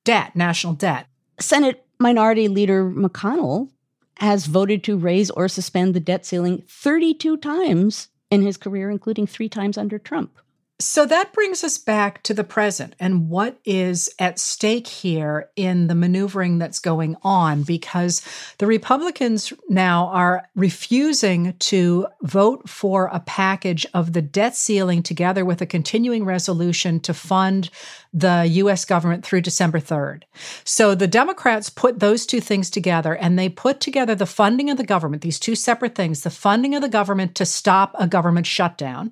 debt, 0.04 0.36
national 0.36 0.74
debt. 0.74 1.06
Senate 1.40 1.84
Minority 1.98 2.48
Leader 2.48 2.88
McConnell 2.90 3.70
has 4.18 4.46
voted 4.46 4.82
to 4.84 4.96
raise 4.96 5.30
or 5.30 5.48
suspend 5.48 5.94
the 5.94 6.00
debt 6.00 6.26
ceiling 6.26 6.62
32 6.68 7.36
times 7.38 8.08
in 8.30 8.42
his 8.42 8.56
career, 8.56 8.90
including 8.90 9.26
three 9.26 9.48
times 9.48 9.78
under 9.78 9.98
Trump. 9.98 10.38
So 10.80 11.06
that 11.06 11.32
brings 11.32 11.64
us 11.64 11.76
back 11.76 12.22
to 12.22 12.32
the 12.32 12.44
present 12.44 12.94
and 13.00 13.28
what 13.28 13.58
is 13.64 14.08
at 14.20 14.38
stake 14.38 14.86
here 14.86 15.50
in 15.56 15.88
the 15.88 15.94
maneuvering 15.96 16.58
that's 16.58 16.78
going 16.78 17.16
on 17.24 17.64
because 17.64 18.22
the 18.58 18.66
Republicans 18.68 19.52
now 19.68 20.06
are 20.06 20.46
refusing 20.54 21.54
to 21.58 22.06
vote 22.22 22.68
for 22.68 23.06
a 23.06 23.18
package 23.18 23.86
of 23.92 24.12
the 24.12 24.22
debt 24.22 24.54
ceiling 24.54 25.02
together 25.02 25.44
with 25.44 25.60
a 25.60 25.66
continuing 25.66 26.24
resolution 26.24 27.00
to 27.00 27.12
fund 27.12 27.70
the 28.12 28.46
US 28.46 28.84
government 28.84 29.26
through 29.26 29.40
December 29.40 29.80
3rd. 29.80 30.22
So 30.62 30.94
the 30.94 31.08
Democrats 31.08 31.70
put 31.70 31.98
those 31.98 32.24
two 32.24 32.40
things 32.40 32.70
together 32.70 33.16
and 33.16 33.36
they 33.36 33.48
put 33.48 33.80
together 33.80 34.14
the 34.14 34.26
funding 34.26 34.70
of 34.70 34.76
the 34.76 34.84
government, 34.84 35.22
these 35.22 35.40
two 35.40 35.56
separate 35.56 35.96
things, 35.96 36.22
the 36.22 36.30
funding 36.30 36.76
of 36.76 36.82
the 36.82 36.88
government 36.88 37.34
to 37.34 37.44
stop 37.44 37.96
a 37.98 38.06
government 38.06 38.46
shutdown 38.46 39.10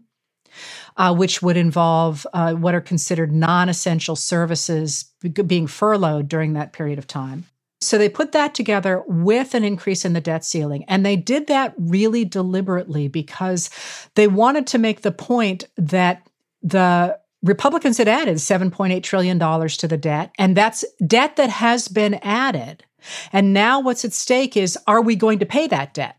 uh, 0.96 1.14
which 1.14 1.42
would 1.42 1.56
involve 1.56 2.26
uh, 2.32 2.54
what 2.54 2.74
are 2.74 2.80
considered 2.80 3.32
non 3.32 3.68
essential 3.68 4.16
services 4.16 5.04
being 5.46 5.66
furloughed 5.66 6.28
during 6.28 6.52
that 6.54 6.72
period 6.72 6.98
of 6.98 7.06
time. 7.06 7.44
So 7.80 7.98
they 7.98 8.08
put 8.08 8.32
that 8.32 8.54
together 8.54 9.02
with 9.06 9.54
an 9.54 9.62
increase 9.62 10.04
in 10.04 10.14
the 10.14 10.20
debt 10.20 10.44
ceiling. 10.44 10.84
And 10.88 11.04
they 11.04 11.16
did 11.16 11.46
that 11.48 11.74
really 11.78 12.24
deliberately 12.24 13.06
because 13.08 13.70
they 14.14 14.26
wanted 14.26 14.66
to 14.68 14.78
make 14.78 15.02
the 15.02 15.12
point 15.12 15.64
that 15.76 16.26
the 16.62 17.18
Republicans 17.42 17.98
had 17.98 18.08
added 18.08 18.36
$7.8 18.36 19.02
trillion 19.02 19.38
to 19.38 19.88
the 19.88 19.96
debt, 19.96 20.32
and 20.38 20.56
that's 20.56 20.84
debt 21.06 21.36
that 21.36 21.50
has 21.50 21.88
been 21.88 22.14
added. 22.14 22.84
And 23.32 23.52
now 23.52 23.80
what's 23.80 24.04
at 24.04 24.12
stake 24.12 24.56
is 24.56 24.76
are 24.86 25.00
we 25.00 25.14
going 25.14 25.38
to 25.38 25.46
pay 25.46 25.66
that 25.68 25.94
debt? 25.94 26.16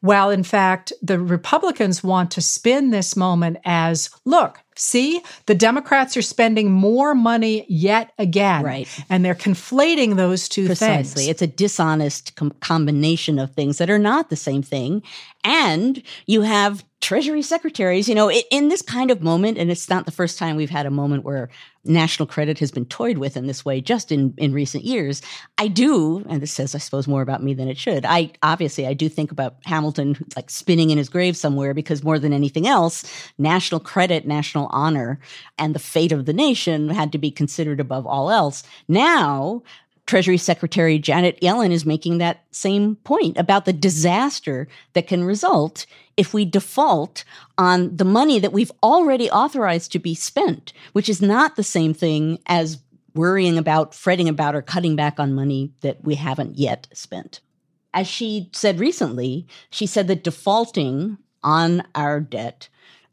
While 0.00 0.30
in 0.30 0.42
fact, 0.42 0.92
the 1.02 1.18
Republicans 1.18 2.02
want 2.02 2.30
to 2.32 2.40
spin 2.40 2.90
this 2.90 3.16
moment 3.16 3.58
as 3.64 4.10
look, 4.24 4.58
see, 4.76 5.20
the 5.46 5.54
Democrats 5.54 6.16
are 6.16 6.22
spending 6.22 6.70
more 6.70 7.14
money 7.14 7.66
yet 7.68 8.12
again. 8.18 8.64
Right. 8.64 8.88
And 9.10 9.24
they're 9.24 9.34
conflating 9.34 10.16
those 10.16 10.48
two 10.48 10.66
Precisely. 10.66 11.24
things. 11.24 11.28
It's 11.28 11.42
a 11.42 11.46
dishonest 11.46 12.34
com- 12.36 12.52
combination 12.60 13.38
of 13.38 13.52
things 13.52 13.78
that 13.78 13.90
are 13.90 13.98
not 13.98 14.30
the 14.30 14.36
same 14.36 14.62
thing. 14.62 15.02
And 15.44 16.02
you 16.26 16.42
have 16.42 16.84
Treasury 17.00 17.40
secretaries, 17.40 18.10
you 18.10 18.14
know, 18.14 18.30
in 18.30 18.68
this 18.68 18.82
kind 18.82 19.10
of 19.10 19.22
moment, 19.22 19.56
and 19.56 19.70
it's 19.70 19.88
not 19.88 20.04
the 20.04 20.12
first 20.12 20.38
time 20.38 20.56
we've 20.56 20.68
had 20.68 20.84
a 20.84 20.90
moment 20.90 21.24
where 21.24 21.48
national 21.82 22.26
credit 22.26 22.58
has 22.58 22.70
been 22.70 22.84
toyed 22.84 23.16
with 23.16 23.38
in 23.38 23.46
this 23.46 23.64
way 23.64 23.80
just 23.80 24.12
in, 24.12 24.34
in 24.36 24.52
recent 24.52 24.84
years. 24.84 25.22
I 25.56 25.68
do, 25.68 26.22
and 26.28 26.42
this 26.42 26.52
says, 26.52 26.74
I 26.74 26.78
suppose, 26.78 27.08
more 27.08 27.22
about 27.22 27.42
me 27.42 27.54
than 27.54 27.68
it 27.68 27.78
should. 27.78 28.04
I 28.04 28.32
obviously, 28.42 28.86
I 28.86 28.92
do 28.92 29.08
think 29.08 29.32
about 29.32 29.56
Hamilton 29.64 29.89
like 29.98 30.50
spinning 30.50 30.90
in 30.90 30.98
his 30.98 31.08
grave 31.08 31.36
somewhere 31.36 31.74
because 31.74 32.04
more 32.04 32.18
than 32.18 32.32
anything 32.32 32.66
else, 32.66 33.04
national 33.38 33.80
credit, 33.80 34.26
national 34.26 34.66
honor, 34.66 35.18
and 35.58 35.74
the 35.74 35.78
fate 35.78 36.12
of 36.12 36.26
the 36.26 36.32
nation 36.32 36.90
had 36.90 37.12
to 37.12 37.18
be 37.18 37.30
considered 37.30 37.80
above 37.80 38.06
all 38.06 38.30
else. 38.30 38.62
Now, 38.88 39.62
Treasury 40.06 40.38
Secretary 40.38 40.98
Janet 40.98 41.40
Yellen 41.40 41.70
is 41.70 41.86
making 41.86 42.18
that 42.18 42.42
same 42.50 42.96
point 42.96 43.38
about 43.38 43.64
the 43.64 43.72
disaster 43.72 44.66
that 44.94 45.06
can 45.06 45.22
result 45.22 45.86
if 46.16 46.34
we 46.34 46.44
default 46.44 47.22
on 47.56 47.96
the 47.96 48.04
money 48.04 48.40
that 48.40 48.52
we've 48.52 48.72
already 48.82 49.30
authorized 49.30 49.92
to 49.92 49.98
be 49.98 50.14
spent, 50.14 50.72
which 50.94 51.08
is 51.08 51.22
not 51.22 51.54
the 51.54 51.62
same 51.62 51.94
thing 51.94 52.40
as 52.46 52.80
worrying 53.14 53.56
about, 53.56 53.94
fretting 53.94 54.28
about, 54.28 54.54
or 54.54 54.62
cutting 54.62 54.96
back 54.96 55.20
on 55.20 55.32
money 55.32 55.72
that 55.82 56.02
we 56.02 56.16
haven't 56.16 56.58
yet 56.58 56.88
spent. 56.92 57.40
As 57.92 58.06
she 58.06 58.50
said 58.52 58.78
recently, 58.78 59.46
she 59.70 59.86
said 59.86 60.08
that 60.08 60.24
defaulting 60.24 61.18
on 61.42 61.82
our 61.94 62.20
debt, 62.20 62.68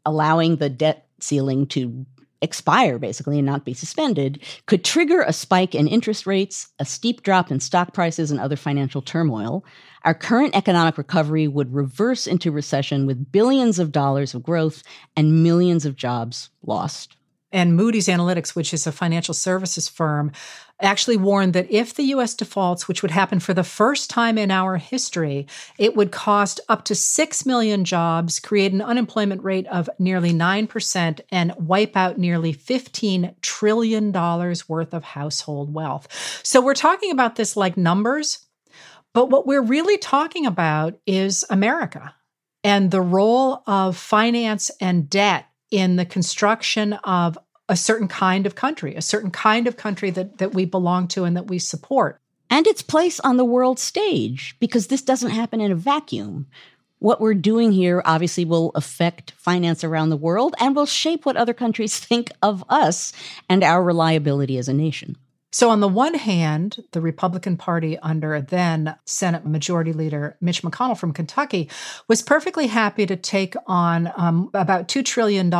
allowing 0.06 0.56
the 0.56 0.68
debt 0.68 1.06
ceiling 1.20 1.66
to 1.66 2.06
expire 2.40 2.98
basically 2.98 3.38
and 3.38 3.46
not 3.46 3.64
be 3.64 3.74
suspended 3.74 4.40
could 4.66 4.84
trigger 4.84 5.22
a 5.22 5.32
spike 5.32 5.74
in 5.74 5.88
interest 5.88 6.26
rates, 6.26 6.68
a 6.78 6.84
steep 6.84 7.22
drop 7.22 7.50
in 7.50 7.60
stock 7.60 7.92
prices, 7.92 8.30
and 8.30 8.38
other 8.38 8.56
financial 8.56 9.02
turmoil. 9.02 9.64
Our 10.04 10.14
current 10.14 10.54
economic 10.54 10.96
recovery 10.96 11.48
would 11.48 11.74
reverse 11.74 12.26
into 12.26 12.52
recession 12.52 13.06
with 13.06 13.32
billions 13.32 13.78
of 13.78 13.92
dollars 13.92 14.34
of 14.34 14.42
growth 14.44 14.82
and 15.16 15.42
millions 15.42 15.84
of 15.84 15.96
jobs 15.96 16.50
lost. 16.62 17.16
And 17.50 17.74
Moody's 17.74 18.08
Analytics, 18.08 18.54
which 18.54 18.74
is 18.74 18.86
a 18.86 18.92
financial 18.92 19.34
services 19.34 19.88
firm, 19.88 20.32
actually 20.80 21.16
warned 21.16 21.52
that 21.54 21.70
if 21.70 21.94
the 21.94 22.04
US 22.04 22.34
defaults, 22.34 22.86
which 22.86 23.02
would 23.02 23.10
happen 23.10 23.40
for 23.40 23.54
the 23.54 23.64
first 23.64 24.10
time 24.10 24.38
in 24.38 24.50
our 24.50 24.76
history, 24.76 25.46
it 25.78 25.96
would 25.96 26.12
cost 26.12 26.60
up 26.68 26.84
to 26.84 26.94
6 26.94 27.46
million 27.46 27.84
jobs, 27.84 28.38
create 28.38 28.72
an 28.72 28.82
unemployment 28.82 29.42
rate 29.42 29.66
of 29.68 29.90
nearly 29.98 30.32
9%, 30.32 31.20
and 31.30 31.54
wipe 31.56 31.96
out 31.96 32.18
nearly 32.18 32.54
$15 32.54 33.34
trillion 33.40 34.12
worth 34.12 34.94
of 34.94 35.04
household 35.04 35.74
wealth. 35.74 36.40
So 36.42 36.60
we're 36.60 36.74
talking 36.74 37.10
about 37.10 37.36
this 37.36 37.56
like 37.56 37.76
numbers, 37.76 38.46
but 39.14 39.30
what 39.30 39.46
we're 39.46 39.62
really 39.62 39.98
talking 39.98 40.46
about 40.46 40.98
is 41.06 41.44
America 41.50 42.14
and 42.62 42.90
the 42.90 43.00
role 43.00 43.62
of 43.66 43.96
finance 43.96 44.70
and 44.80 45.08
debt 45.08 45.46
in 45.70 45.96
the 45.96 46.04
construction 46.04 46.94
of 47.04 47.38
a 47.68 47.76
certain 47.76 48.08
kind 48.08 48.46
of 48.46 48.54
country, 48.54 48.94
a 48.94 49.02
certain 49.02 49.30
kind 49.30 49.66
of 49.66 49.76
country 49.76 50.10
that, 50.10 50.38
that 50.38 50.54
we 50.54 50.64
belong 50.64 51.08
to 51.08 51.24
and 51.24 51.36
that 51.36 51.48
we 51.48 51.58
support. 51.58 52.20
And 52.50 52.66
its 52.66 52.82
place 52.82 53.20
on 53.20 53.36
the 53.36 53.44
world 53.44 53.78
stage, 53.78 54.56
because 54.58 54.86
this 54.86 55.02
doesn't 55.02 55.30
happen 55.30 55.60
in 55.60 55.70
a 55.70 55.76
vacuum. 55.76 56.46
What 56.98 57.20
we're 57.20 57.34
doing 57.34 57.72
here 57.72 58.02
obviously 58.04 58.44
will 58.44 58.72
affect 58.74 59.32
finance 59.32 59.84
around 59.84 60.08
the 60.08 60.16
world 60.16 60.54
and 60.58 60.74
will 60.74 60.86
shape 60.86 61.26
what 61.26 61.36
other 61.36 61.54
countries 61.54 61.98
think 61.98 62.30
of 62.42 62.64
us 62.68 63.12
and 63.48 63.62
our 63.62 63.82
reliability 63.82 64.56
as 64.58 64.68
a 64.68 64.74
nation. 64.74 65.16
So, 65.50 65.70
on 65.70 65.80
the 65.80 65.88
one 65.88 66.12
hand, 66.12 66.78
the 66.92 67.00
Republican 67.00 67.56
Party 67.56 67.98
under 68.00 68.38
then 68.40 68.94
Senate 69.06 69.46
Majority 69.46 69.94
Leader 69.94 70.36
Mitch 70.42 70.62
McConnell 70.62 70.98
from 70.98 71.14
Kentucky 71.14 71.70
was 72.06 72.20
perfectly 72.20 72.66
happy 72.66 73.06
to 73.06 73.16
take 73.16 73.54
on 73.66 74.12
um, 74.16 74.50
about 74.52 74.88
$2 74.88 75.02
trillion 75.04 75.50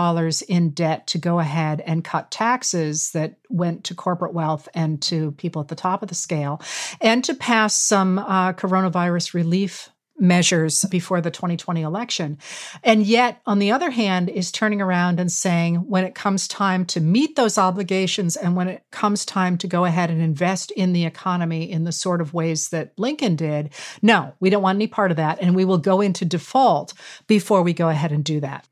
in 0.49 0.71
debt 0.71 1.07
to 1.07 1.19
go 1.19 1.39
ahead 1.39 1.81
and 1.81 2.05
cut 2.05 2.31
taxes 2.31 3.13
that 3.13 3.37
went 3.49 3.85
to 3.85 3.95
corporate 3.95 4.35
wealth 4.35 4.69
and 4.75 5.01
to 5.03 5.33
people 5.33 5.63
at 5.63 5.69
the 5.69 5.75
top 5.75 6.03
of 6.03 6.11
the 6.11 6.15
scale, 6.15 6.61
and 7.01 7.25
to 7.25 7.35
pass 7.35 7.75
some 7.75 8.19
uh, 8.19 8.53
coronavirus 8.53 9.33
relief 9.33 9.89
measures 10.19 10.85
before 10.87 11.21
the 11.21 11.31
2020 11.31 11.83
election. 11.83 12.39
And 12.83 13.05
yet, 13.05 13.41
on 13.47 13.59
the 13.59 13.73
other 13.73 13.91
hand, 13.91 14.29
is 14.29 14.53
turning 14.53 14.81
around 14.81 15.21
and 15.21 15.31
saying 15.31 15.77
when 15.77 16.05
it 16.05 16.15
comes 16.15 16.49
time 16.49 16.85
to 16.87 17.01
meet 17.01 17.37
those 17.37 17.59
obligations 17.59 18.37
and 18.37 18.57
when 18.57 18.69
it 18.69 18.85
comes 18.91 19.25
time 19.25 19.59
to 19.59 19.67
go 19.67 19.85
ahead 19.85 20.11
and 20.11 20.21
invest 20.21 20.71
in 20.73 20.93
the 20.93 21.05
economy 21.05 21.71
in 21.71 21.85
the 21.85 21.93
sort 21.93 22.21
of 22.21 22.35
ways 22.35 22.71
that 22.71 22.93
Lincoln 22.99 23.37
did, 23.37 23.71
no, 24.03 24.35
we 24.41 24.51
don't 24.51 24.63
want 24.63 24.77
any 24.77 24.87
part 24.87 25.11
of 25.11 25.17
that. 25.17 25.39
And 25.41 25.55
we 25.55 25.65
will 25.65 25.79
go 25.79 26.01
into 26.01 26.25
default 26.25 26.95
before 27.27 27.63
we 27.63 27.73
go 27.73 27.89
ahead 27.89 28.13
and 28.13 28.25
do 28.25 28.41
that. 28.41 28.67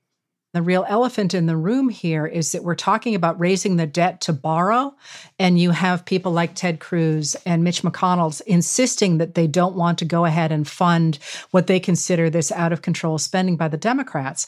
The 0.57 0.62
real 0.62 0.86
elephant 0.88 1.34
in 1.34 1.44
the 1.44 1.54
room 1.54 1.90
here 1.90 2.24
is 2.24 2.52
that 2.52 2.64
we're 2.64 2.76
talking 2.76 3.14
about 3.14 3.38
raising 3.38 3.76
the 3.76 3.86
debt 3.86 4.22
to 4.22 4.32
borrow. 4.32 4.94
And 5.38 5.59
you 5.59 5.70
have 5.70 6.07
people 6.07 6.32
like 6.32 6.54
Ted 6.54 6.80
Cruz 6.80 7.36
and 7.44 7.62
Mitch 7.62 7.82
McConnell 7.82 8.40
insisting 8.46 9.18
that 9.18 9.34
they 9.34 9.48
don't 9.48 9.76
want 9.76 9.98
to 9.98 10.07
go 10.07 10.24
ahead 10.24 10.52
and 10.52 10.66
fund 10.66 11.18
what 11.50 11.66
they 11.66 11.78
consider 11.78 12.30
this 12.30 12.50
out 12.50 12.72
of 12.72 12.80
control 12.80 13.18
spending 13.18 13.59
by 13.59 13.68
the 13.68 13.76
Democrats. 13.76 14.46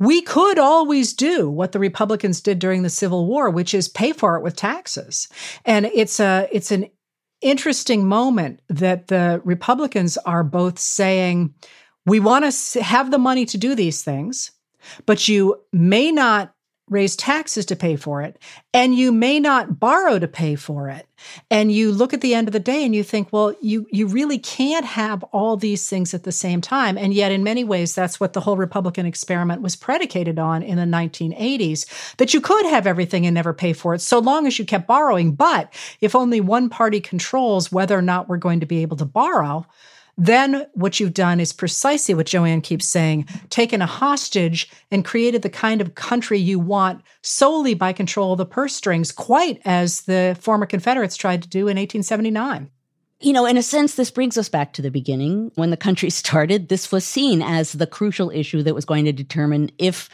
We 0.00 0.20
could 0.20 0.58
always 0.58 1.12
do 1.12 1.48
what 1.48 1.70
the 1.70 1.78
Republicans 1.78 2.40
did 2.40 2.58
during 2.58 2.82
the 2.82 2.90
Civil 2.90 3.24
War, 3.26 3.48
which 3.48 3.72
is 3.72 3.88
pay 3.88 4.12
for 4.12 4.36
it 4.36 4.42
with 4.42 4.56
taxes. 4.56 5.28
And 5.64 5.86
it's 5.86 6.18
a 6.18 6.48
it's 6.50 6.72
an 6.72 6.90
interesting 7.40 8.08
moment 8.08 8.62
that 8.68 9.06
the 9.06 9.40
Republicans 9.44 10.18
are 10.18 10.42
both 10.42 10.80
saying 10.80 11.54
we 12.04 12.18
want 12.18 12.52
to 12.52 12.82
have 12.82 13.12
the 13.12 13.18
money 13.18 13.46
to 13.46 13.56
do 13.56 13.76
these 13.76 14.02
things 14.02 14.50
but 15.04 15.28
you 15.28 15.60
may 15.72 16.10
not 16.10 16.54
raise 16.88 17.16
taxes 17.16 17.66
to 17.66 17.74
pay 17.74 17.96
for 17.96 18.22
it 18.22 18.38
and 18.72 18.94
you 18.94 19.10
may 19.10 19.40
not 19.40 19.80
borrow 19.80 20.20
to 20.20 20.28
pay 20.28 20.54
for 20.54 20.88
it. 20.88 21.08
And 21.50 21.72
you 21.72 21.90
look 21.90 22.14
at 22.14 22.20
the 22.20 22.32
end 22.32 22.46
of 22.46 22.52
the 22.52 22.60
day 22.60 22.84
and 22.84 22.94
you 22.94 23.02
think 23.02 23.32
well 23.32 23.52
you 23.60 23.88
you 23.90 24.06
really 24.06 24.38
can't 24.38 24.84
have 24.84 25.24
all 25.24 25.56
these 25.56 25.88
things 25.88 26.14
at 26.14 26.22
the 26.22 26.30
same 26.30 26.60
time. 26.60 26.96
And 26.96 27.12
yet 27.12 27.32
in 27.32 27.42
many 27.42 27.64
ways 27.64 27.92
that's 27.92 28.20
what 28.20 28.34
the 28.34 28.40
whole 28.40 28.56
republican 28.56 29.04
experiment 29.04 29.62
was 29.62 29.74
predicated 29.74 30.38
on 30.38 30.62
in 30.62 30.76
the 30.76 30.84
1980s 30.84 32.16
that 32.18 32.32
you 32.32 32.40
could 32.40 32.66
have 32.66 32.86
everything 32.86 33.26
and 33.26 33.34
never 33.34 33.52
pay 33.52 33.72
for 33.72 33.94
it 33.94 34.00
so 34.00 34.20
long 34.20 34.46
as 34.46 34.56
you 34.56 34.64
kept 34.64 34.86
borrowing. 34.86 35.34
But 35.34 35.74
if 36.00 36.14
only 36.14 36.40
one 36.40 36.68
party 36.68 37.00
controls 37.00 37.72
whether 37.72 37.98
or 37.98 38.02
not 38.02 38.28
we're 38.28 38.36
going 38.36 38.60
to 38.60 38.66
be 38.66 38.82
able 38.82 38.96
to 38.98 39.04
borrow 39.04 39.66
then 40.18 40.66
what 40.72 40.98
you've 40.98 41.14
done 41.14 41.40
is 41.40 41.52
precisely 41.52 42.14
what 42.14 42.26
Joanne 42.26 42.62
keeps 42.62 42.86
saying 42.86 43.26
taken 43.50 43.82
a 43.82 43.86
hostage 43.86 44.70
and 44.90 45.04
created 45.04 45.42
the 45.42 45.50
kind 45.50 45.80
of 45.80 45.94
country 45.94 46.38
you 46.38 46.58
want 46.58 47.02
solely 47.22 47.74
by 47.74 47.92
control 47.92 48.32
of 48.32 48.38
the 48.38 48.46
purse 48.46 48.74
strings, 48.74 49.12
quite 49.12 49.60
as 49.64 50.02
the 50.02 50.36
former 50.40 50.66
Confederates 50.66 51.16
tried 51.16 51.42
to 51.42 51.48
do 51.48 51.60
in 51.60 51.76
1879. 51.76 52.70
You 53.20 53.32
know, 53.32 53.46
in 53.46 53.56
a 53.56 53.62
sense, 53.62 53.94
this 53.94 54.10
brings 54.10 54.36
us 54.36 54.48
back 54.48 54.74
to 54.74 54.82
the 54.82 54.90
beginning. 54.90 55.50
When 55.54 55.70
the 55.70 55.76
country 55.76 56.10
started, 56.22 56.68
this 56.68 56.92
was 56.92 57.04
seen 57.04 57.42
as 57.42 57.72
the 57.72 57.86
crucial 57.86 58.30
issue 58.30 58.62
that 58.62 58.74
was 58.74 58.84
going 58.84 59.04
to 59.06 59.12
determine 59.12 59.70
if 59.78 60.08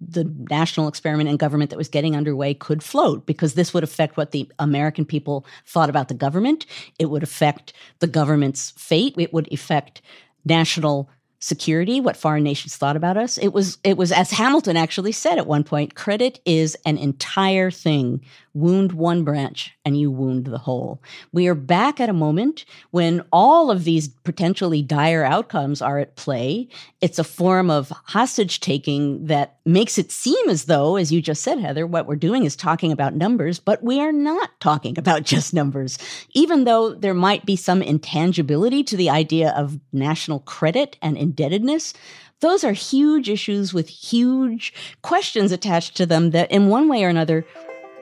the 0.00 0.24
national 0.50 0.88
experiment 0.88 1.28
in 1.28 1.36
government 1.36 1.70
that 1.70 1.76
was 1.76 1.88
getting 1.88 2.14
underway 2.14 2.54
could 2.54 2.82
float 2.82 3.26
because 3.26 3.54
this 3.54 3.74
would 3.74 3.82
affect 3.82 4.16
what 4.16 4.30
the 4.30 4.50
American 4.58 5.04
people 5.04 5.44
thought 5.66 5.90
about 5.90 6.08
the 6.08 6.14
government. 6.14 6.66
It 6.98 7.06
would 7.06 7.22
affect 7.22 7.72
the 7.98 8.06
government's 8.06 8.70
fate. 8.72 9.14
It 9.18 9.32
would 9.32 9.52
affect 9.52 10.00
national 10.44 11.10
security, 11.40 12.00
what 12.00 12.16
foreign 12.16 12.42
nations 12.42 12.76
thought 12.76 12.96
about 12.96 13.16
us. 13.16 13.38
It 13.38 13.48
was 13.48 13.78
it 13.84 13.96
was 13.96 14.10
as 14.10 14.30
Hamilton 14.30 14.76
actually 14.76 15.12
said 15.12 15.38
at 15.38 15.46
one 15.46 15.64
point, 15.64 15.94
credit 15.94 16.40
is 16.44 16.76
an 16.84 16.98
entire 16.98 17.70
thing. 17.70 18.20
Wound 18.54 18.92
one 18.92 19.22
branch 19.22 19.72
and 19.84 19.98
you 19.98 20.10
wound 20.10 20.46
the 20.46 20.58
whole. 20.58 21.00
We 21.32 21.46
are 21.46 21.54
back 21.54 22.00
at 22.00 22.08
a 22.08 22.14
moment 22.14 22.64
when 22.90 23.22
all 23.32 23.70
of 23.70 23.84
these 23.84 24.08
potentially 24.08 24.82
dire 24.82 25.22
outcomes 25.22 25.80
are 25.80 25.98
at 25.98 26.16
play. 26.16 26.68
It's 27.00 27.20
a 27.20 27.24
form 27.24 27.70
of 27.70 27.90
hostage 27.90 28.58
taking 28.58 29.26
that 29.26 29.57
makes 29.68 29.98
it 29.98 30.10
seem 30.10 30.48
as 30.48 30.64
though, 30.64 30.96
as 30.96 31.12
you 31.12 31.20
just 31.20 31.42
said, 31.42 31.58
Heather, 31.58 31.86
what 31.86 32.06
we're 32.06 32.16
doing 32.16 32.44
is 32.44 32.56
talking 32.56 32.90
about 32.90 33.14
numbers, 33.14 33.58
but 33.58 33.82
we 33.84 34.00
are 34.00 34.12
not 34.12 34.50
talking 34.60 34.98
about 34.98 35.22
just 35.24 35.52
numbers. 35.52 35.98
Even 36.32 36.64
though 36.64 36.94
there 36.94 37.14
might 37.14 37.44
be 37.44 37.54
some 37.54 37.82
intangibility 37.82 38.82
to 38.82 38.96
the 38.96 39.10
idea 39.10 39.52
of 39.56 39.78
national 39.92 40.40
credit 40.40 40.96
and 41.02 41.18
indebtedness, 41.18 41.92
those 42.40 42.64
are 42.64 42.72
huge 42.72 43.28
issues 43.28 43.74
with 43.74 43.88
huge 43.88 44.72
questions 45.02 45.52
attached 45.52 45.96
to 45.96 46.06
them 46.06 46.30
that, 46.30 46.50
in 46.50 46.68
one 46.68 46.88
way 46.88 47.04
or 47.04 47.08
another, 47.08 47.44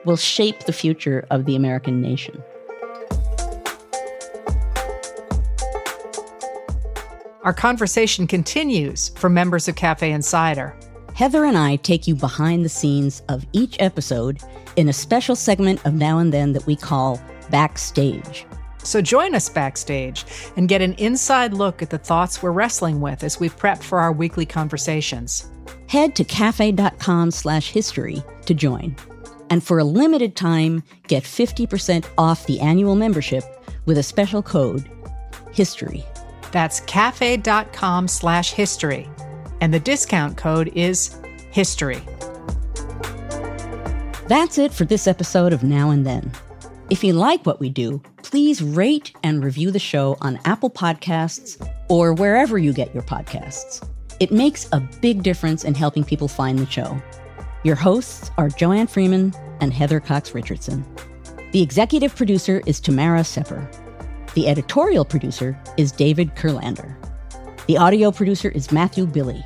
will 0.05 0.15
shape 0.15 0.61
the 0.61 0.73
future 0.73 1.25
of 1.31 1.45
the 1.45 1.55
American 1.55 2.01
nation. 2.01 2.41
Our 7.43 7.53
conversation 7.53 8.27
continues 8.27 9.09
for 9.09 9.29
members 9.29 9.67
of 9.67 9.75
Cafe 9.75 10.11
Insider. 10.11 10.75
Heather 11.17 11.45
and 11.45 11.57
I 11.57 11.77
take 11.77 12.05
you 12.05 12.13
behind 12.13 12.63
the 12.63 12.69
scenes 12.69 13.23
of 13.27 13.43
each 13.51 13.75
episode 13.79 14.39
in 14.75 14.87
a 14.87 14.93
special 14.93 15.35
segment 15.35 15.83
of 15.83 15.95
Now 15.95 16.19
and 16.19 16.31
Then 16.31 16.53
that 16.53 16.67
we 16.67 16.75
call 16.75 17.19
Backstage. 17.49 18.45
So 18.83 19.01
join 19.01 19.33
us 19.33 19.49
backstage 19.49 20.25
and 20.57 20.69
get 20.69 20.83
an 20.83 20.93
inside 20.99 21.55
look 21.55 21.81
at 21.81 21.89
the 21.89 21.97
thoughts 21.97 22.43
we're 22.43 22.51
wrestling 22.51 23.01
with 23.01 23.23
as 23.23 23.39
we 23.39 23.49
prep 23.49 23.81
for 23.81 23.97
our 23.97 24.11
weekly 24.11 24.45
conversations. 24.45 25.49
Head 25.87 26.15
to 26.17 26.23
cafe.com 26.23 27.31
slash 27.31 27.71
history 27.71 28.21
to 28.45 28.53
join. 28.53 28.95
And 29.49 29.63
for 29.63 29.79
a 29.79 29.83
limited 29.83 30.35
time, 30.35 30.83
get 31.07 31.23
50% 31.23 32.05
off 32.19 32.45
the 32.45 32.59
annual 32.59 32.95
membership 32.95 33.43
with 33.87 33.97
a 33.97 34.03
special 34.03 34.43
code, 34.43 34.87
HISTORY. 35.51 36.05
That's 36.51 36.81
cafe.com 36.81 38.07
slash 38.07 38.51
history. 38.51 39.09
And 39.61 39.73
the 39.73 39.79
discount 39.79 40.37
code 40.37 40.71
is 40.75 41.17
HISTORY. 41.51 42.01
That's 44.27 44.57
it 44.57 44.73
for 44.73 44.85
this 44.85 45.07
episode 45.07 45.53
of 45.53 45.63
Now 45.63 45.89
and 45.89 46.05
Then. 46.05 46.31
If 46.89 47.03
you 47.03 47.13
like 47.13 47.45
what 47.45 47.59
we 47.59 47.69
do, 47.69 48.01
please 48.23 48.61
rate 48.61 49.13
and 49.23 49.43
review 49.43 49.71
the 49.71 49.79
show 49.79 50.17
on 50.21 50.39
Apple 50.45 50.69
Podcasts 50.69 51.57
or 51.89 52.13
wherever 52.13 52.57
you 52.57 52.73
get 52.73 52.93
your 52.93 53.03
podcasts. 53.03 53.87
It 54.19 54.31
makes 54.31 54.67
a 54.71 54.81
big 55.01 55.23
difference 55.23 55.63
in 55.63 55.75
helping 55.75 56.03
people 56.03 56.27
find 56.27 56.59
the 56.59 56.65
show. 56.65 57.01
Your 57.63 57.75
hosts 57.75 58.31
are 58.37 58.49
Joanne 58.49 58.87
Freeman 58.87 59.33
and 59.61 59.73
Heather 59.73 59.99
Cox 59.99 60.33
Richardson. 60.33 60.85
The 61.51 61.61
executive 61.61 62.15
producer 62.15 62.61
is 62.65 62.79
Tamara 62.79 63.23
Sepper. 63.23 63.69
The 64.33 64.47
editorial 64.47 65.05
producer 65.05 65.57
is 65.77 65.91
David 65.91 66.35
Kurlander. 66.35 66.96
The 67.67 67.77
audio 67.77 68.11
producer 68.11 68.47
is 68.47 68.71
Matthew 68.71 69.05
Billy. 69.05 69.43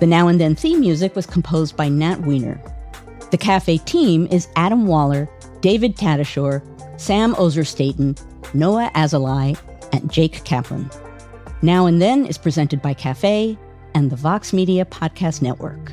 The 0.00 0.06
Now 0.06 0.28
and 0.28 0.40
Then 0.40 0.54
theme 0.54 0.80
music 0.80 1.14
was 1.14 1.26
composed 1.26 1.76
by 1.76 1.86
Nat 1.86 2.22
Weiner. 2.22 2.58
The 3.30 3.36
cafe 3.36 3.76
team 3.76 4.26
is 4.30 4.48
Adam 4.56 4.86
Waller 4.86 5.28
David 5.60 5.94
Tatasciore, 5.94 6.62
Sam 6.98 7.34
Ozer-Staton, 7.36 8.16
Noah 8.54 8.90
Azulai, 8.94 9.60
and 9.92 10.10
Jake 10.10 10.42
Kaplan. 10.44 10.88
Now 11.60 11.84
and 11.84 12.00
Then 12.00 12.24
is 12.24 12.38
presented 12.38 12.80
by 12.80 12.94
Cafe 12.94 13.58
and 13.94 14.10
the 14.10 14.16
Vox 14.16 14.54
Media 14.54 14.86
Podcast 14.86 15.42
Network. 15.42 15.92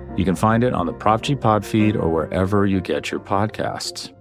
You 0.17 0.25
can 0.25 0.35
find 0.35 0.63
it 0.63 0.73
on 0.73 0.85
the 0.85 0.93
Prop 0.93 1.21
G 1.21 1.35
Pod 1.35 1.65
feed 1.65 1.95
or 1.95 2.09
wherever 2.09 2.65
you 2.65 2.81
get 2.81 3.11
your 3.11 3.19
podcasts. 3.19 4.13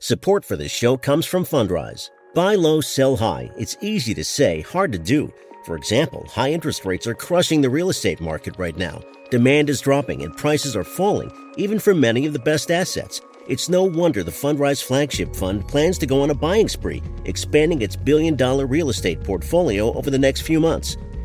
Support 0.00 0.44
for 0.44 0.54
this 0.54 0.70
show 0.70 0.96
comes 0.96 1.26
from 1.26 1.44
Fundrise. 1.44 2.10
Buy 2.34 2.54
low, 2.54 2.80
sell 2.80 3.16
high. 3.16 3.50
It's 3.58 3.76
easy 3.80 4.14
to 4.14 4.22
say, 4.22 4.60
hard 4.60 4.92
to 4.92 4.98
do. 4.98 5.32
For 5.64 5.76
example, 5.76 6.26
high 6.28 6.52
interest 6.52 6.84
rates 6.84 7.06
are 7.06 7.14
crushing 7.14 7.62
the 7.62 7.70
real 7.70 7.90
estate 7.90 8.20
market 8.20 8.54
right 8.58 8.76
now. 8.76 9.00
Demand 9.30 9.68
is 9.68 9.80
dropping 9.80 10.22
and 10.22 10.36
prices 10.36 10.76
are 10.76 10.84
falling, 10.84 11.32
even 11.56 11.78
for 11.78 11.94
many 11.94 12.26
of 12.26 12.32
the 12.32 12.38
best 12.38 12.70
assets. 12.70 13.20
It's 13.48 13.68
no 13.68 13.82
wonder 13.82 14.22
the 14.22 14.30
Fundrise 14.30 14.82
Flagship 14.82 15.34
Fund 15.34 15.66
plans 15.66 15.98
to 15.98 16.06
go 16.06 16.22
on 16.22 16.30
a 16.30 16.34
buying 16.34 16.68
spree, 16.68 17.02
expanding 17.24 17.82
its 17.82 17.96
billion 17.96 18.36
dollar 18.36 18.66
real 18.66 18.90
estate 18.90 19.24
portfolio 19.24 19.92
over 19.94 20.10
the 20.10 20.18
next 20.18 20.42
few 20.42 20.60
months. 20.60 20.96